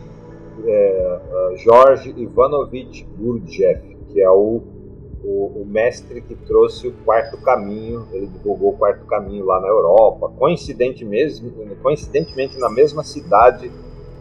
[0.64, 1.20] é,
[1.56, 4.62] Jorge Ivanovich Gurdjieff, que é o,
[5.24, 9.66] o, o, mestre que trouxe o Quarto Caminho, ele divulgou o Quarto Caminho lá na
[9.66, 11.42] Europa, coincidentemente,
[11.82, 13.72] coincidentemente na mesma cidade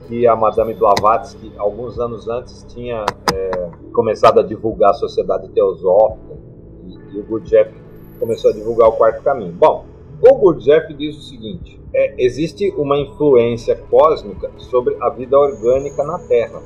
[0.10, 6.36] que a Madame Blavatsky, alguns anos antes, tinha é, começado a divulgar a Sociedade Teosófica,
[6.84, 7.72] e, e o Gurdjieff
[8.20, 9.54] começou a divulgar o quarto caminho.
[9.54, 9.86] Bom,
[10.20, 16.18] o Gurdjieff diz o seguinte: é, existe uma influência cósmica sobre a vida orgânica na
[16.18, 16.60] Terra.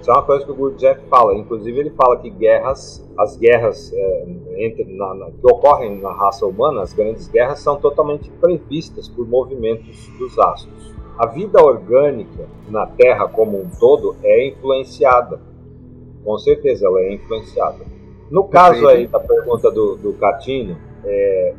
[0.00, 1.36] Isso é uma coisa que o Gurdjieff fala.
[1.36, 4.26] Inclusive, ele fala que guerras, as guerras é,
[4.58, 9.28] entre, na, na, que ocorrem na raça humana, as grandes guerras, são totalmente previstas por
[9.28, 10.99] movimentos dos astros.
[11.20, 15.38] A vida orgânica na Terra como um todo é influenciada.
[16.24, 17.84] Com certeza, ela é influenciada.
[18.30, 21.54] No caso aí da pergunta do, do Catino, é,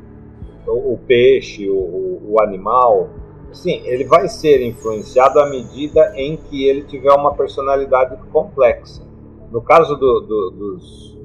[0.65, 3.09] o, o, peixe, o, o, animal,
[3.53, 9.03] sim, ele vai ser influenciado à medida em que ele tiver uma personalidade complexa.
[9.51, 11.19] No caso do, do, dos,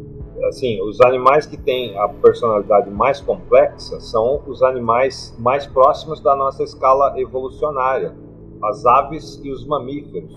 [0.48, 6.36] assim, os animais que têm a personalidade mais complexa são os animais mais próximos da
[6.36, 8.25] nossa escala evolucionária,
[8.62, 10.30] as aves e os mamíferos.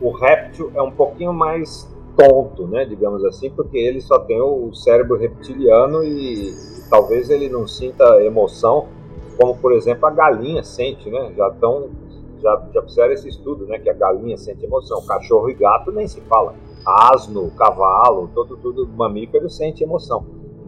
[0.00, 4.72] O réptil é um pouquinho mais tonto, né, digamos assim, porque ele só tem o
[4.74, 6.52] cérebro reptiliano e,
[6.88, 8.86] talvez ele não sinta emoção,
[9.36, 11.32] como por exemplo a galinha sente, né?
[11.36, 11.88] Já estão
[12.40, 13.78] já, já fizeram esse estudo, né?
[13.78, 16.54] Que a galinha sente emoção, cachorro e gato nem se fala.
[16.86, 20.24] Asno, cavalo, todo, todo mamífero sente emoção.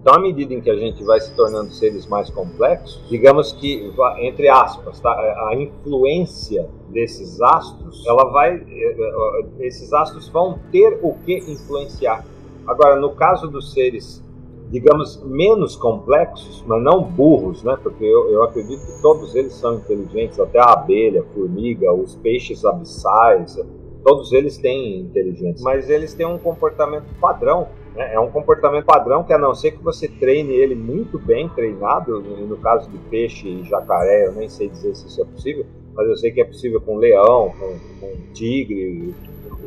[0.07, 3.93] Então, à medida em que a gente vai se tornando seres mais complexos, digamos que,
[4.19, 11.01] entre aspas, tá, a influência desses astros, ela vai, eh, eh, esses astros vão ter
[11.03, 12.25] o que influenciar.
[12.69, 14.25] Agora, no caso dos seres
[14.69, 17.77] digamos, menos complexos, mas não burros, né?
[17.81, 22.15] Porque eu, eu acredito que todos eles são inteligentes, até a abelha, a formiga, os
[22.17, 23.57] peixes abissais,
[24.05, 27.69] todos eles têm inteligência, mas eles têm um comportamento padrão.
[27.97, 28.15] Né?
[28.15, 32.21] É um comportamento padrão que, a não ser que você treine ele muito bem treinado,
[32.21, 36.07] no caso de peixe e jacaré, eu nem sei dizer se isso é possível, mas
[36.07, 39.15] eu sei que é possível com leão, com, com tigre,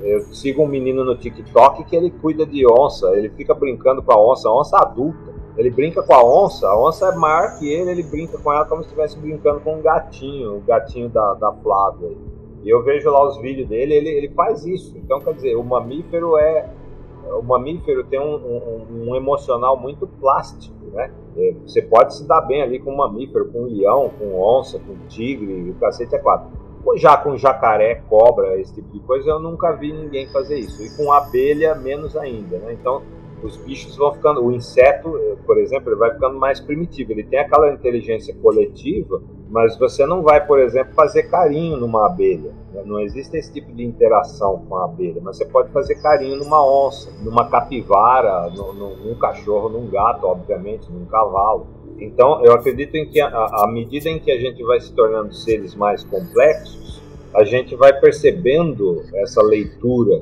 [0.03, 4.13] eu sigo um menino no TikTok que ele cuida de onça, ele fica brincando com
[4.13, 5.39] a onça, onça adulta.
[5.57, 8.63] Ele brinca com a onça, a onça é maior que ele, ele brinca com ela
[8.63, 12.15] como se estivesse brincando com um gatinho, o gatinho da, da Flávia.
[12.63, 14.97] E eu vejo lá os vídeos dele, ele, ele faz isso.
[14.97, 16.69] Então, quer dizer, o mamífero é.
[17.33, 21.11] O mamífero tem um, um, um emocional muito plástico, né?
[21.37, 24.79] É, você pode se dar bem ali com um mamífero, com um leão, com onça,
[24.79, 26.59] com tigre, o cacete é quatro
[26.95, 30.81] já com jacaré, cobra, esse tipo de coisa, eu nunca vi ninguém fazer isso.
[30.83, 32.73] E com abelha, menos ainda, né?
[32.73, 33.01] Então,
[33.43, 34.43] os bichos vão ficando.
[34.43, 35.11] O inseto,
[35.45, 37.11] por exemplo, ele vai ficando mais primitivo.
[37.11, 42.53] Ele tem aquela inteligência coletiva, mas você não vai, por exemplo, fazer carinho numa abelha.
[42.71, 42.83] Né?
[42.85, 46.63] Não existe esse tipo de interação com a abelha, mas você pode fazer carinho numa
[46.63, 51.65] onça, numa capivara, num, cachorro, num gato, obviamente, num cavalo.
[51.99, 55.73] Então, eu acredito em que, à medida em que a gente vai se tornando seres
[55.75, 57.01] mais complexos,
[57.33, 60.21] a gente vai percebendo essa leitura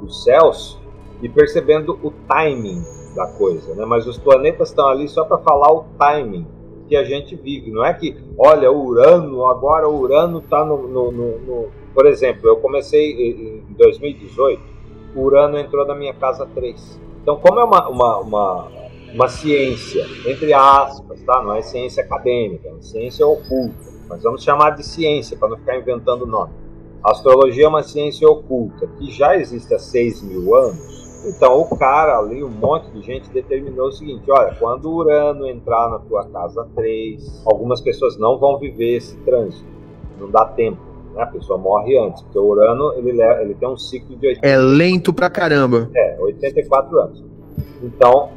[0.00, 0.78] dos céus
[1.22, 2.82] e percebendo o timing
[3.14, 3.84] da coisa, né?
[3.84, 6.46] Mas os planetas estão ali só para falar o timing
[6.90, 7.70] que a gente vive.
[7.70, 12.56] Não é que, olha, Urano, agora Urano está no, no, no, no, Por exemplo, eu
[12.56, 14.60] comecei em 2018,
[15.14, 17.00] o Urano entrou na minha casa 3.
[17.22, 18.80] Então, como é uma, uma, uma
[19.12, 21.42] uma ciência, entre aspas, tá?
[21.42, 25.76] não é ciência acadêmica, é ciência oculta, mas vamos chamar de ciência para não ficar
[25.76, 26.52] inventando nome.
[27.02, 30.99] A astrologia é uma ciência oculta que já existe há 6 mil anos.
[31.24, 35.46] Então o cara ali, um monte de gente determinou o seguinte: olha, quando o Urano
[35.46, 39.68] entrar na tua casa 3, algumas pessoas não vão viver esse trânsito,
[40.18, 40.80] não dá tempo.
[41.14, 41.22] Né?
[41.22, 44.46] A pessoa morre antes, porque o Urano ele, ele tem um ciclo de 80...
[44.46, 45.90] É lento pra caramba.
[45.94, 47.24] É, 84 anos.
[47.82, 48.30] Então,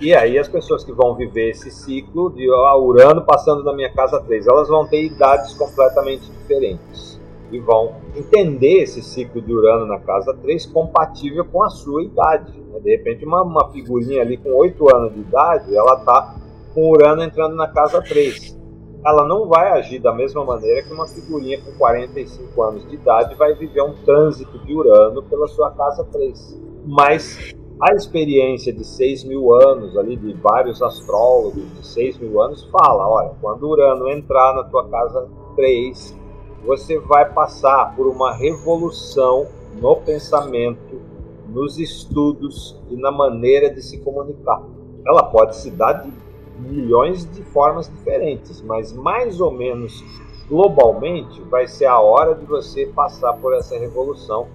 [0.00, 3.92] e aí as pessoas que vão viver esse ciclo de ah, Urano passando na minha
[3.92, 7.11] casa 3, elas vão ter idades completamente diferentes.
[7.52, 12.58] E vão entender esse ciclo de Urano na casa 3 compatível com a sua idade.
[12.58, 12.80] Né?
[12.80, 16.34] De repente, uma, uma figurinha ali com 8 anos de idade, ela está
[16.74, 18.58] com Urano entrando na casa 3.
[19.04, 23.34] Ela não vai agir da mesma maneira que uma figurinha com 45 anos de idade
[23.34, 26.60] vai viver um trânsito de Urano pela sua casa 3.
[26.86, 32.62] Mas a experiência de 6 mil anos ali, de vários astrólogos de 6 mil anos,
[32.70, 36.16] fala: olha, quando Urano entrar na tua casa 3,
[36.64, 39.46] você vai passar por uma revolução
[39.80, 41.00] no pensamento,
[41.48, 44.62] nos estudos e na maneira de se comunicar.
[45.06, 46.12] Ela pode se dar de
[46.58, 50.04] milhões de formas diferentes, mas mais ou menos
[50.48, 54.46] globalmente vai ser a hora de você passar por essa revolução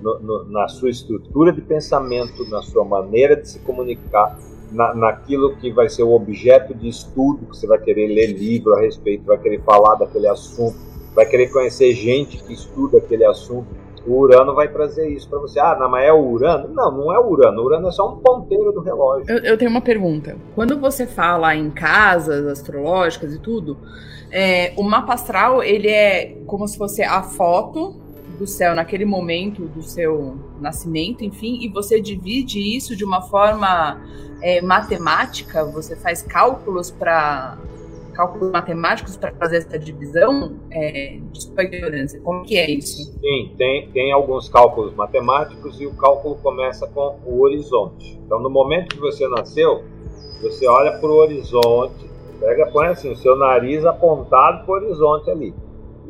[0.00, 4.38] no, no, na sua estrutura de pensamento, na sua maneira de se comunicar,
[4.70, 8.74] na, naquilo que vai ser o objeto de estudo, que você vai querer ler livro
[8.74, 10.76] a respeito, vai querer falar daquele assunto,
[11.16, 13.66] vai querer conhecer gente que estuda aquele assunto.
[14.06, 15.58] O Urano vai trazer isso para você.
[15.58, 16.68] Ah, não, mas é o Urano?
[16.68, 17.60] Não, não é o Urano.
[17.60, 19.28] O Urano é só um ponteiro do relógio.
[19.28, 20.36] Eu, eu tenho uma pergunta.
[20.54, 23.78] Quando você fala em casas astrológicas e tudo,
[24.30, 27.96] é, o mapa astral ele é como se fosse a foto
[28.38, 33.98] do céu naquele momento do seu nascimento, enfim, e você divide isso de uma forma
[34.42, 37.56] é, matemática, você faz cálculos para
[38.16, 40.56] cálculos matemáticos para fazer essa divisão?
[40.70, 43.12] É, desculpa a ignorância, como que é isso?
[43.20, 48.18] Sim, tem, tem alguns cálculos matemáticos e o cálculo começa com o horizonte.
[48.24, 49.84] Então, no momento que você nasceu,
[50.40, 52.10] você olha para o horizonte,
[52.40, 55.54] pega, põe assim, o seu nariz apontado para o horizonte ali.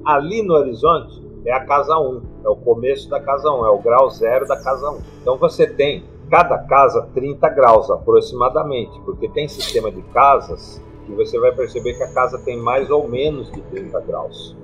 [0.04, 3.78] Ali no horizonte é a casa 1, é o começo da casa 1, é o
[3.78, 5.00] grau zero da casa 1.
[5.22, 11.38] Então você tem cada casa 30 graus aproximadamente, porque tem sistema de casas que você
[11.38, 14.56] vai perceber que a casa tem mais ou menos de 30 graus.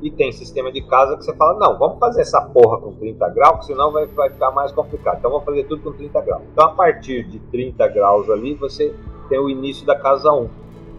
[0.00, 3.28] E tem sistema de casa que você fala, não, vamos fazer essa porra com 30
[3.30, 5.18] graus, senão vai, vai ficar mais complicado.
[5.18, 6.42] Então vamos fazer tudo com 30 graus.
[6.52, 8.94] Então a partir de 30 graus ali, você
[9.28, 10.48] tem o início da casa 1,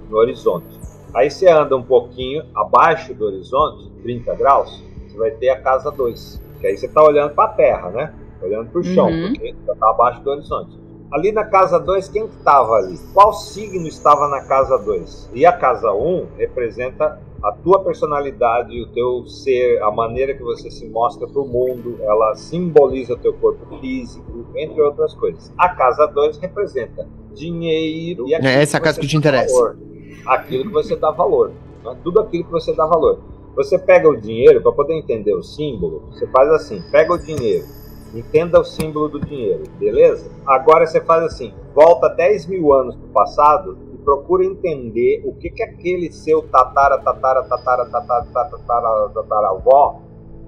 [0.09, 0.79] no horizonte.
[1.13, 5.91] Aí você anda um pouquinho abaixo do horizonte, 30 graus, você vai ter a casa
[5.91, 6.41] 2.
[6.59, 8.13] Que aí você está olhando para a terra, né?
[8.41, 9.33] Olhando para o chão, uhum.
[9.33, 10.82] porque já está abaixo do horizonte.
[11.13, 12.97] Ali na casa 2, quem que estava ali?
[13.13, 15.29] Qual signo estava na casa 2?
[15.35, 20.41] E a casa 1 um representa a tua personalidade, o teu ser, a maneira que
[20.41, 25.53] você se mostra para o mundo, ela simboliza o teu corpo físico, entre outras coisas.
[25.55, 29.53] A casa 2 representa dinheiro e aquilo é essa casa que te interessa.
[29.53, 29.77] Valor,
[30.25, 31.51] aquilo que você dá valor,
[31.83, 31.95] né?
[32.03, 33.19] tudo aquilo que você dá valor.
[33.55, 37.82] Você pega o dinheiro para poder entender o símbolo, você faz assim, pega o dinheiro
[38.13, 40.29] Entenda o símbolo do dinheiro, beleza?
[40.45, 45.33] Agora você faz assim: volta 10 mil anos para o passado e procura entender o
[45.33, 49.99] que, que aquele seu tatara, tatara, tatara, tatara, tatara, tatara, avó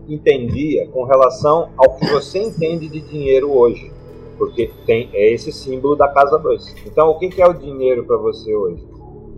[0.08, 3.92] entendia com relação ao que você entende de dinheiro hoje.
[4.38, 6.86] Porque tem, é esse símbolo da casa 2.
[6.86, 8.86] Então, o que, que é o dinheiro para você hoje?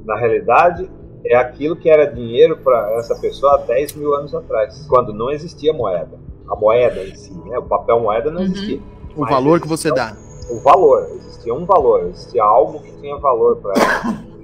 [0.04, 0.90] Na realidade,
[1.24, 5.30] é aquilo que era dinheiro para essa pessoa há 10 mil anos atrás, quando não
[5.30, 7.58] existia moeda a moeda em si, né?
[7.58, 8.48] O papel moeda não uhum.
[8.48, 8.80] existia.
[9.16, 10.16] O valor que você dá.
[10.50, 14.28] O valor, existia um valor, existia algo que tinha valor para ela.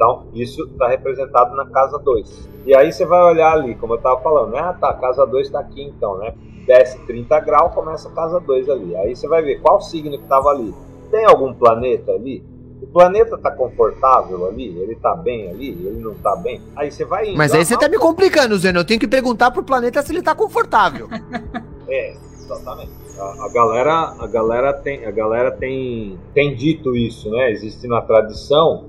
[0.00, 2.48] Então, isso está representado na casa 2.
[2.64, 4.58] E aí você vai olhar ali, como eu estava falando, né?
[4.58, 6.34] Ah, tá, a casa 2 está aqui então, né?
[6.66, 8.96] Desce 30 graus, começa a casa 2 ali.
[8.96, 10.74] Aí você vai ver qual signo que estava ali.
[11.10, 12.42] Tem algum planeta ali?
[12.90, 14.76] O planeta tá confortável ali?
[14.76, 15.68] Ele tá bem ali?
[15.68, 16.60] Ele não tá bem?
[16.74, 17.38] Aí você vai indo.
[17.38, 18.80] Mas aí você tá me complicando, Zeno.
[18.80, 21.08] Eu tenho que perguntar pro planeta se ele tá confortável.
[21.88, 22.90] é, exatamente.
[23.16, 27.52] A, a, galera, a galera, tem, a galera tem, tem dito isso, né?
[27.52, 28.88] Existe na tradição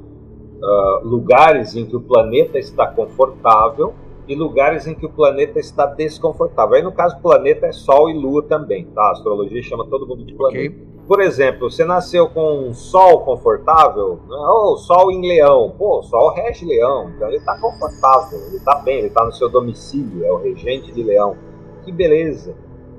[0.63, 3.93] uh, lugares em que o planeta está confortável
[4.27, 6.75] e lugares em que o planeta está desconfortável.
[6.75, 9.01] Aí no caso, planeta é Sol e Lua também, tá?
[9.01, 10.75] A astrologia chama todo mundo de planeta.
[10.75, 14.37] Okay por exemplo, você nasceu com um sol confortável, né?
[14.37, 18.75] ou sol em leão, pô, o sol rege leão, então ele está confortável, ele está
[18.75, 21.35] bem, ele está no seu domicílio, é o regente de leão.
[21.83, 22.55] Que beleza.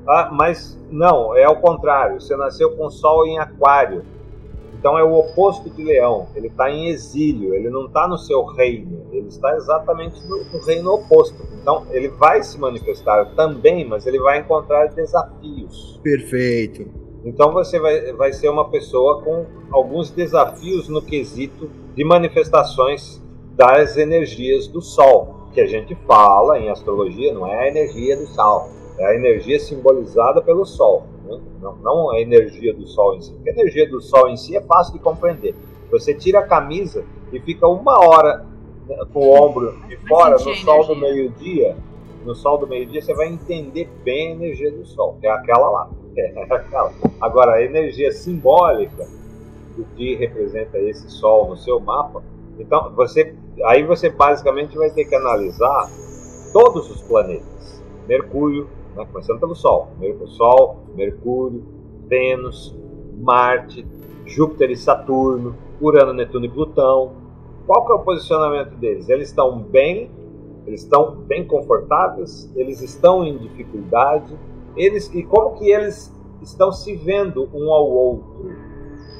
[0.07, 4.05] Ah, mas não, é ao contrário, você nasceu com sol em aquário,
[4.83, 8.43] então é o oposto de leão, ele está em exílio, ele não está no seu
[8.43, 11.37] reino, ele está exatamente no, no reino oposto.
[11.55, 16.01] Então ele vai se manifestar também, mas ele vai encontrar desafios.
[16.03, 16.85] Perfeito.
[17.25, 23.23] Então você vai, vai ser uma pessoa com alguns desafios no quesito de manifestações
[23.55, 28.27] das energias do Sol, que a gente fala em astrologia, não é a energia do
[28.27, 28.69] Sol,
[28.99, 31.07] é a energia simbolizada pelo Sol?
[31.61, 33.33] Não, não a energia do Sol em si.
[33.33, 35.55] Porque a energia do Sol em si é fácil de compreender.
[35.91, 38.47] Você tira a camisa e fica uma hora
[38.87, 41.77] né, com o ombro de fora no sol do meio-dia,
[42.25, 45.71] no sol do meio-dia você vai entender bem a energia do Sol, que é aquela
[45.71, 45.91] lá.
[46.15, 46.31] É,
[47.23, 49.09] Agora, a energia simbólica
[49.75, 52.23] do que representa esse Sol no seu mapa,
[52.59, 55.91] então você, aí você basicamente vai ter que analisar
[56.53, 57.83] todos os planetas.
[58.07, 59.89] Mercúrio, né, começando pelo Sol,
[60.27, 61.65] Sol, Mercúrio,
[62.07, 62.75] Vênus,
[63.21, 63.87] Marte,
[64.27, 67.13] Júpiter e Saturno, Urano, Netuno e Plutão.
[67.67, 69.09] Qual que é o posicionamento deles?
[69.09, 70.11] Eles estão bem,
[70.67, 74.37] eles estão bem confortáveis, eles estão em dificuldade,
[74.77, 78.53] eles e como que eles estão se vendo um ao outro.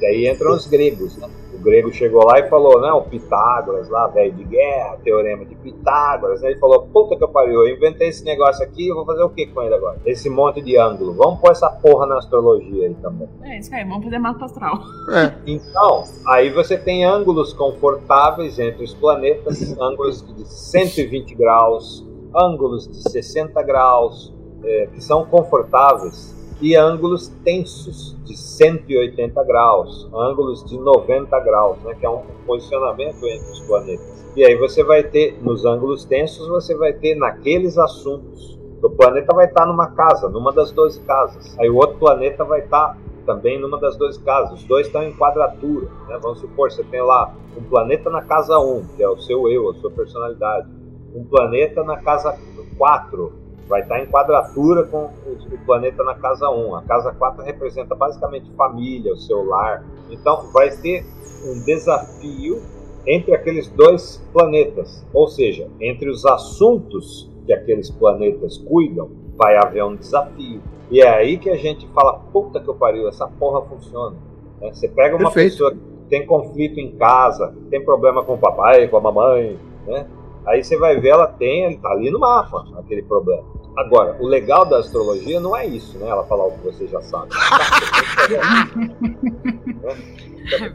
[0.01, 1.17] E aí entram os gregos.
[1.17, 1.29] Né?
[1.63, 6.41] O grego chegou lá e falou, não, Pitágoras lá, velho de guerra, teorema de Pitágoras.
[6.41, 6.49] Né?
[6.49, 9.47] Ele falou, puta que pariu, eu inventei esse negócio aqui, eu vou fazer o que
[9.47, 9.97] com ele agora?
[10.05, 11.13] Esse monte de ângulo.
[11.13, 13.29] Vamos pôr essa porra na astrologia aí também.
[13.43, 14.73] É isso aí, vamos fazer mapa astral.
[15.09, 15.33] É.
[15.47, 22.05] Então, aí você tem ângulos confortáveis entre os planetas, ângulos de 120 graus,
[22.35, 24.33] ângulos de 60 graus,
[24.65, 31.93] é, que são confortáveis e ângulos tensos de 180 graus, ângulos de 90 graus, né,
[31.93, 34.25] que é um posicionamento entre os planetas.
[34.33, 38.57] E aí você vai ter, nos ângulos tensos, você vai ter naqueles assuntos.
[38.81, 41.53] O planeta vai estar numa casa, numa das 12 casas.
[41.59, 44.61] Aí o outro planeta vai estar também numa das 12 casas.
[44.61, 45.87] Os dois estão em quadratura.
[46.07, 46.17] Né?
[46.21, 49.69] Vamos supor, você tem lá um planeta na casa 1, que é o seu eu,
[49.69, 50.69] a sua personalidade.
[51.13, 52.37] Um planeta na casa
[52.77, 56.75] 4, vai estar em quadratura com o planeta na casa 1.
[56.75, 59.85] A casa 4 representa basicamente família, o seu lar.
[60.09, 61.05] Então, vai ter
[61.45, 62.61] um desafio
[63.05, 69.83] entre aqueles dois planetas, ou seja, entre os assuntos que aqueles planetas cuidam, vai haver
[69.83, 70.61] um desafio.
[70.89, 74.15] E é aí que a gente fala: puta que eu pariu, essa porra funciona.
[74.61, 74.71] Né?
[74.73, 75.51] Você pega uma Perfeito.
[75.51, 80.07] pessoa que tem conflito em casa, tem problema com o papai, com a mamãe, né?
[80.45, 83.43] Aí você vai ver, ela tem, ele tá ali no mapa, aquele problema.
[83.75, 86.07] Agora, o legal da astrologia não é isso, né?
[86.07, 87.29] Ela falar o que você já sabe.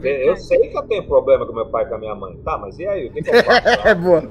[0.05, 2.35] É eu sei que eu tenho problema com meu pai e com a minha mãe.
[2.43, 3.07] Tá, mas e aí?
[3.07, 3.87] O que, que eu faço?
[3.87, 4.23] é boa.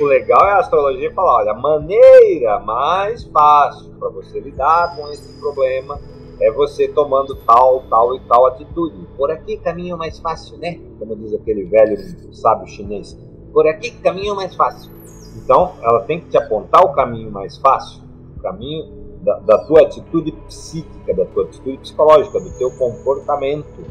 [0.00, 5.08] O legal é a astrologia falar: olha, a maneira mais fácil para você lidar com
[5.10, 5.98] esse problema
[6.40, 9.06] é você tomando tal, tal e tal atitude.
[9.16, 10.80] Por aqui caminho mais fácil, né?
[10.98, 11.96] Como diz aquele velho
[12.32, 13.16] sábio chinês.
[13.52, 14.90] Por aqui caminho mais fácil.
[15.36, 18.02] Então, ela tem que te apontar o caminho mais fácil,
[18.40, 23.84] caminho da, da tua atitude psíquica, da tua atitude psicológica, do teu comportamento,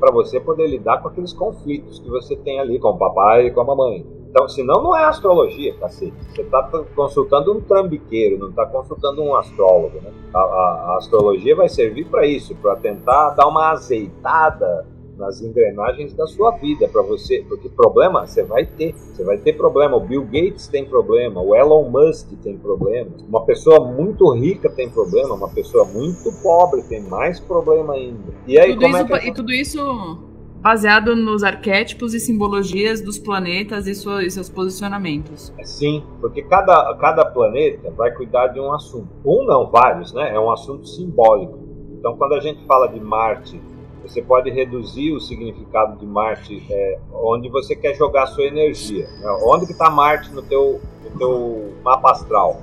[0.00, 3.50] para você poder lidar com aqueles conflitos que você tem ali com o papai e
[3.50, 4.06] com a mamãe.
[4.28, 6.12] Então, senão não é astrologia, cacete.
[6.34, 10.00] Você está consultando um trambiqueiro, não está consultando um astrólogo.
[10.00, 10.12] Né?
[10.34, 14.84] A, a, a astrologia vai servir para isso, para tentar dar uma azeitada
[15.16, 19.54] nas engrenagens da sua vida para você, porque problema você vai ter, você vai ter
[19.54, 19.96] problema.
[19.96, 24.88] O Bill Gates tem problema, o Elon Musk tem problema, uma pessoa muito rica tem
[24.88, 28.34] problema, uma pessoa muito pobre tem mais problema ainda.
[28.46, 29.28] E aí tudo como isso, é que...
[29.28, 30.18] e tudo isso
[30.64, 35.52] baseado nos arquétipos e simbologias dos planetas e, sua, e seus posicionamentos.
[35.62, 39.10] Sim, porque cada, cada planeta vai cuidar de um assunto.
[39.22, 40.34] Um não, vários, né?
[40.34, 41.58] É um assunto simbólico.
[41.98, 43.60] Então, quando a gente fala de Marte,
[44.06, 49.06] você pode reduzir o significado de Marte é, onde você quer jogar a sua energia.
[49.06, 49.38] Né?
[49.42, 52.60] Onde que está Marte no teu, no teu mapa astral?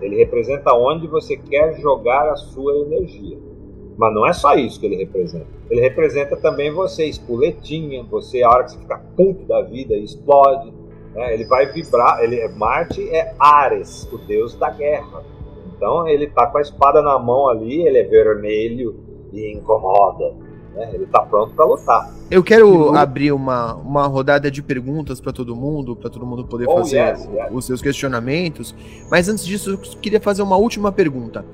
[0.00, 3.38] Ele representa onde você quer jogar a sua energia.
[3.96, 5.46] Mas não é só isso que ele representa.
[5.70, 10.72] Ele representa também você, espoletinha, você, a hora que você fica puto da vida, explode.
[11.14, 11.34] Né?
[11.34, 12.22] Ele vai vibrar.
[12.22, 15.24] Ele, Marte é Ares, o deus da guerra.
[15.74, 18.96] Então ele tá com a espada na mão ali, ele é vermelho
[19.32, 20.47] e incomoda.
[20.78, 20.90] Né?
[20.94, 22.14] Ele tá pronto para lutar.
[22.30, 26.66] Eu quero abrir uma, uma rodada de perguntas para todo mundo, para todo mundo poder
[26.68, 27.48] oh, fazer yes, yes.
[27.50, 28.74] os seus questionamentos.
[29.10, 31.44] Mas antes disso, eu queria fazer uma última pergunta.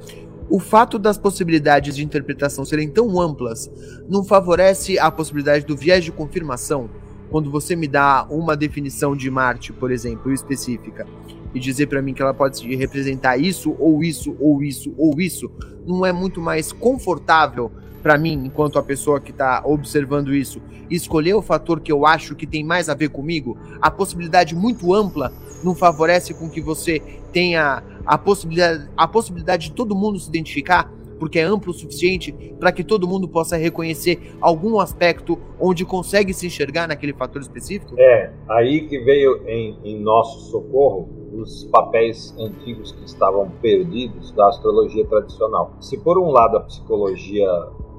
[0.50, 3.70] O fato das possibilidades de interpretação serem tão amplas
[4.08, 6.90] não favorece a possibilidade do viés de confirmação?
[7.30, 11.06] Quando você me dá uma definição de Marte, por exemplo, específica,
[11.54, 15.50] e dizer para mim que ela pode representar isso, ou isso, ou isso, ou isso,
[15.86, 17.72] não é muito mais confortável
[18.04, 22.36] para mim, enquanto a pessoa que está observando isso, escolher o fator que eu acho
[22.36, 23.56] que tem mais a ver comigo?
[23.80, 25.32] A possibilidade muito ampla
[25.64, 27.00] não favorece com que você
[27.32, 32.30] tenha a possibilidade, a possibilidade de todo mundo se identificar, porque é amplo o suficiente
[32.60, 37.94] para que todo mundo possa reconhecer algum aspecto onde consegue se enxergar naquele fator específico?
[37.98, 44.48] É, aí que veio em, em nosso socorro os papéis antigos que estavam perdidos da
[44.48, 45.74] astrologia tradicional.
[45.80, 47.48] Se por um lado a psicologia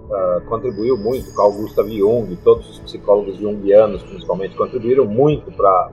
[0.05, 5.91] Uh, contribuiu muito, Carl Gustav Jung, todos os psicólogos jungianos principalmente, contribuíram muito para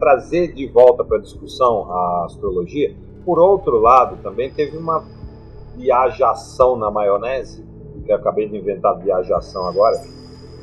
[0.00, 2.96] trazer de volta para a discussão a astrologia.
[3.24, 5.04] Por outro lado, também teve uma
[5.76, 7.64] viajação na maionese,
[8.04, 9.96] que eu acabei de inventar viajação agora.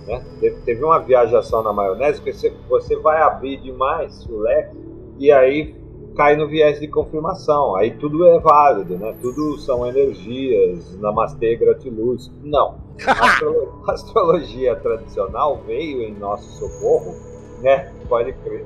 [0.05, 0.21] Né?
[0.65, 4.77] Teve uma viajação na maionese que você, você vai abrir demais o leque
[5.17, 5.82] e aí
[6.15, 7.75] cai no viés de confirmação.
[7.75, 9.15] Aí tudo é válido, né?
[9.21, 12.31] Tudo são energias, namastê, gratiluz.
[12.43, 12.75] Não.
[13.07, 17.33] A astrologia tradicional veio em nosso socorro
[17.63, 17.89] né?
[18.07, 18.65] Pode crer.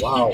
[0.00, 0.32] Uau!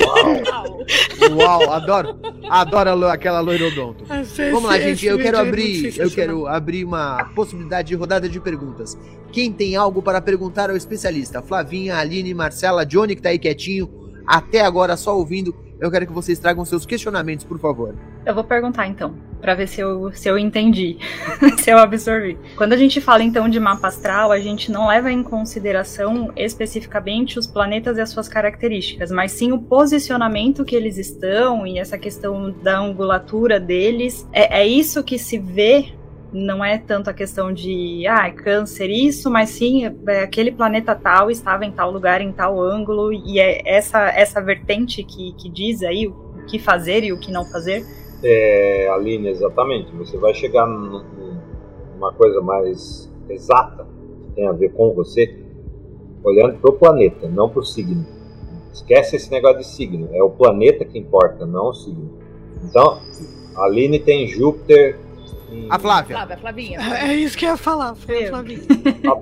[0.00, 1.36] Uau!
[1.36, 1.72] Uau!
[1.72, 2.18] Adoro!
[2.48, 4.04] Adoro aquela loirodonto.
[4.04, 5.04] Vamos lá, gente.
[5.04, 8.96] Eu quero abrir, eu quero abrir uma possibilidade de rodada de perguntas.
[9.32, 11.42] Quem tem algo para perguntar ao especialista?
[11.42, 13.90] Flavinha, Aline, Marcela, Johnny que tá aí quietinho,
[14.26, 15.54] até agora só ouvindo.
[15.80, 17.94] Eu quero que vocês tragam seus questionamentos, por favor.
[18.24, 20.96] Eu vou perguntar então, para ver se eu, se eu entendi,
[21.58, 22.38] se eu absorvi.
[22.56, 27.38] Quando a gente fala então de mapa astral, a gente não leva em consideração especificamente
[27.38, 31.98] os planetas e as suas características, mas sim o posicionamento que eles estão e essa
[31.98, 34.26] questão da angulatura deles.
[34.32, 35.92] É, é isso que se vê
[36.34, 40.94] não é tanto a questão de ah, é câncer isso, mas sim é, aquele planeta
[40.94, 45.48] tal estava em tal lugar, em tal ângulo, e é essa, essa vertente que, que
[45.48, 47.86] diz aí o que fazer e o que não fazer.
[48.22, 49.94] É, Aline, exatamente.
[49.96, 53.86] Você vai chegar numa coisa mais exata,
[54.22, 55.38] que tem a ver com você,
[56.24, 58.04] olhando para o planeta, não para o signo.
[58.72, 62.18] Esquece esse negócio de signo, é o planeta que importa, não o signo.
[62.64, 62.98] Então,
[63.54, 64.98] a Aline tem Júpiter
[65.70, 66.16] a Flávia.
[66.16, 66.78] Flávia, Flavinha.
[67.02, 68.60] É isso que eu ia falar, foi a Flavinha.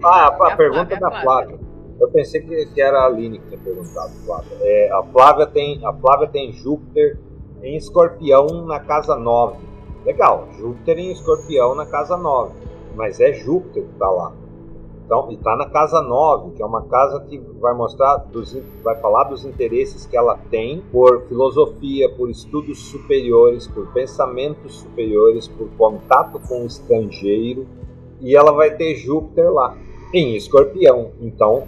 [0.03, 1.59] A, a, a, a pergunta é da Flávia.
[2.01, 4.57] Eu pensei que, que, era a Aline que tinha perguntado, Flávia.
[4.61, 7.18] É, a, Flávia tem, a Flávia tem Júpiter
[7.62, 9.59] em escorpião na casa 9.
[10.05, 12.55] Legal, Júpiter em escorpião na casa 9.
[12.97, 14.33] Mas é Júpiter que está lá.
[15.05, 18.96] Então, e está na casa 9, que é uma casa que vai mostrar, dos, vai
[19.00, 25.68] falar dos interesses que ela tem por filosofia, por estudos superiores, por pensamentos superiores, por
[25.76, 27.66] contato com o estrangeiro.
[28.20, 29.76] E ela vai ter Júpiter lá,
[30.14, 31.11] em escorpião.
[31.20, 31.64] Então,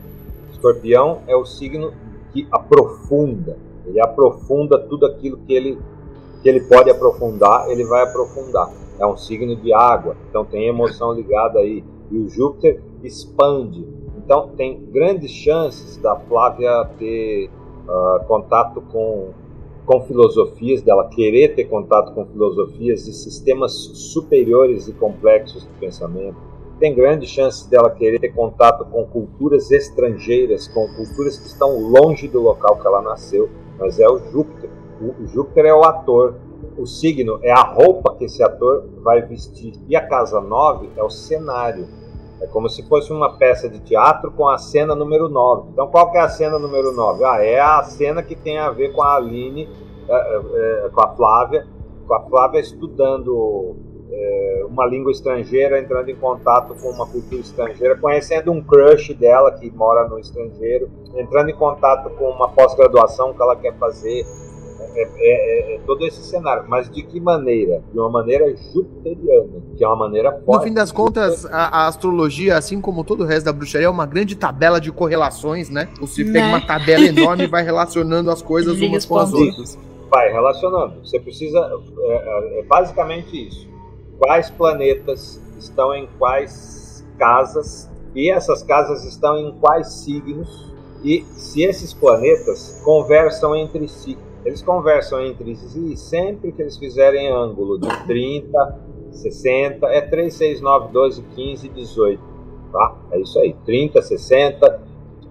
[0.52, 1.92] escorpião é o signo
[2.32, 3.58] que aprofunda.
[3.84, 5.78] Ele aprofunda tudo aquilo que ele,
[6.42, 8.70] que ele pode aprofundar, ele vai aprofundar.
[8.98, 11.84] É um signo de água, então tem emoção ligada aí.
[12.10, 13.86] E o Júpiter expande.
[14.16, 17.50] Então tem grandes chances da Flávia ter
[17.86, 19.30] uh, contato com,
[19.84, 26.36] com filosofias, dela querer ter contato com filosofias de sistemas superiores e complexos de pensamento.
[26.80, 32.26] Tem grandes chances dela querer ter contato com culturas estrangeiras, com culturas que estão longe
[32.26, 33.48] do local que ela nasceu,
[33.78, 34.70] mas é o Júpiter.
[35.00, 36.36] O Júpiter é o ator,
[36.76, 39.74] o signo é a roupa que esse ator vai vestir.
[39.88, 41.86] E a casa 9 é o cenário.
[42.44, 45.70] É como se fosse uma peça de teatro com a cena número 9.
[45.72, 47.24] Então, qual que é a cena número 9?
[47.24, 49.66] Ah, é a cena que tem a ver com a Aline,
[50.06, 51.66] é, é, com a Flávia,
[52.06, 53.76] com a Flávia estudando
[54.12, 59.50] é, uma língua estrangeira, entrando em contato com uma cultura estrangeira, conhecendo um crush dela
[59.52, 64.26] que mora no estrangeiro, entrando em contato com uma pós-graduação que ela quer fazer,
[64.94, 66.64] é, é, é, é, todo esse cenário.
[66.68, 67.82] Mas de que maneira?
[67.92, 70.60] De uma maneira jupiteriana, que é uma maneira forte.
[70.60, 73.90] No fim das contas, a, a, astrologia, assim como todo o resto da bruxaria, é
[73.90, 75.88] uma grande tabela de correlações, né?
[76.00, 76.32] Você né?
[76.32, 79.78] pega uma tabela enorme e vai relacionando as coisas umas com as outras.
[80.10, 81.00] Vai relacionando.
[81.04, 81.58] Você precisa.
[81.58, 83.68] É, é, é basicamente isso.
[84.18, 90.72] Quais planetas estão em quais casas e essas casas estão em quais signos
[91.02, 94.16] e se esses planetas conversam entre si.
[94.44, 98.78] Eles conversam entre si sempre que eles fizerem ângulo de 30,
[99.10, 102.22] 60, é 3, 6, 9, 12, 15, 18.
[102.72, 102.96] Tá?
[103.12, 103.54] É isso aí.
[103.64, 104.82] 30, 60,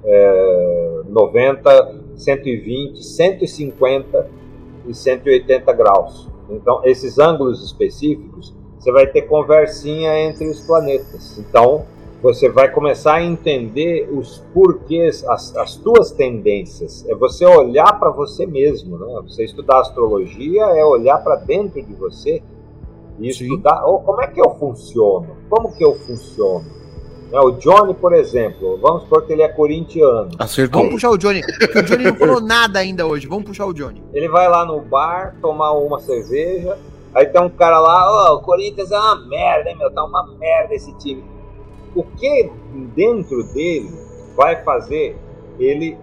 [0.04, 4.30] é, 90, 120, 150
[4.88, 6.30] e 180 graus.
[6.50, 11.38] Então, esses ângulos específicos, você vai ter conversinha entre os planetas.
[11.38, 11.86] Então,
[12.24, 17.06] você vai começar a entender os porquês, as, as tuas tendências.
[17.10, 19.22] É você olhar para você mesmo, né?
[19.28, 22.42] Você estudar astrologia é olhar para dentro de você
[23.20, 23.44] e Sim.
[23.44, 26.64] estudar oh, como é que eu funciono, como que eu funciono.
[27.30, 27.38] Né?
[27.42, 30.30] O Johnny, por exemplo, vamos supor que ele é corintiano.
[30.40, 30.80] Acertou.
[30.80, 33.28] Vamos puxar o Johnny, o Johnny não falou nada ainda hoje.
[33.28, 34.02] Vamos puxar o Johnny.
[34.14, 36.78] Ele vai lá no bar tomar uma cerveja.
[37.14, 39.92] Aí tem um cara lá, oh, o Corinthians é uma merda, hein, meu?
[39.92, 41.33] Tá uma merda esse time
[41.96, 42.52] o que
[42.96, 43.90] dentro dele
[44.36, 45.16] vai fazer
[45.60, 45.98] ele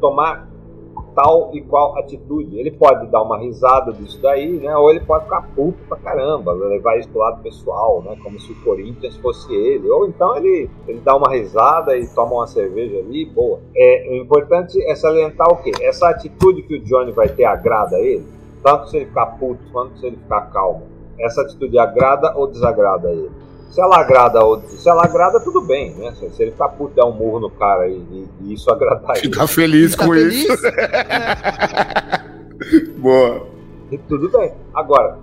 [0.00, 0.48] tomar
[1.16, 2.58] tal e qual atitude.
[2.58, 4.76] Ele pode dar uma risada disso daí, né?
[4.76, 8.16] Ou ele pode ficar puto pra caramba, levar isso pro lado pessoal, né?
[8.22, 9.88] Como se o Corinthians fosse ele.
[9.88, 13.58] Ou então ele, ele dá uma risada e toma uma cerveja ali, boa.
[13.74, 15.72] É, o importante é salientar o quê?
[15.80, 18.26] Essa atitude que o Johnny vai ter agrada a ele,
[18.62, 20.82] tanto se ele ficar puto quanto se ele ficar calmo.
[21.18, 23.30] Essa atitude agrada ou desagrada a ele?
[23.70, 26.12] Se ela agrada ou se ela agrada, tudo bem, né?
[26.14, 29.26] Se, ele ficar puto dar um murro no cara e, e, e isso agradar ele.
[29.26, 30.48] Ficar feliz com feliz?
[30.48, 30.56] isso.
[32.98, 33.46] Boa.
[33.90, 34.52] E tudo bem.
[34.74, 35.18] Agora,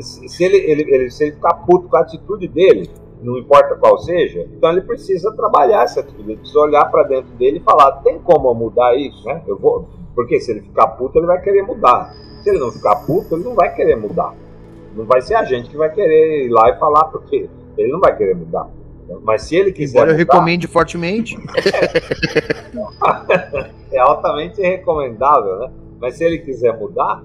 [0.00, 2.90] se ele, ele, ele, se ele ficar puto com a atitude dele,
[3.22, 7.32] não importa qual seja, então ele precisa trabalhar essa atitude, ele precisa olhar para dentro
[7.34, 9.42] dele e falar: tem como mudar isso, né?
[9.46, 12.12] Eu vou, porque se ele ficar puto, ele vai querer mudar.
[12.42, 14.34] Se ele não ficar puto, ele não vai querer mudar.
[14.94, 18.00] Não vai ser a gente que vai querer ir lá e falar porque ele não
[18.00, 18.68] vai querer mudar.
[19.22, 19.98] Mas se ele quiser.
[19.98, 21.36] Embora mudar, eu recomende fortemente.
[23.92, 25.70] é altamente recomendável, né?
[26.00, 27.22] Mas se ele quiser mudar,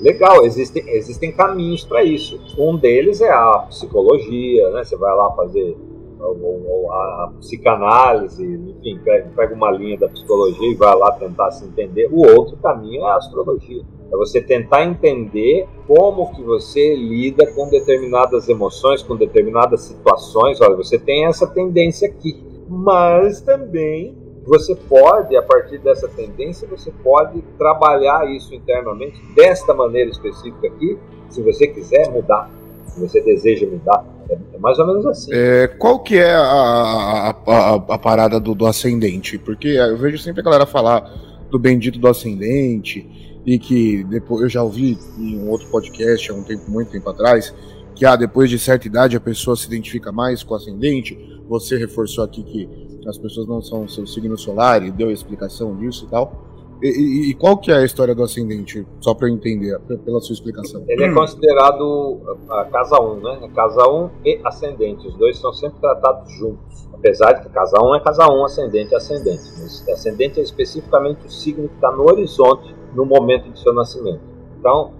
[0.00, 2.40] legal, existem, existem caminhos para isso.
[2.58, 4.82] Um deles é a psicologia, né?
[4.84, 5.76] Você vai lá fazer
[6.22, 9.00] a psicanálise, enfim,
[9.34, 12.08] pega uma linha da psicologia e vai lá tentar se entender.
[12.12, 13.82] O outro caminho é a astrologia.
[14.12, 20.60] É você tentar entender como que você lida com determinadas emoções, com determinadas situações.
[20.60, 26.90] Olha, você tem essa tendência aqui, mas também você pode, a partir dessa tendência, você
[27.04, 30.98] pode trabalhar isso internamente desta maneira específica aqui,
[31.28, 32.50] se você quiser mudar,
[32.90, 34.04] se você deseja mudar.
[34.28, 35.30] É, é mais ou menos assim.
[35.32, 39.38] É, qual que é a, a, a, a parada do, do ascendente?
[39.38, 41.10] Porque eu vejo sempre a galera falar
[41.50, 46.34] do bendito do ascendente e que depois eu já ouvi em um outro podcast há
[46.34, 47.54] um tempo, muito tempo atrás,
[47.94, 51.18] que ah, depois de certa idade a pessoa se identifica mais com o ascendente.
[51.48, 52.68] Você reforçou aqui que
[53.08, 56.49] as pessoas não são seu signo solar e deu a explicação disso e tal.
[56.82, 60.20] E, e, e, qual que é a história do ascendente, só para eu entender, pela
[60.20, 60.82] sua explicação?
[60.88, 63.40] Ele é considerado a casa 1, né?
[63.42, 66.88] A casa 1 e ascendente, os dois são sempre tratados juntos.
[66.94, 69.42] Apesar de que casa 1 é casa 1, ascendente é ascendente.
[69.58, 74.20] Mas ascendente é especificamente o signo que está no horizonte no momento de seu nascimento.
[74.58, 74.92] Então,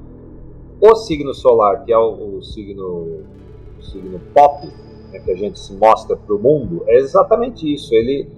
[0.81, 3.25] o signo solar, que é o, o signo,
[3.79, 4.67] o signo pop,
[5.13, 7.95] né, que a gente se mostra para o mundo, é exatamente isso.
[7.95, 8.29] Ele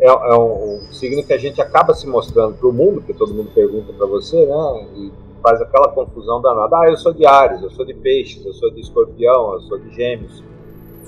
[0.00, 3.14] é, é um, um, signo que a gente acaba se mostrando para o mundo, porque
[3.14, 4.86] todo mundo pergunta para você, né?
[4.96, 5.12] E
[5.42, 6.76] faz aquela confusão danada.
[6.78, 9.78] Ah, eu sou de Ares, eu sou de Peixes, eu sou de Escorpião, eu sou
[9.78, 10.42] de Gêmeos.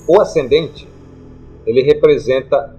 [0.06, 0.89] O ascendente,
[1.66, 2.77] ele representa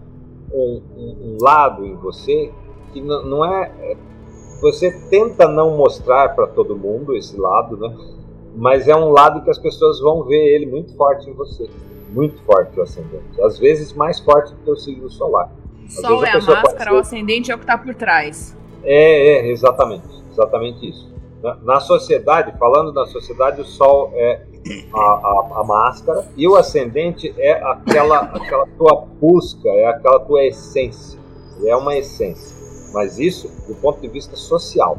[0.51, 2.51] um, um, um lado em você
[2.91, 3.97] que não é, é.
[4.61, 7.95] Você tenta não mostrar para todo mundo esse lado, né?
[8.55, 11.69] Mas é um lado que as pessoas vão ver ele muito forte em você.
[12.09, 13.41] Muito forte o ascendente.
[13.41, 15.51] Às vezes mais forte do que o signo solar.
[15.89, 18.55] Sol é a máscara, o ascendente é o que está por trás.
[18.83, 20.07] É, é, exatamente.
[20.31, 21.09] Exatamente isso.
[21.41, 24.45] Na, na, sociedade, falando da sociedade, o Sol é
[24.93, 30.45] a, a, a, máscara e o ascendente é aquela, aquela tua busca, é aquela tua
[30.45, 31.19] essência.
[31.65, 32.55] É uma essência.
[32.93, 34.97] Mas isso do ponto de vista social.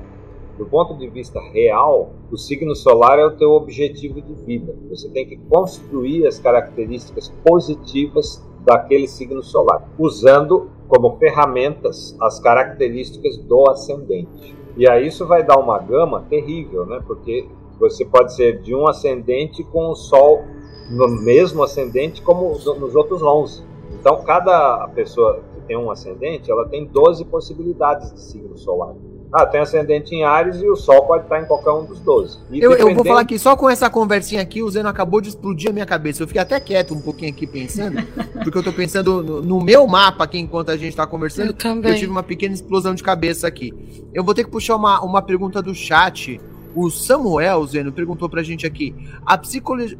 [0.59, 4.77] Do ponto de vista real, o signo solar é o teu objetivo de vida.
[4.91, 13.39] Você tem que construir as características positivas daquele signo solar, usando como ferramentas as características
[13.39, 14.55] do ascendente.
[14.77, 17.01] E aí isso vai dar uma gama terrível, né?
[17.07, 17.49] Porque
[17.79, 20.45] você pode ser de um ascendente com o Sol
[20.91, 23.63] no mesmo ascendente como nos outros 11.
[23.93, 28.95] Então, cada pessoa que tem um ascendente, ela tem 12 possibilidades de signo solar.
[29.33, 32.39] Ah, tem ascendente em Ares e o Sol pode estar em qualquer um dos 12.
[32.53, 35.71] Eu, eu, vou falar aqui, só com essa conversinha aqui, o Zeno acabou de explodir
[35.71, 36.23] a minha cabeça.
[36.23, 38.03] Eu fiquei até quieto um pouquinho aqui pensando,
[38.43, 41.49] porque eu tô pensando no, no meu mapa aqui enquanto a gente tá conversando.
[41.49, 41.93] Eu também.
[41.93, 43.73] Eu tive uma pequena explosão de cabeça aqui.
[44.13, 46.41] Eu vou ter que puxar uma, uma pergunta do chat.
[46.75, 48.95] O Samuel, Zeno, perguntou pra gente aqui.
[49.25, 49.99] A psicologia.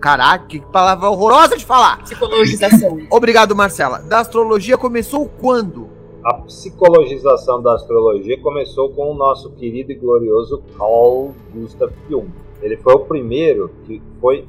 [0.00, 1.98] Caraca, que palavra horrorosa de falar!
[2.02, 3.00] Psicologização.
[3.10, 3.98] Obrigado, Marcela.
[3.98, 5.97] Da astrologia começou quando?
[6.24, 12.28] A psicologização da astrologia começou com o nosso querido e glorioso Carl Gustav Jung.
[12.60, 14.48] Ele foi o primeiro que foi,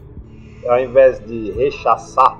[0.67, 2.39] ao invés de rechaçar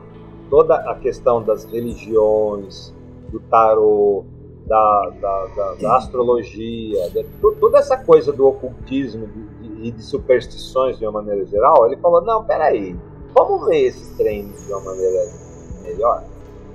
[0.50, 2.94] toda a questão das religiões,
[3.32, 4.26] do tarô,
[4.66, 7.24] da, da, da, da astrologia, de,
[7.60, 9.30] toda essa coisa do ocultismo
[9.62, 12.96] e de, de, superstições de uma maneira geral, ele falou: não, peraí,
[13.34, 15.20] vamos ver esse treino de uma maneira
[15.84, 16.24] melhor.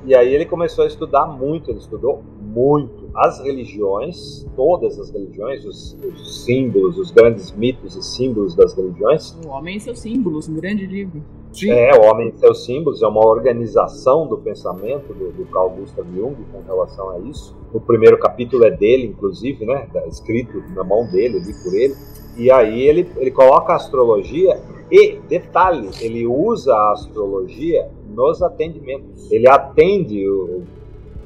[0.04, 2.22] E aí ele começou a estudar muito, ele estudou
[2.54, 8.74] muito as religiões, todas as religiões, os, os, símbolos, os grandes mitos e símbolos das
[8.74, 9.36] religiões.
[9.44, 11.22] O Homem e seus símbolos, um grande livro.
[11.52, 11.70] Sim.
[11.70, 16.06] É, O Homem e seus símbolos é uma organização do pensamento do, do Carl Gustav
[16.14, 17.56] Jung com relação a isso.
[17.72, 21.94] O primeiro capítulo é dele, inclusive, né, escrito na mão dele, ali por ele.
[22.36, 24.60] E aí ele, ele coloca a astrologia
[24.90, 29.30] e, detalhe, ele usa a astrologia nos atendimentos.
[29.30, 30.62] Ele atende o,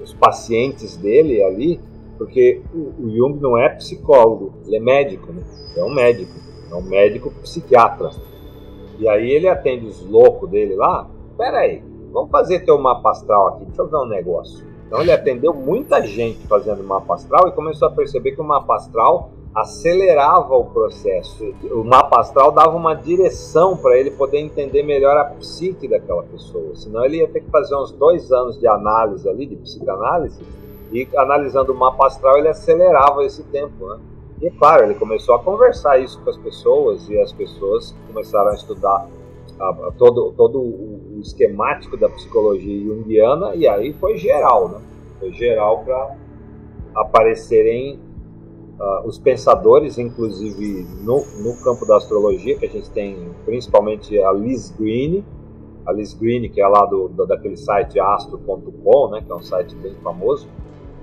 [0.09, 1.81] os pacientes dele ali,
[2.17, 5.43] porque o, o, Jung não é psicólogo, ele é médico, né?
[5.77, 6.33] é um médico,
[6.71, 8.11] é um médico psiquiatra.
[8.99, 11.09] E aí ele atende os loucos dele lá.
[11.37, 14.67] Pera aí, vamos fazer teu mapa astral aqui, deixa eu ver um negócio.
[14.87, 18.75] Então ele atendeu muita gente fazendo mapa astral e começou a perceber que o mapa
[18.75, 21.55] astral acelerava o processo.
[21.71, 26.75] O mapa astral dava uma direção para ele poder entender melhor a psique daquela pessoa.
[26.77, 30.41] Senão ele ia ter que fazer uns dois anos de análise ali, de psicanálise,
[30.93, 33.99] e analisando o mapa astral ele acelerava esse tempo, né?
[34.41, 38.51] E é claro, ele começou a conversar isso com as pessoas e as pessoas começaram
[38.51, 39.09] a estudar
[39.59, 44.79] a, a todo, todo o, o esquemático da psicologia junguiana e aí foi geral, né?
[45.19, 46.17] Foi geral para
[46.95, 47.99] aparecerem
[48.79, 54.33] uh, os pensadores, inclusive no, no campo da astrologia, que a gente tem principalmente a
[54.33, 55.25] Liz Green,
[55.87, 59.43] a Liz Green, que é lá do, do daquele site astro.com, né, que é um
[59.43, 60.49] site bem famoso.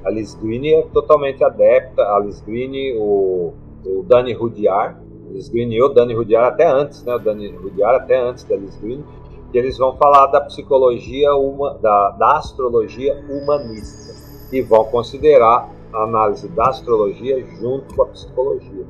[0.03, 3.53] A Liz Green é totalmente adepta, a Liz Green, o,
[3.85, 4.97] o Dani Rudyard,
[5.31, 8.55] Liz Green e o Dani Rudyard até antes, né, o Dani Rudyard até antes da
[8.55, 9.03] Liz Green,
[9.51, 14.13] que eles vão falar da psicologia, uma, da, da astrologia humanista
[14.51, 18.85] e vão considerar a análise da astrologia junto com a psicologia.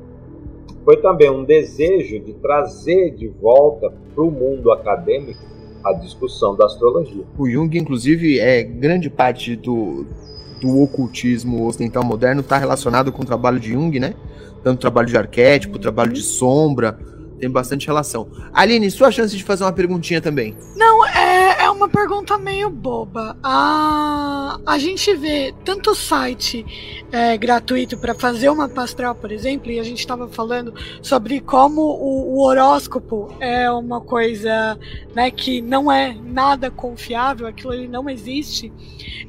[0.84, 5.40] Foi também um desejo de trazer de volta para o mundo acadêmico
[5.84, 7.24] a discussão da astrologia.
[7.38, 10.06] O Jung, inclusive, é grande parte do,
[10.60, 14.14] do ocultismo ocidental moderno está relacionado com o trabalho de Jung, né?
[14.62, 16.98] Tanto o trabalho de arquétipo, o trabalho de sombra,
[17.38, 18.28] tem bastante relação.
[18.52, 20.56] Aline, sua chance de fazer uma perguntinha também.
[20.74, 23.36] Não, é, é uma pergunta meio boba.
[23.42, 26.64] A, a gente vê tanto site
[27.12, 31.82] é, gratuito para fazer uma pastral, por exemplo, e a gente estava falando sobre como
[31.82, 34.78] o, o, horóscopo é uma coisa
[35.14, 38.72] né, que não é nada confiável, aquilo ali não existe.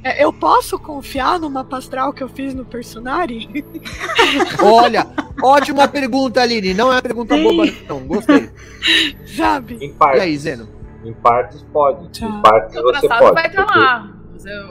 [0.02, 3.66] É, eu posso confiar numa pastral que eu fiz no Personari?
[4.64, 5.06] Olha,
[5.44, 6.74] ótima pergunta, Aline.
[6.74, 7.44] Não é uma pergunta Sim.
[7.44, 8.00] boba, não.
[8.08, 8.50] Gostei.
[9.36, 9.78] Sabe?
[9.82, 10.20] Em parte.
[10.20, 10.77] E aí, Zeno?
[11.08, 12.20] Em partes pode.
[12.20, 12.26] Tá.
[12.26, 13.34] Em partes o você pode.
[13.34, 13.80] vai estar porque...
[13.80, 14.14] lá.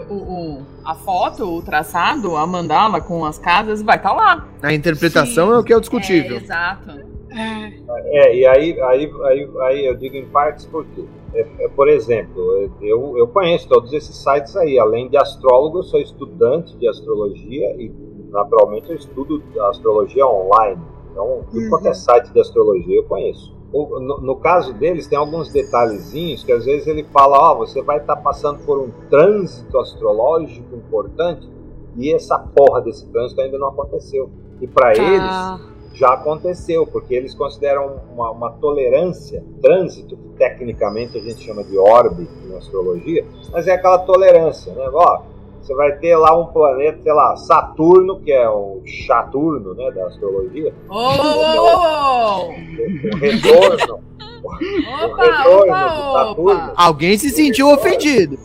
[0.09, 4.47] O, o, a foto, o traçado, a mandala com as casas vai estar lá.
[4.63, 5.55] A interpretação Sim.
[5.55, 6.37] é o que é o discutível.
[6.37, 6.91] É, exato.
[7.31, 7.73] É.
[8.07, 11.05] é, e aí, aí, aí, aí eu digo em partes porque,
[11.35, 14.79] é, é, por exemplo, eu, eu conheço todos esses sites aí.
[14.79, 17.93] Além de astrólogo, eu sou estudante de astrologia e,
[18.31, 20.81] naturalmente, eu estudo astrologia online.
[21.11, 21.71] Então, tudo uhum.
[21.71, 23.56] quanto é site de astrologia eu conheço
[24.01, 27.82] no, no, caso deles, tem alguns detalhezinhos que às vezes ele fala: Ó, oh, você
[27.82, 31.48] vai estar tá passando por um trânsito astrológico importante
[31.97, 34.31] e essa porra desse trânsito ainda não aconteceu.
[34.61, 34.94] E para ah.
[34.97, 41.65] eles já aconteceu, porque eles consideram uma, uma, tolerância, trânsito, que tecnicamente a gente chama
[41.65, 44.89] de orbe na astrologia, mas é aquela tolerância, né?
[44.93, 45.23] Ó,
[45.66, 50.06] você vai ter lá um planeta, sei lá, Saturno, que é o Chaturno, né, da
[50.06, 50.72] astrologia.
[50.88, 54.01] Oh, oh, oh, O retorno.
[54.44, 54.59] Opa,
[55.06, 56.64] o retorno opa, de Saturno.
[56.66, 56.72] Opa.
[56.76, 58.38] Alguém se sentiu ofendido.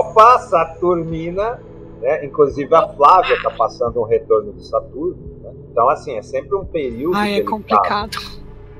[0.00, 1.62] Opa, Saturnina,
[2.00, 2.24] né?
[2.24, 5.16] Inclusive a Flávia está passando um retorno de Saturno.
[5.44, 5.52] Né?
[5.70, 7.16] Então, assim, é sempre um período.
[7.16, 8.18] Ai, é complicado.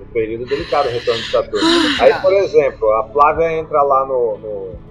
[0.02, 1.68] Um período delicado o retorno de Saturno.
[2.00, 4.83] Aí, por exemplo, a Flávia entra lá no, no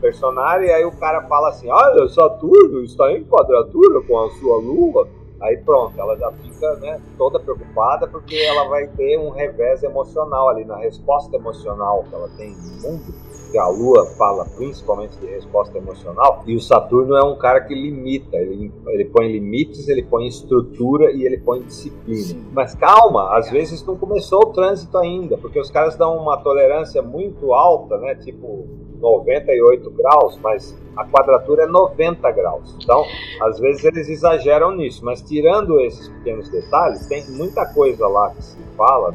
[0.00, 4.56] personagem, e aí o cara fala assim: Olha, Saturno está em quadratura com a sua
[4.56, 5.08] lua.
[5.40, 10.50] Aí pronto, ela já fica né, toda preocupada porque ela vai ter um revés emocional
[10.50, 15.26] ali na resposta emocional que ela tem no mundo que a Lua fala principalmente de
[15.26, 20.02] resposta emocional, e o Saturno é um cara que limita, ele, ele põe limites, ele
[20.02, 22.20] põe estrutura e ele põe disciplina.
[22.20, 22.44] Sim.
[22.52, 27.02] Mas calma, às vezes não começou o trânsito ainda, porque os caras dão uma tolerância
[27.02, 28.14] muito alta, né?
[28.14, 28.66] Tipo
[29.00, 32.76] 98 graus, mas a quadratura é 90 graus.
[32.82, 33.04] Então,
[33.42, 38.42] às vezes eles exageram nisso, mas tirando esses pequenos detalhes, tem muita coisa lá que
[38.42, 39.12] se fala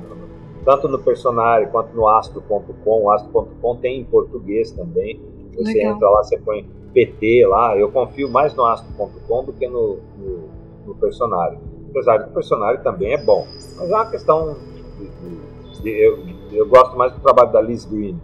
[0.66, 3.04] tanto no Personário quanto no astro.com.
[3.04, 5.22] O astro.com tem em português também.
[5.56, 5.96] Você Legal.
[5.96, 7.78] entra lá, você põe PT lá.
[7.78, 10.50] Eu confio mais no astro.com do que no, no,
[10.88, 11.60] no Personário.
[11.92, 13.46] Apesar que o Personário também é bom.
[13.78, 14.58] Mas é uma questão.
[14.98, 16.18] De, de, de, eu,
[16.52, 18.20] eu gosto mais do trabalho da Liz Green.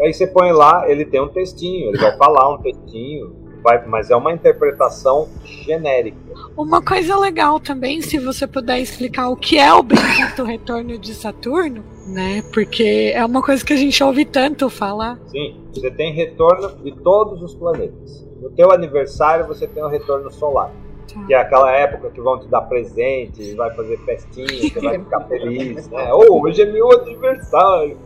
[0.00, 4.10] Aí você põe lá, ele tem um textinho, ele vai falar um textinho vai, mas
[4.10, 6.18] é uma interpretação genérica.
[6.54, 11.14] Uma coisa legal também, se você puder explicar o que é o bendito retorno de
[11.14, 12.42] Saturno, né?
[12.52, 15.18] Porque é uma coisa que a gente ouve tanto falar.
[15.28, 18.24] Sim, você tem retorno de todos os planetas.
[18.40, 20.70] No teu aniversário você tem o retorno solar.
[21.12, 21.24] Tá.
[21.24, 25.20] Que é aquela época que vão te dar presente, vai fazer festinha, você vai ficar
[25.28, 26.12] feliz, né?
[26.12, 27.96] Oh, hoje é meu aniversário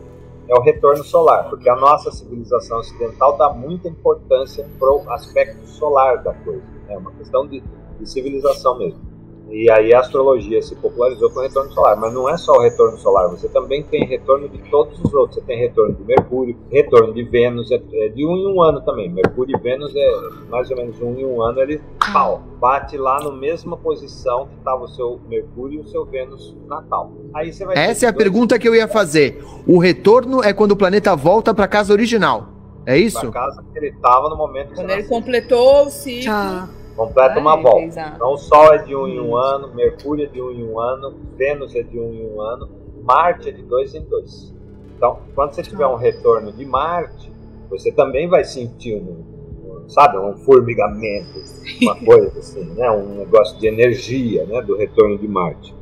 [0.49, 5.63] é o retorno solar, porque a nossa civilização ocidental dá muita importância para o aspecto
[5.67, 6.63] solar da coisa.
[6.87, 7.61] É uma questão de,
[7.99, 9.08] de civilização mesmo.
[9.51, 11.97] E aí a astrologia se popularizou com o retorno solar.
[11.97, 15.35] Mas não é só o retorno solar, você também tem retorno de todos os outros.
[15.35, 18.81] Você tem retorno de Mercúrio, retorno de Vênus, é, é de um em um ano
[18.81, 19.09] também.
[19.09, 20.11] Mercúrio e Vênus é
[20.49, 21.81] mais ou menos um em um ano, ele
[22.13, 26.55] pau, bate lá na mesma posição que estava o seu Mercúrio e o seu Vênus
[26.67, 27.11] natal.
[27.33, 29.43] Aí você vai Essa é a pergunta que eu ia fazer.
[29.67, 32.49] O retorno é quando o planeta volta para casa original.
[32.85, 33.19] É isso?
[33.19, 36.31] Pra casa que ele estava no momento que Quando ele completou o ciclo.
[36.31, 36.67] Ah
[36.99, 37.85] completa uma volta.
[37.85, 38.15] Exato.
[38.17, 40.77] Então, o Sol é de um em um ano, Mercúrio é de um em um
[40.79, 42.69] ano, Vênus é de um em um ano,
[43.03, 44.53] Marte é de dois em dois.
[44.97, 47.31] Então, quando você tiver um retorno de Marte,
[47.69, 51.41] você também vai sentir um, sabe, um formigamento,
[51.81, 55.73] uma coisa assim, né, um negócio de energia, né, do retorno de Marte.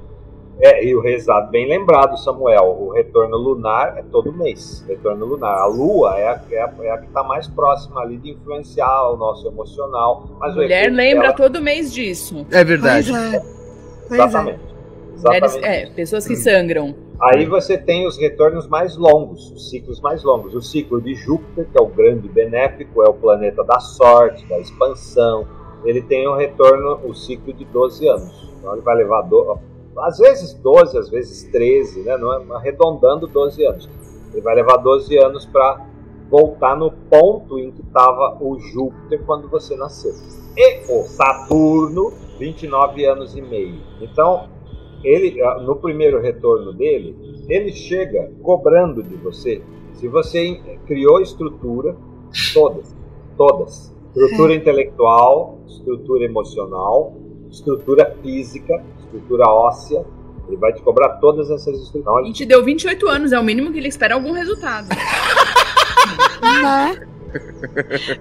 [0.60, 4.84] É, e o rezado bem lembrado, Samuel, o retorno lunar é todo mês.
[4.88, 5.56] Retorno lunar.
[5.56, 9.12] A lua é a, é a, é a que está mais próxima ali de influenciar
[9.12, 10.38] o nosso emocional.
[10.40, 12.46] Mas Mulher lembra todo mês disso.
[12.52, 13.12] É verdade.
[13.14, 13.42] É.
[14.12, 14.60] Exatamente.
[15.16, 15.66] Exatamente.
[15.66, 16.96] é, pessoas que sangram.
[17.22, 20.54] Aí você tem os retornos mais longos, os ciclos mais longos.
[20.54, 24.60] O ciclo de Júpiter, que é o grande benéfico, é o planeta da sorte, da
[24.60, 25.48] expansão.
[25.84, 28.54] Ele tem um retorno, o ciclo de 12 anos.
[28.60, 29.58] Então ele vai levar do,
[30.00, 32.18] às vezes 12, às vezes 13, né?
[32.18, 33.90] Não é, arredondando 12 anos.
[34.32, 35.86] Ele vai levar 12 anos para
[36.30, 40.12] voltar no ponto em que estava o Júpiter quando você nasceu.
[40.56, 43.82] E o Saturno, 29 anos e meio.
[44.02, 44.50] Então,
[45.04, 47.16] ele ah, no primeiro retorno dele,
[47.48, 49.62] ele chega cobrando de você.
[49.94, 51.96] Se você criou estrutura,
[52.54, 52.96] Todas.
[53.38, 53.96] Todas.
[54.08, 57.14] Estrutura intelectual, estrutura emocional,
[57.50, 60.06] estrutura física, estrutura óssea.
[60.48, 62.24] Ele vai te cobrar todas essas estruturas.
[62.24, 64.88] A gente deu 28 anos, é o mínimo que ele espera algum resultado.
[66.42, 67.08] Né?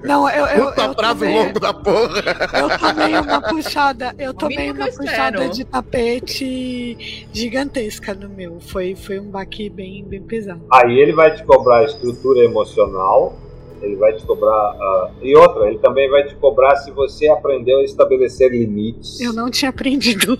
[0.03, 2.23] Não, eu, eu, Puta eu prazo tomei, longo da porra.
[2.59, 5.53] eu tomei uma puxada, eu tomei uma eu puxada espero.
[5.53, 8.59] de tapete gigantesca no meu.
[8.61, 10.63] Foi, foi um baque bem, bem pesado.
[10.73, 13.37] Aí ele vai te cobrar estrutura emocional,
[13.83, 14.53] ele vai te cobrar.
[14.53, 19.21] ah, e outra, ele também vai te cobrar se você aprendeu a estabelecer limites.
[19.21, 20.39] Eu não tinha aprendido.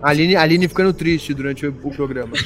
[0.00, 2.32] A Aline, a Aline ficando triste durante o, o programa.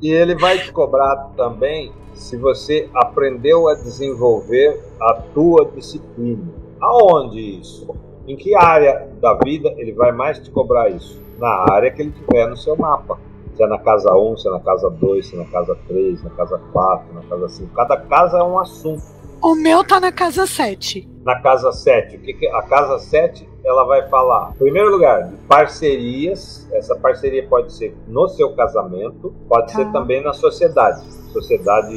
[0.00, 6.44] E ele vai te cobrar também se você aprendeu a desenvolver a tua disciplina.
[6.80, 7.88] Aonde isso?
[8.28, 11.20] Em que área da vida ele vai mais te cobrar isso?
[11.38, 13.18] Na área que ele tiver no seu mapa.
[13.56, 16.22] Se é na casa 1, se é na casa 2, se é na casa 3,
[16.22, 17.74] na casa 4, na casa 5.
[17.74, 19.02] Cada casa é um assunto.
[19.42, 21.08] O meu tá na casa 7.
[21.24, 24.52] Na casa 7, o que que- a casa 7 ela vai falar?
[24.54, 26.68] Em primeiro lugar, de parcerias.
[26.72, 29.78] Essa parceria pode ser no seu casamento, pode Tá.
[29.78, 31.02] ser também na sociedade.
[31.32, 31.94] Sociedade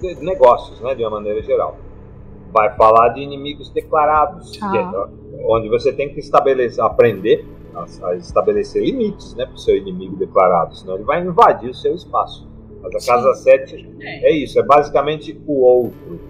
[0.00, 1.76] de negócios, né, de uma maneira geral.
[2.52, 4.70] Vai falar de inimigos declarados, Tá.
[4.70, 4.88] que é,
[5.46, 10.16] onde você tem que estabelecer, aprender a, a estabelecer limites né, para o seu inimigo
[10.16, 12.48] declarado, senão ele vai invadir o seu espaço.
[12.82, 14.30] Mas a casa 7 É.
[14.30, 16.20] é isso, é basicamente o outro.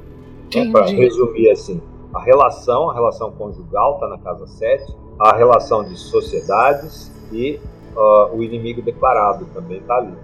[0.54, 1.80] Né, para resumir assim,
[2.12, 7.60] a relação, a relação conjugal está na casa 7, a relação de sociedades e
[7.96, 10.14] ah, o inimigo declarado também está ali,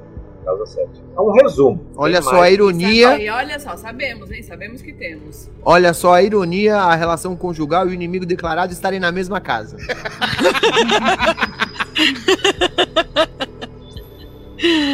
[0.46, 0.88] casa 7.
[1.16, 1.84] É um resumo.
[1.96, 2.44] Olha só mais.
[2.44, 4.42] a ironia, E olha só, sabemos, hein?
[4.44, 5.50] Sabemos que temos.
[5.64, 9.76] olha só a ironia, a relação conjugal e o inimigo declarado estarem na mesma casa.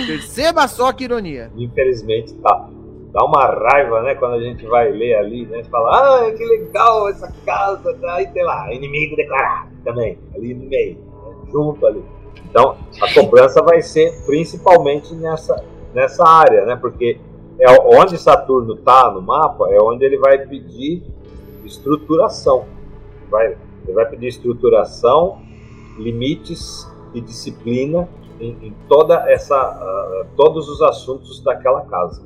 [0.07, 1.51] Perceba só que ironia.
[1.57, 2.69] Infelizmente tá.
[3.13, 5.63] Dá uma raiva, né, quando a gente vai ler ali, né?
[5.65, 5.91] Fala,
[6.27, 8.15] ah, que legal essa casa, tá?
[8.15, 12.03] aí tem lá, inimigo declarado também, ali no meio, né, junto ali.
[12.49, 15.65] Então, a cobrança vai ser principalmente nessa,
[15.95, 16.77] nessa área, né?
[16.77, 17.19] Porque
[17.59, 21.03] é onde Saturno tá no mapa, é onde ele vai pedir
[21.65, 22.65] estruturação.
[23.31, 25.39] Vai, ele vai pedir estruturação,
[25.99, 28.09] limites e disciplina
[28.41, 32.23] em, em toda essa, ah, todos os assuntos daquela casa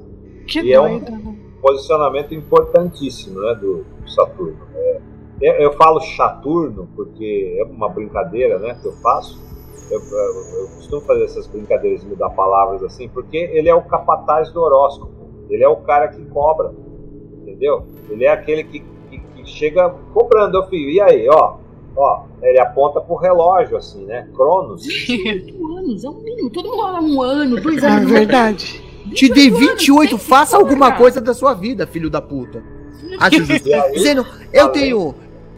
[0.47, 1.11] Que E é um- doido.
[1.12, 1.37] né?
[1.61, 4.57] posicionamento importantíssimo né, do, do Saturno.
[4.74, 5.01] É,
[5.41, 9.41] eu, eu falo Saturno porque é uma brincadeira né, que eu faço.
[9.91, 13.83] Eu, eu- eu costumo fazer essas brincadeiras de mudar palavras assim, porque ele é o
[13.83, 15.13] capataz do horóscopo.
[15.49, 16.73] Ele é o cara que cobra,
[17.43, 17.85] entendeu?
[18.11, 18.81] Ele é aquele que,
[19.11, 21.55] que, que chega cobrando, ô filho, e aí, ó,
[21.97, 24.29] ó, ele aponta pro relógio assim, né?
[24.35, 24.85] Cronos.
[24.85, 26.51] 28 anos, é um mínimo.
[26.51, 28.11] Todo mundo fala um ano, dois É anos.
[28.11, 28.83] verdade.
[29.15, 32.61] Te dei 28, faça alguma coisa da sua vida, filho da puta.
[33.21, 33.69] Acho justo.
[33.73, 34.81] Aí, Zeno, eu Fala aí.
[34.81, 35.15] tenho,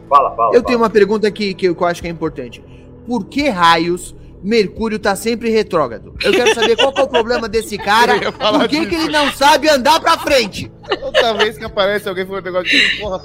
[0.07, 0.49] fala, fala.
[0.49, 0.63] eu fala.
[0.65, 2.63] tenho uma pergunta que, que eu acho que é importante.
[3.07, 6.13] Por que raios Mercúrio tá sempre retrógrado?
[6.23, 8.13] Eu quero saber qual que é o problema desse cara.
[8.31, 10.71] Por que, que ele não sabe andar pra frente?
[10.99, 13.21] Toda vez que aparece alguém falando um negócio de porra,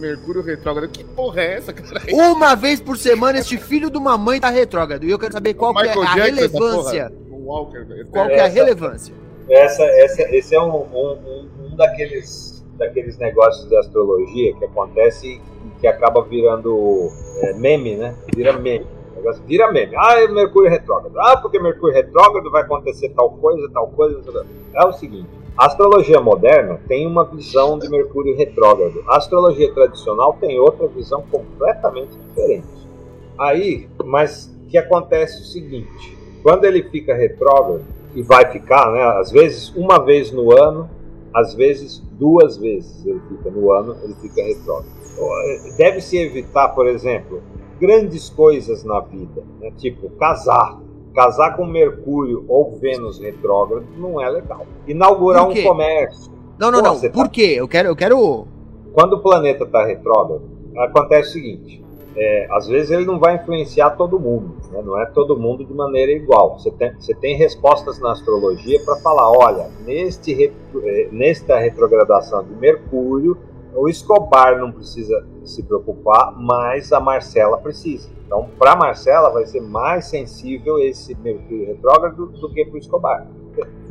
[0.00, 2.00] Mercúrio, retrógrado, que porra é essa, cara?
[2.12, 5.04] Uma vez por semana este filho de uma mãe tá retrógrado.
[5.04, 7.12] E eu quero saber qual que é a Jackson, relevância.
[7.30, 9.14] Walker, Qual que é a relevância?
[9.50, 15.26] Essa, essa, esse é um, um, um- um daqueles, daqueles negócios de astrologia que acontece
[15.26, 17.10] e que acaba virando
[17.42, 18.14] é, meme, né?
[18.34, 18.86] Vira meme.
[19.12, 19.94] O negócio vira meme.
[19.96, 21.18] Ah, é Mercúrio retrógrado.
[21.18, 24.20] Ah, porque Mercúrio retrógrado vai acontecer tal coisa, tal coisa.
[24.22, 24.44] tal.
[24.74, 29.02] É o seguinte: a astrologia moderna tem uma visão de Mercúrio retrógrado.
[29.06, 32.66] A astrologia tradicional tem outra visão completamente diferente.
[33.38, 37.84] Aí, mas que acontece o seguinte: quando ele fica retrógrado,
[38.14, 39.02] e vai ficar, né?
[39.02, 40.88] Às vezes uma vez no ano,
[41.34, 44.92] às vezes duas vezes ele fica no ano, ele fica retrógrado.
[45.76, 47.42] Deve-se evitar, por exemplo,
[47.82, 49.72] grandes coisas na vida, né?
[49.76, 50.80] tipo casar.
[51.12, 54.64] Casar com Mercúrio ou Vênus retrógrado não é legal.
[54.86, 56.32] Inaugurar um comércio.
[56.58, 56.94] Não, não, Pô, não.
[56.94, 57.54] você Por tá- quê?
[57.56, 58.46] Eu quero, eu quero.
[58.94, 60.42] Quando o planeta está retrógrado,
[60.78, 61.84] acontece o seguinte:
[62.16, 64.80] é, às vezes ele não vai influenciar todo mundo, né?
[64.82, 66.58] não é todo mundo de maneira igual.
[66.58, 70.50] Você tem, você tem respostas na astrologia para falar: olha, neste,
[71.10, 73.36] nesta retrogradação de Mercúrio,
[73.74, 78.08] o Escobar não precisa se preocupar, mas a Marcela precisa.
[78.26, 82.78] Então, para a Marcela, vai ser mais sensível esse Mercúrio retrógrado do que para o
[82.78, 83.26] Escobar.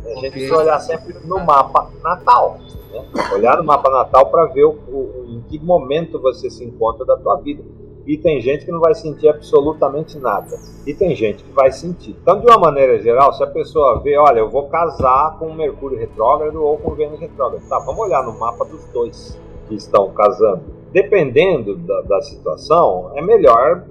[0.04, 2.58] A gente precisa olhar sempre no mapa natal.
[2.92, 3.06] Né?
[3.34, 7.16] Olhar no mapa natal para ver o, o- em que momento você se encontra da
[7.18, 7.64] tua vida.
[8.08, 10.58] e tem gente que não vai sentir absolutamente nada.
[10.88, 12.18] E tem gente que vai sentir.
[12.20, 16.00] Então, de uma maneira geral, se a pessoa vê, olha, eu vou casar com Mercúrio
[16.00, 19.40] retrógrado ou com Vênus retrógrado, tá, vamos olhar no mapa dos dois
[19.72, 20.64] que estão casando.
[20.92, 23.86] Dependendo da, da situação, é melhor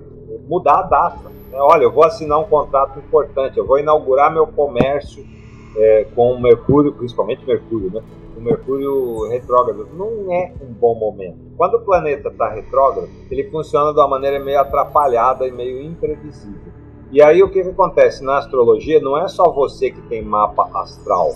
[0.47, 1.31] mudar a data.
[1.55, 5.25] Olha, eu vou assinar um contrato importante, eu vou inaugurar meu comércio
[5.75, 8.03] é, com Mercúrio, principalmente Mercúrio, né?
[8.37, 11.39] O Mercúrio retrógrado não é um bom momento.
[11.57, 16.73] Quando o planeta está retrógrado, ele funciona de uma maneira meio atrapalhada e meio imprevisível.
[17.11, 19.01] E aí o que, que acontece na astrologia?
[19.01, 21.35] Não é só você que tem mapa astral.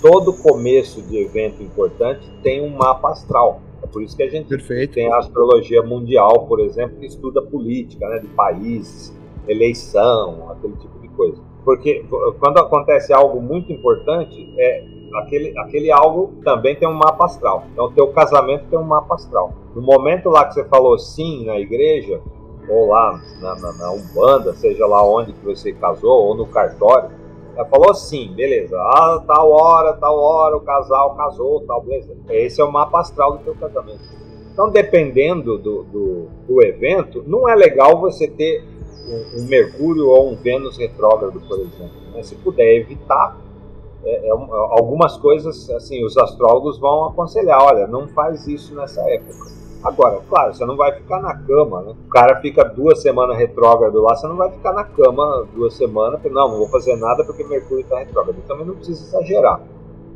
[0.00, 3.60] Todo começo de evento importante tem um mapa astral.
[3.92, 4.94] Por isso que a gente Perfeito.
[4.94, 9.14] tem a astrologia mundial, por exemplo, que estuda política né, de países,
[9.46, 11.40] eleição, aquele tipo de coisa.
[11.64, 12.04] Porque
[12.40, 17.64] quando acontece algo muito importante, é aquele, aquele algo também tem um mapa astral.
[17.72, 19.52] Então, o teu casamento tem um mapa astral.
[19.74, 22.20] No momento lá que você falou sim na igreja,
[22.68, 27.10] ou lá na, na, na Umbanda, seja lá onde que você casou, ou no cartório,
[27.54, 28.76] ela falou sim, beleza.
[28.78, 32.16] Ah, tal hora, tal hora, o casal casou, tal, beleza.
[32.30, 34.00] Esse é o mapa astral do teu casamento.
[34.52, 38.64] Então, dependendo do, do, do evento, não é legal você ter
[39.06, 42.12] um, um Mercúrio ou um Vênus retrógrado, por exemplo.
[42.12, 42.22] Né?
[42.22, 43.38] Se puder evitar,
[44.04, 49.61] é, é, algumas coisas, assim, os astrólogos vão aconselhar, olha, não faz isso nessa época.
[49.84, 51.94] Agora, claro, você não vai ficar na cama, né?
[52.06, 56.20] O cara fica duas semanas retrógrado lá, você não vai ficar na cama duas semanas,
[56.20, 58.36] porque não, não vou fazer nada porque Mercúrio está retrógrado.
[58.46, 59.60] Também não precisa exagerar.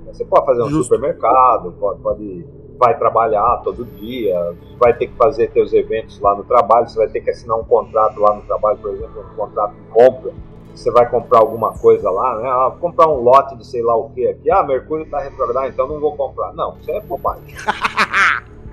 [0.07, 0.95] Você pode fazer um Justo.
[0.95, 2.47] supermercado, pode, pode
[2.79, 7.09] vai trabalhar todo dia, vai ter que fazer teus eventos lá no trabalho, você vai
[7.09, 10.33] ter que assinar um contrato lá no trabalho, por exemplo, um contrato de compra.
[10.75, 12.49] Você vai comprar alguma coisa lá, né?
[12.51, 14.51] Ah, comprar um lote de sei lá o que aqui.
[14.51, 16.53] Ah, Mercúrio está retrogradado, então não vou comprar.
[16.53, 17.45] Não, isso é bobagem.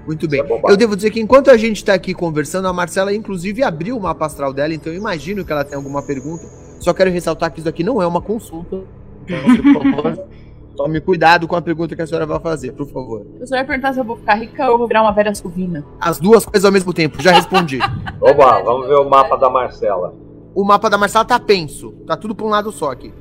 [0.06, 0.42] Muito bem.
[0.42, 3.98] É eu devo dizer que enquanto a gente está aqui conversando, a Marcela, inclusive, abriu
[3.98, 6.44] o mapa astral dela, então eu imagino que ela tem alguma pergunta.
[6.80, 8.82] Só quero ressaltar que isso aqui não é uma consulta.
[9.24, 10.24] Então,
[10.76, 13.26] Tome cuidado com a pergunta que a senhora vai fazer, por favor.
[13.40, 15.86] Eu só ia perguntar se eu vou ficar rica ou vou virar uma velha suvina.
[16.00, 17.78] As duas coisas ao mesmo tempo, já respondi.
[18.20, 20.16] Oba, vamos ver o mapa da Marcela.
[20.56, 23.14] O mapa da Marcela tá penso, tá tudo pra um lado só aqui.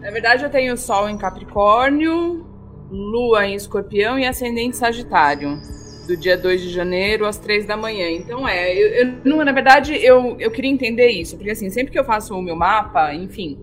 [0.00, 2.44] Na verdade, eu tenho Sol em Capricórnio,
[2.90, 5.60] Lua em Escorpião e Ascendente Sagitário.
[6.06, 8.08] Do dia 2 de janeiro às 3 da manhã.
[8.10, 11.98] Então é, eu, eu, na verdade, eu, eu queria entender isso, porque assim, sempre que
[11.98, 13.58] eu faço o meu mapa, enfim,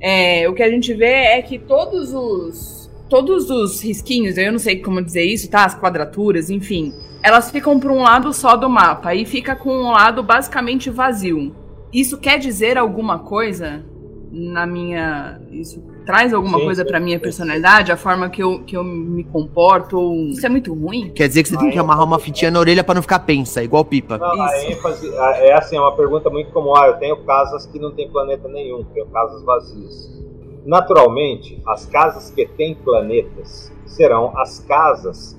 [0.00, 4.58] é, o que a gente vê é que todos os todos os risquinhos, eu não
[4.58, 5.64] sei como dizer isso, tá?
[5.64, 6.92] As quadraturas, enfim,
[7.22, 11.54] elas ficam para um lado só do mapa e fica com um lado basicamente vazio.
[11.92, 13.84] Isso quer dizer alguma coisa
[14.32, 15.40] na minha.
[15.50, 19.24] Isso traz alguma sim, coisa para minha personalidade, a forma que eu, que eu me
[19.24, 20.14] comporto?
[20.30, 21.10] Isso é muito ruim?
[21.10, 23.20] Quer dizer que você a tem que amarrar uma fitinha na orelha para não ficar
[23.20, 24.18] pensa, igual pipa.
[24.18, 26.76] Não, a ênfase é assim, é uma pergunta muito comum.
[26.76, 30.22] Ah, eu tenho casas que não tem planeta nenhum, tenho casas vazias.
[30.64, 35.38] Naturalmente, as casas que têm planetas serão as casas,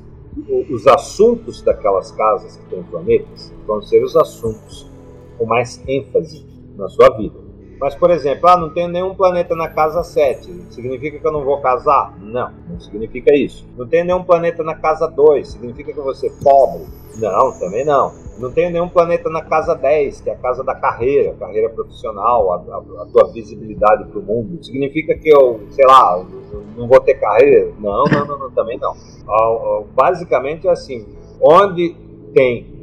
[0.69, 4.89] os assuntos daquelas casas que têm planetas vão ser os assuntos
[5.37, 6.45] com mais ênfase
[6.77, 7.44] na sua vida.
[7.79, 10.49] Mas, por exemplo, ah, não tenho nenhum planeta na casa 7.
[10.69, 12.17] Significa que eu não vou casar?
[12.19, 13.67] Não, não significa isso.
[13.77, 15.47] Não tenho nenhum planeta na casa 2.
[15.47, 16.85] Significa que eu vou ser pobre?
[17.17, 18.13] Não, também não.
[18.37, 22.51] Não tenho nenhum planeta na casa 10, que é a casa da carreira, carreira profissional,
[22.51, 24.63] a, a, a tua visibilidade para o mundo.
[24.63, 26.25] Significa que eu, sei lá,
[26.75, 27.71] não vou ter carreira?
[27.79, 28.93] Não, não, não, não também não.
[29.93, 31.05] Basicamente é assim:
[31.41, 31.95] onde
[32.33, 32.74] tem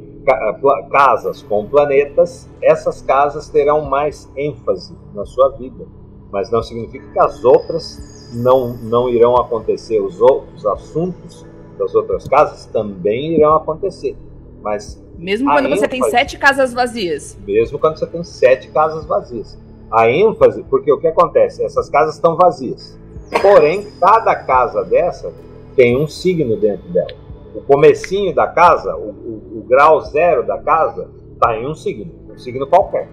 [0.89, 5.85] casas com planetas, essas casas terão mais ênfase na sua vida.
[6.31, 9.99] Mas não significa que as outras não, não irão acontecer.
[9.99, 11.45] Os outros assuntos
[11.77, 14.15] das outras casas também irão acontecer.
[14.61, 17.37] Mas mesmo quando ênfase, você tem sete casas vazias.
[17.45, 19.59] Mesmo quando você tem sete casas vazias.
[19.91, 21.63] A ênfase, porque o que acontece?
[21.63, 22.99] Essas casas estão vazias.
[23.41, 25.31] Porém, cada casa dessa
[25.75, 27.22] tem um signo dentro dela
[27.53, 32.11] o comecinho da casa, o, o, o grau zero da casa, está em um signo,
[32.29, 33.07] um signo qualquer.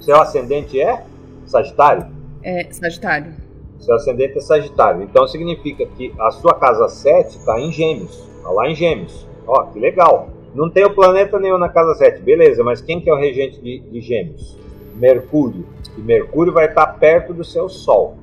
[0.00, 1.02] Seu ascendente é
[1.46, 2.06] Sagitário?
[2.42, 3.32] É, Sagitário.
[3.78, 5.02] Seu ascendente é Sagitário.
[5.02, 8.18] Então significa que a sua casa 7 está em Gêmeos.
[8.36, 9.26] Está lá em Gêmeos.
[9.46, 10.28] Ó, que legal.
[10.54, 13.60] Não tem o planeta nenhum na casa 7, beleza, mas quem que é o regente
[13.60, 14.58] de, de Gêmeos?
[14.94, 15.66] Mercúrio.
[15.96, 18.16] E Mercúrio vai estar tá perto do seu Sol.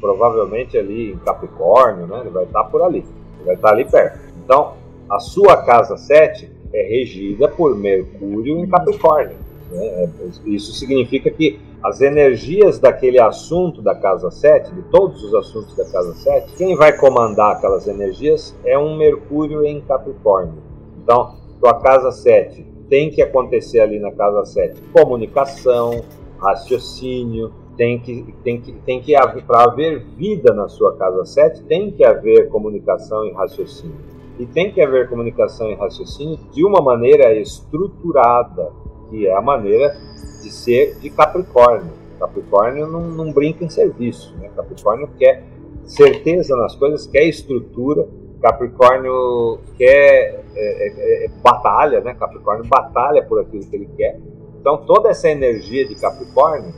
[0.00, 2.20] Provavelmente ali em Capricórnio, né?
[2.20, 2.98] Ele vai estar tá por ali.
[2.98, 4.18] Ele vai estar tá ali perto.
[4.44, 4.74] Então,
[5.08, 9.36] a sua casa 7 é regida por Mercúrio em Capricórnio.
[9.70, 9.86] Né?
[9.86, 10.08] É,
[10.46, 15.84] isso significa que as energias daquele assunto da casa 7, de todos os assuntos da
[15.84, 20.54] casa 7, quem vai comandar aquelas energias é um Mercúrio em Capricórnio.
[21.02, 24.80] Então, tua casa 7 tem que acontecer ali na casa 7?
[24.92, 26.02] Comunicação,
[26.38, 31.62] raciocínio, tem que, tem que, tem que haver, para haver vida na sua casa 7,
[31.64, 34.15] tem que haver comunicação e raciocínio.
[34.38, 38.70] E tem que haver comunicação e raciocínio de uma maneira estruturada,
[39.08, 39.96] que é a maneira
[40.42, 41.92] de ser de Capricórnio.
[42.18, 44.50] Capricórnio não, não brinca em serviço, né?
[44.54, 45.42] Capricórnio quer
[45.84, 48.06] certeza nas coisas, quer estrutura,
[48.40, 52.14] Capricórnio quer é, é, é, batalha, né?
[52.14, 54.20] Capricórnio batalha por aquilo que ele quer.
[54.60, 56.74] Então toda essa energia de Capricórnio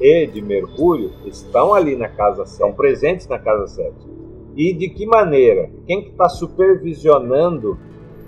[0.00, 4.11] e de Mercúrio estão ali na casa 7, estão presentes na casa 7.
[4.54, 5.70] E de que maneira?
[5.86, 7.78] Quem que está supervisionando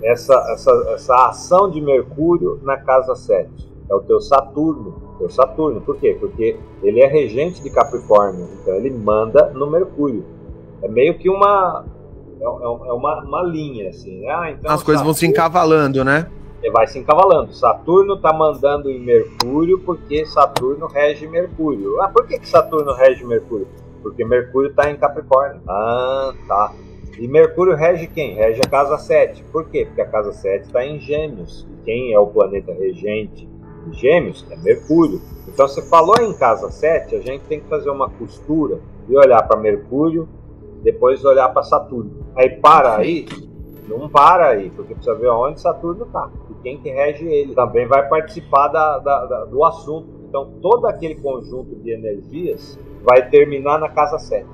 [0.01, 3.49] essa, essa, essa ação de Mercúrio na casa 7?
[3.89, 5.15] É o teu Saturno.
[5.19, 5.81] Teu Saturno.
[5.81, 6.17] Por quê?
[6.19, 8.47] Porque ele é regente de Capricórnio.
[8.61, 10.25] Então ele manda no Mercúrio.
[10.81, 11.85] É meio que uma.
[12.39, 14.21] É, é, é uma, uma linha, assim.
[14.21, 14.29] Né?
[14.29, 16.27] Ah, então As coisas Saturno, vão se encavalando, né?
[16.71, 17.53] vai se encavalando.
[17.53, 22.01] Saturno está mandando em Mercúrio porque Saturno rege Mercúrio.
[22.01, 23.67] Ah, por que, que Saturno rege Mercúrio?
[24.05, 25.63] Porque Mercúrio está em Capricórnio.
[25.67, 26.73] Ah, tá.
[27.17, 28.35] E Mercúrio rege quem?
[28.35, 29.43] Rege a casa 7.
[29.45, 29.85] Por quê?
[29.85, 31.67] Porque a casa 7 está em Gêmeos.
[31.71, 33.49] E quem é o planeta regente
[33.87, 34.45] de Gêmeos?
[34.51, 35.19] É Mercúrio.
[35.47, 38.79] Então, você falou em casa 7, a gente tem que fazer uma costura
[39.09, 40.29] e olhar para Mercúrio,
[40.83, 42.27] depois olhar para Saturno.
[42.35, 43.25] Aí para aí,
[43.87, 47.55] não para aí, porque precisa ver onde Saturno está e quem que rege ele.
[47.55, 50.14] Também vai participar da, da, da, do assunto.
[50.35, 54.45] Então, todo aquele conjunto de energias vai terminar na casa 7.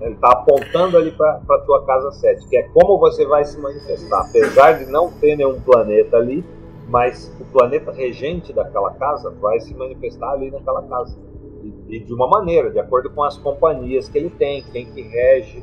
[0.00, 3.56] Ele está apontando ali para a tua casa 7, que é como você vai se
[3.60, 4.22] manifestar.
[4.22, 6.44] Apesar de não ter nenhum planeta ali,
[6.88, 11.16] mas o planeta regente daquela casa vai se manifestar ali naquela casa.
[11.62, 15.00] E, e de uma maneira, de acordo com as companhias que ele tem, quem que
[15.00, 15.62] rege,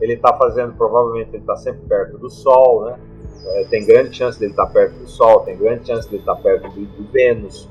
[0.00, 3.00] ele está fazendo, provavelmente ele está sempre perto do Sol, né?
[3.46, 6.36] É, tem grande chance dele estar tá perto do Sol, tem grande chance dele estar
[6.36, 7.68] tá perto de, de Vênus.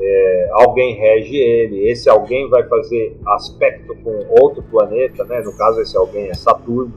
[0.00, 5.40] É, alguém rege ele, esse alguém vai fazer aspecto com outro planeta, né?
[5.40, 6.92] No caso, esse alguém é Saturno.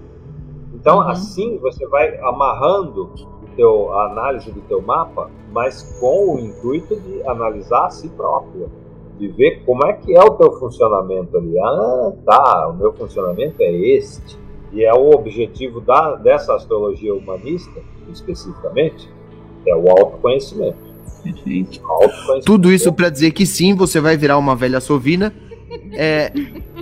[0.73, 1.09] Então, uhum.
[1.09, 3.11] assim você vai amarrando
[3.55, 8.71] teu, a análise do teu mapa, mas com o intuito de analisar a si próprio,
[9.17, 11.59] de ver como é que é o teu funcionamento ali.
[11.59, 14.39] Ah, tá, o meu funcionamento é este
[14.71, 19.09] e é o objetivo da, dessa astrologia humanista, especificamente,
[19.65, 20.90] é o autoconhecimento.
[21.23, 21.81] Perfeito.
[22.45, 25.33] Tudo isso para dizer que sim, você vai virar uma velha sovina.
[25.93, 26.31] É,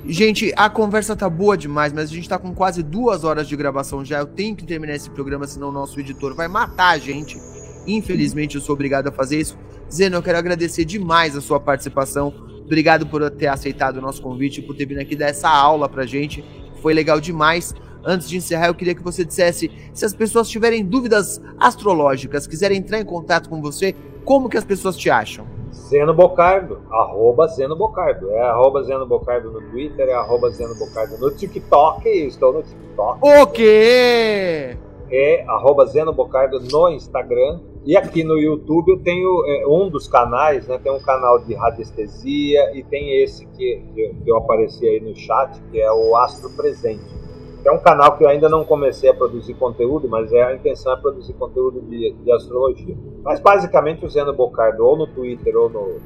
[0.06, 3.56] gente, a conversa tá boa demais, mas a gente tá com quase duas horas de
[3.56, 4.20] gravação já.
[4.20, 7.38] Eu tenho que terminar esse programa, senão o nosso editor vai matar a gente.
[7.86, 9.58] Infelizmente, eu sou obrigado a fazer isso.
[9.92, 12.34] Zeno, eu quero agradecer demais a sua participação.
[12.66, 16.06] Obrigado por ter aceitado o nosso convite, por ter vindo aqui dar essa aula pra
[16.06, 16.44] gente
[16.82, 17.74] foi legal demais.
[18.04, 22.78] Antes de encerrar, eu queria que você dissesse se as pessoas tiverem dúvidas astrológicas, quiserem
[22.78, 23.94] entrar em contato com você,
[24.30, 25.44] como que as pessoas te acham?
[25.74, 28.30] Zeno Bocardo, arroba Zeno Bocardo.
[28.30, 32.08] É arroba Zeno Bocardo no Twitter, é arroba Zeno Bocardo no TikTok.
[32.08, 33.20] Estou no TikTok.
[33.24, 34.78] O quê?
[35.10, 37.60] É arroba Zeno Bocardo no Instagram.
[37.84, 40.78] E aqui no YouTube eu tenho é, um dos canais, né?
[40.78, 45.16] Tem um canal de radiestesia e tem esse que, que, que eu apareci aí no
[45.16, 47.19] chat, que é o Astro Presente.
[47.64, 50.94] É um canal que eu ainda não comecei a produzir conteúdo, mas é a intenção
[50.94, 52.96] é produzir conteúdo de, de astrologia.
[53.24, 56.00] Mas basicamente usando o Bocardo ou no Twitter ou no,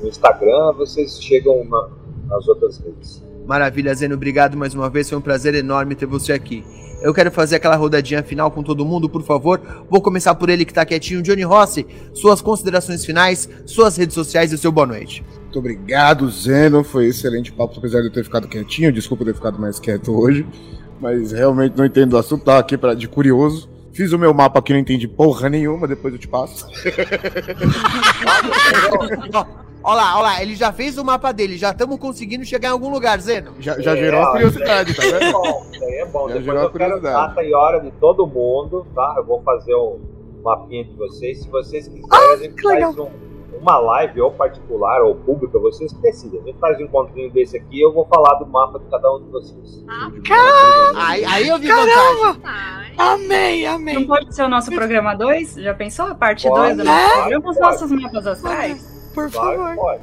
[0.00, 1.88] no Instagram, vocês chegam na,
[2.28, 3.22] nas outras redes.
[3.46, 6.64] Maravilha, Zeno, obrigado mais uma vez, foi um prazer enorme ter você aqui.
[7.02, 9.60] Eu quero fazer aquela rodadinha final com todo mundo, por favor.
[9.90, 11.20] Vou começar por ele que tá quietinho.
[11.20, 11.84] Johnny Rossi,
[12.14, 15.24] suas considerações finais, suas redes sociais e o seu boa noite.
[15.52, 16.82] Muito obrigado, Zeno.
[16.82, 18.90] Foi excelente papo, apesar de eu ter ficado quietinho.
[18.90, 20.46] Desculpa ter ficado mais quieto hoje.
[20.98, 23.68] Mas realmente não entendo o assunto, tava aqui pra, de curioso.
[23.92, 26.66] Fiz o meu mapa aqui, não entendi porra nenhuma, depois eu te passo.
[29.84, 32.70] Olha lá, olha lá, ele já fez o mapa dele, já estamos conseguindo chegar em
[32.70, 33.54] algum lugar, Zeno.
[33.58, 35.16] Já, já gerou é, a curiosidade, tá vendo?
[35.16, 36.28] É bom, isso aí é bom.
[36.28, 39.14] Já Depois gerou eu a quero data e hora de todo mundo, tá?
[39.16, 39.98] Eu vou fazer um
[40.44, 41.42] mapinha de vocês.
[41.42, 43.08] Se vocês quiserem, ah, a gente faz um,
[43.62, 46.40] uma live ou particular ou pública, vocês decidem.
[46.40, 49.14] A gente faz um encontrinho desse aqui e eu vou falar do mapa de cada
[49.14, 49.84] um de vocês.
[49.88, 51.08] Ah, caramba!
[51.08, 52.32] Aí, aí eu vi Caramba!
[52.32, 52.94] Vantagem.
[52.98, 53.94] Amei, amei.
[53.94, 55.54] Não pode ser o nosso programa 2?
[55.54, 57.50] Já pensou a parte 2 do nosso programa?
[57.50, 59.10] Os nossos mapas astrais?
[59.14, 59.76] Por claro favor.
[59.76, 60.02] Pode.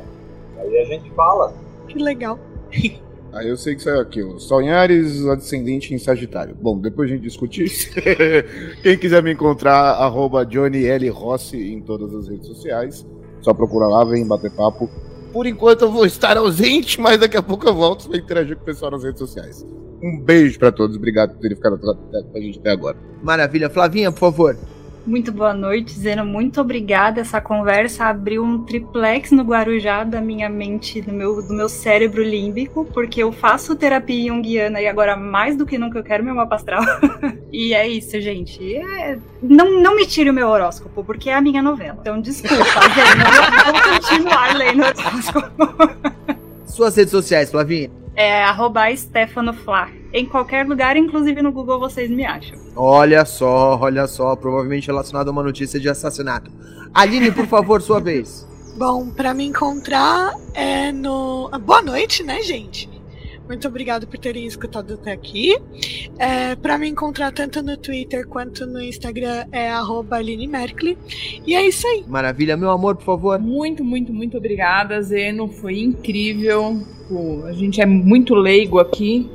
[0.60, 1.54] Aí a gente fala.
[1.88, 2.40] Que legal.
[3.32, 6.56] Aí eu sei que saiu aqui, o Sonhares ascendente em Sagitário.
[6.60, 7.92] Bom, depois a gente discute isso.
[8.82, 11.08] Quem quiser me encontrar, arroba Johnny L.
[11.10, 13.06] Rossi em todas as redes sociais.
[13.42, 14.90] Só procura lá, vem bater papo.
[15.32, 18.64] Por enquanto eu vou estar ausente, mas daqui a pouco eu volto para interagir com
[18.64, 19.66] o pessoal nas redes sociais.
[20.02, 22.98] Um beijo para todos, obrigado por terem ficado com a gente até agora.
[23.22, 23.70] Maravilha.
[23.70, 24.58] Flavinha, por favor.
[25.10, 26.24] Muito boa noite, Zeno.
[26.24, 27.22] Muito obrigada.
[27.22, 32.22] Essa conversa abriu um triplex no Guarujá da minha mente, do meu, do meu cérebro
[32.22, 36.36] límbico, porque eu faço terapia junguiana e agora mais do que nunca eu quero meu
[36.36, 36.84] mapa astral.
[37.52, 38.76] e é isso, gente.
[38.76, 39.18] É...
[39.42, 41.98] Não, não me tire o meu horóscopo, porque é a minha novela.
[42.00, 42.56] Então, desculpa.
[43.66, 46.38] Eu vou continuar lendo o horóscopo.
[46.66, 47.90] Suas redes sociais, Flavinha.
[48.16, 48.84] É arroba
[49.66, 49.90] Fla.
[50.12, 52.58] Em qualquer lugar, inclusive no Google, vocês me acham.
[52.76, 56.52] Olha só, olha só, provavelmente relacionado a uma notícia de assassinato.
[56.94, 58.48] Aline, por favor, sua vez.
[58.76, 61.50] Bom, para me encontrar é no.
[61.64, 62.90] Boa noite, né, gente?
[63.50, 65.58] Muito obrigado por terem escutado até aqui.
[66.20, 69.72] É, para me encontrar tanto no Twitter quanto no Instagram é
[70.12, 70.96] Aline Merkley.
[71.48, 72.06] E é isso aí.
[72.08, 72.56] Maravilha.
[72.56, 73.40] Meu amor, por favor.
[73.40, 75.48] Muito, muito, muito obrigada, Zeno.
[75.48, 76.80] Foi incrível.
[77.08, 79.28] Pô, a gente é muito leigo aqui.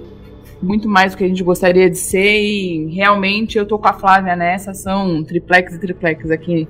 [0.62, 2.40] Muito mais do que a gente gostaria de ser.
[2.40, 4.74] E realmente eu tô com a Flávia nessa.
[4.74, 6.68] São triplex e triplex aqui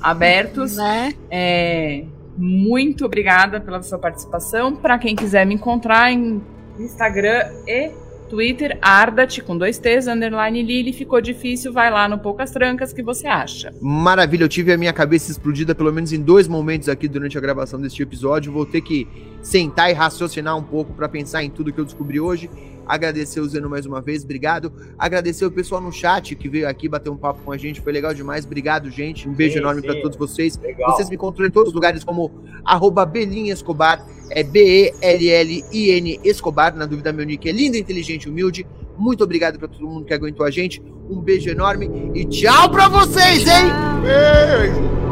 [0.00, 0.76] abertos.
[0.76, 1.12] Né?
[1.30, 2.04] É,
[2.36, 4.74] muito obrigada pela sua participação.
[4.74, 6.42] Para quem quiser me encontrar em
[6.78, 7.90] Instagram e
[8.32, 13.02] Twitter, Ardat, com dois T's, underline Lili, ficou difícil, vai lá no Poucas Trancas que
[13.02, 13.74] você acha.
[13.78, 17.40] Maravilha, eu tive a minha cabeça explodida pelo menos em dois momentos aqui durante a
[17.42, 19.06] gravação deste episódio, vou ter que
[19.42, 22.48] sentar e raciocinar um pouco para pensar em tudo que eu descobri hoje
[22.86, 24.72] Agradecer o Zeno mais uma vez, obrigado.
[24.98, 27.92] Agradecer o pessoal no chat que veio aqui bater um papo com a gente, foi
[27.92, 28.44] legal demais.
[28.44, 29.28] Obrigado, gente.
[29.28, 30.58] Um beijo sim, enorme para todos vocês.
[30.58, 30.90] Legal.
[30.92, 32.30] Vocês me encontram em todos os lugares como
[32.64, 36.74] arroba Belinha Escobar, é B-E-L-L-I-N Escobar.
[36.76, 38.66] Na dúvida, meu nick é lindo, inteligente, humilde.
[38.96, 40.82] Muito obrigado para todo mundo que aguentou a gente.
[41.08, 43.70] Um beijo enorme e tchau para vocês, hein?
[44.02, 45.11] Beijo!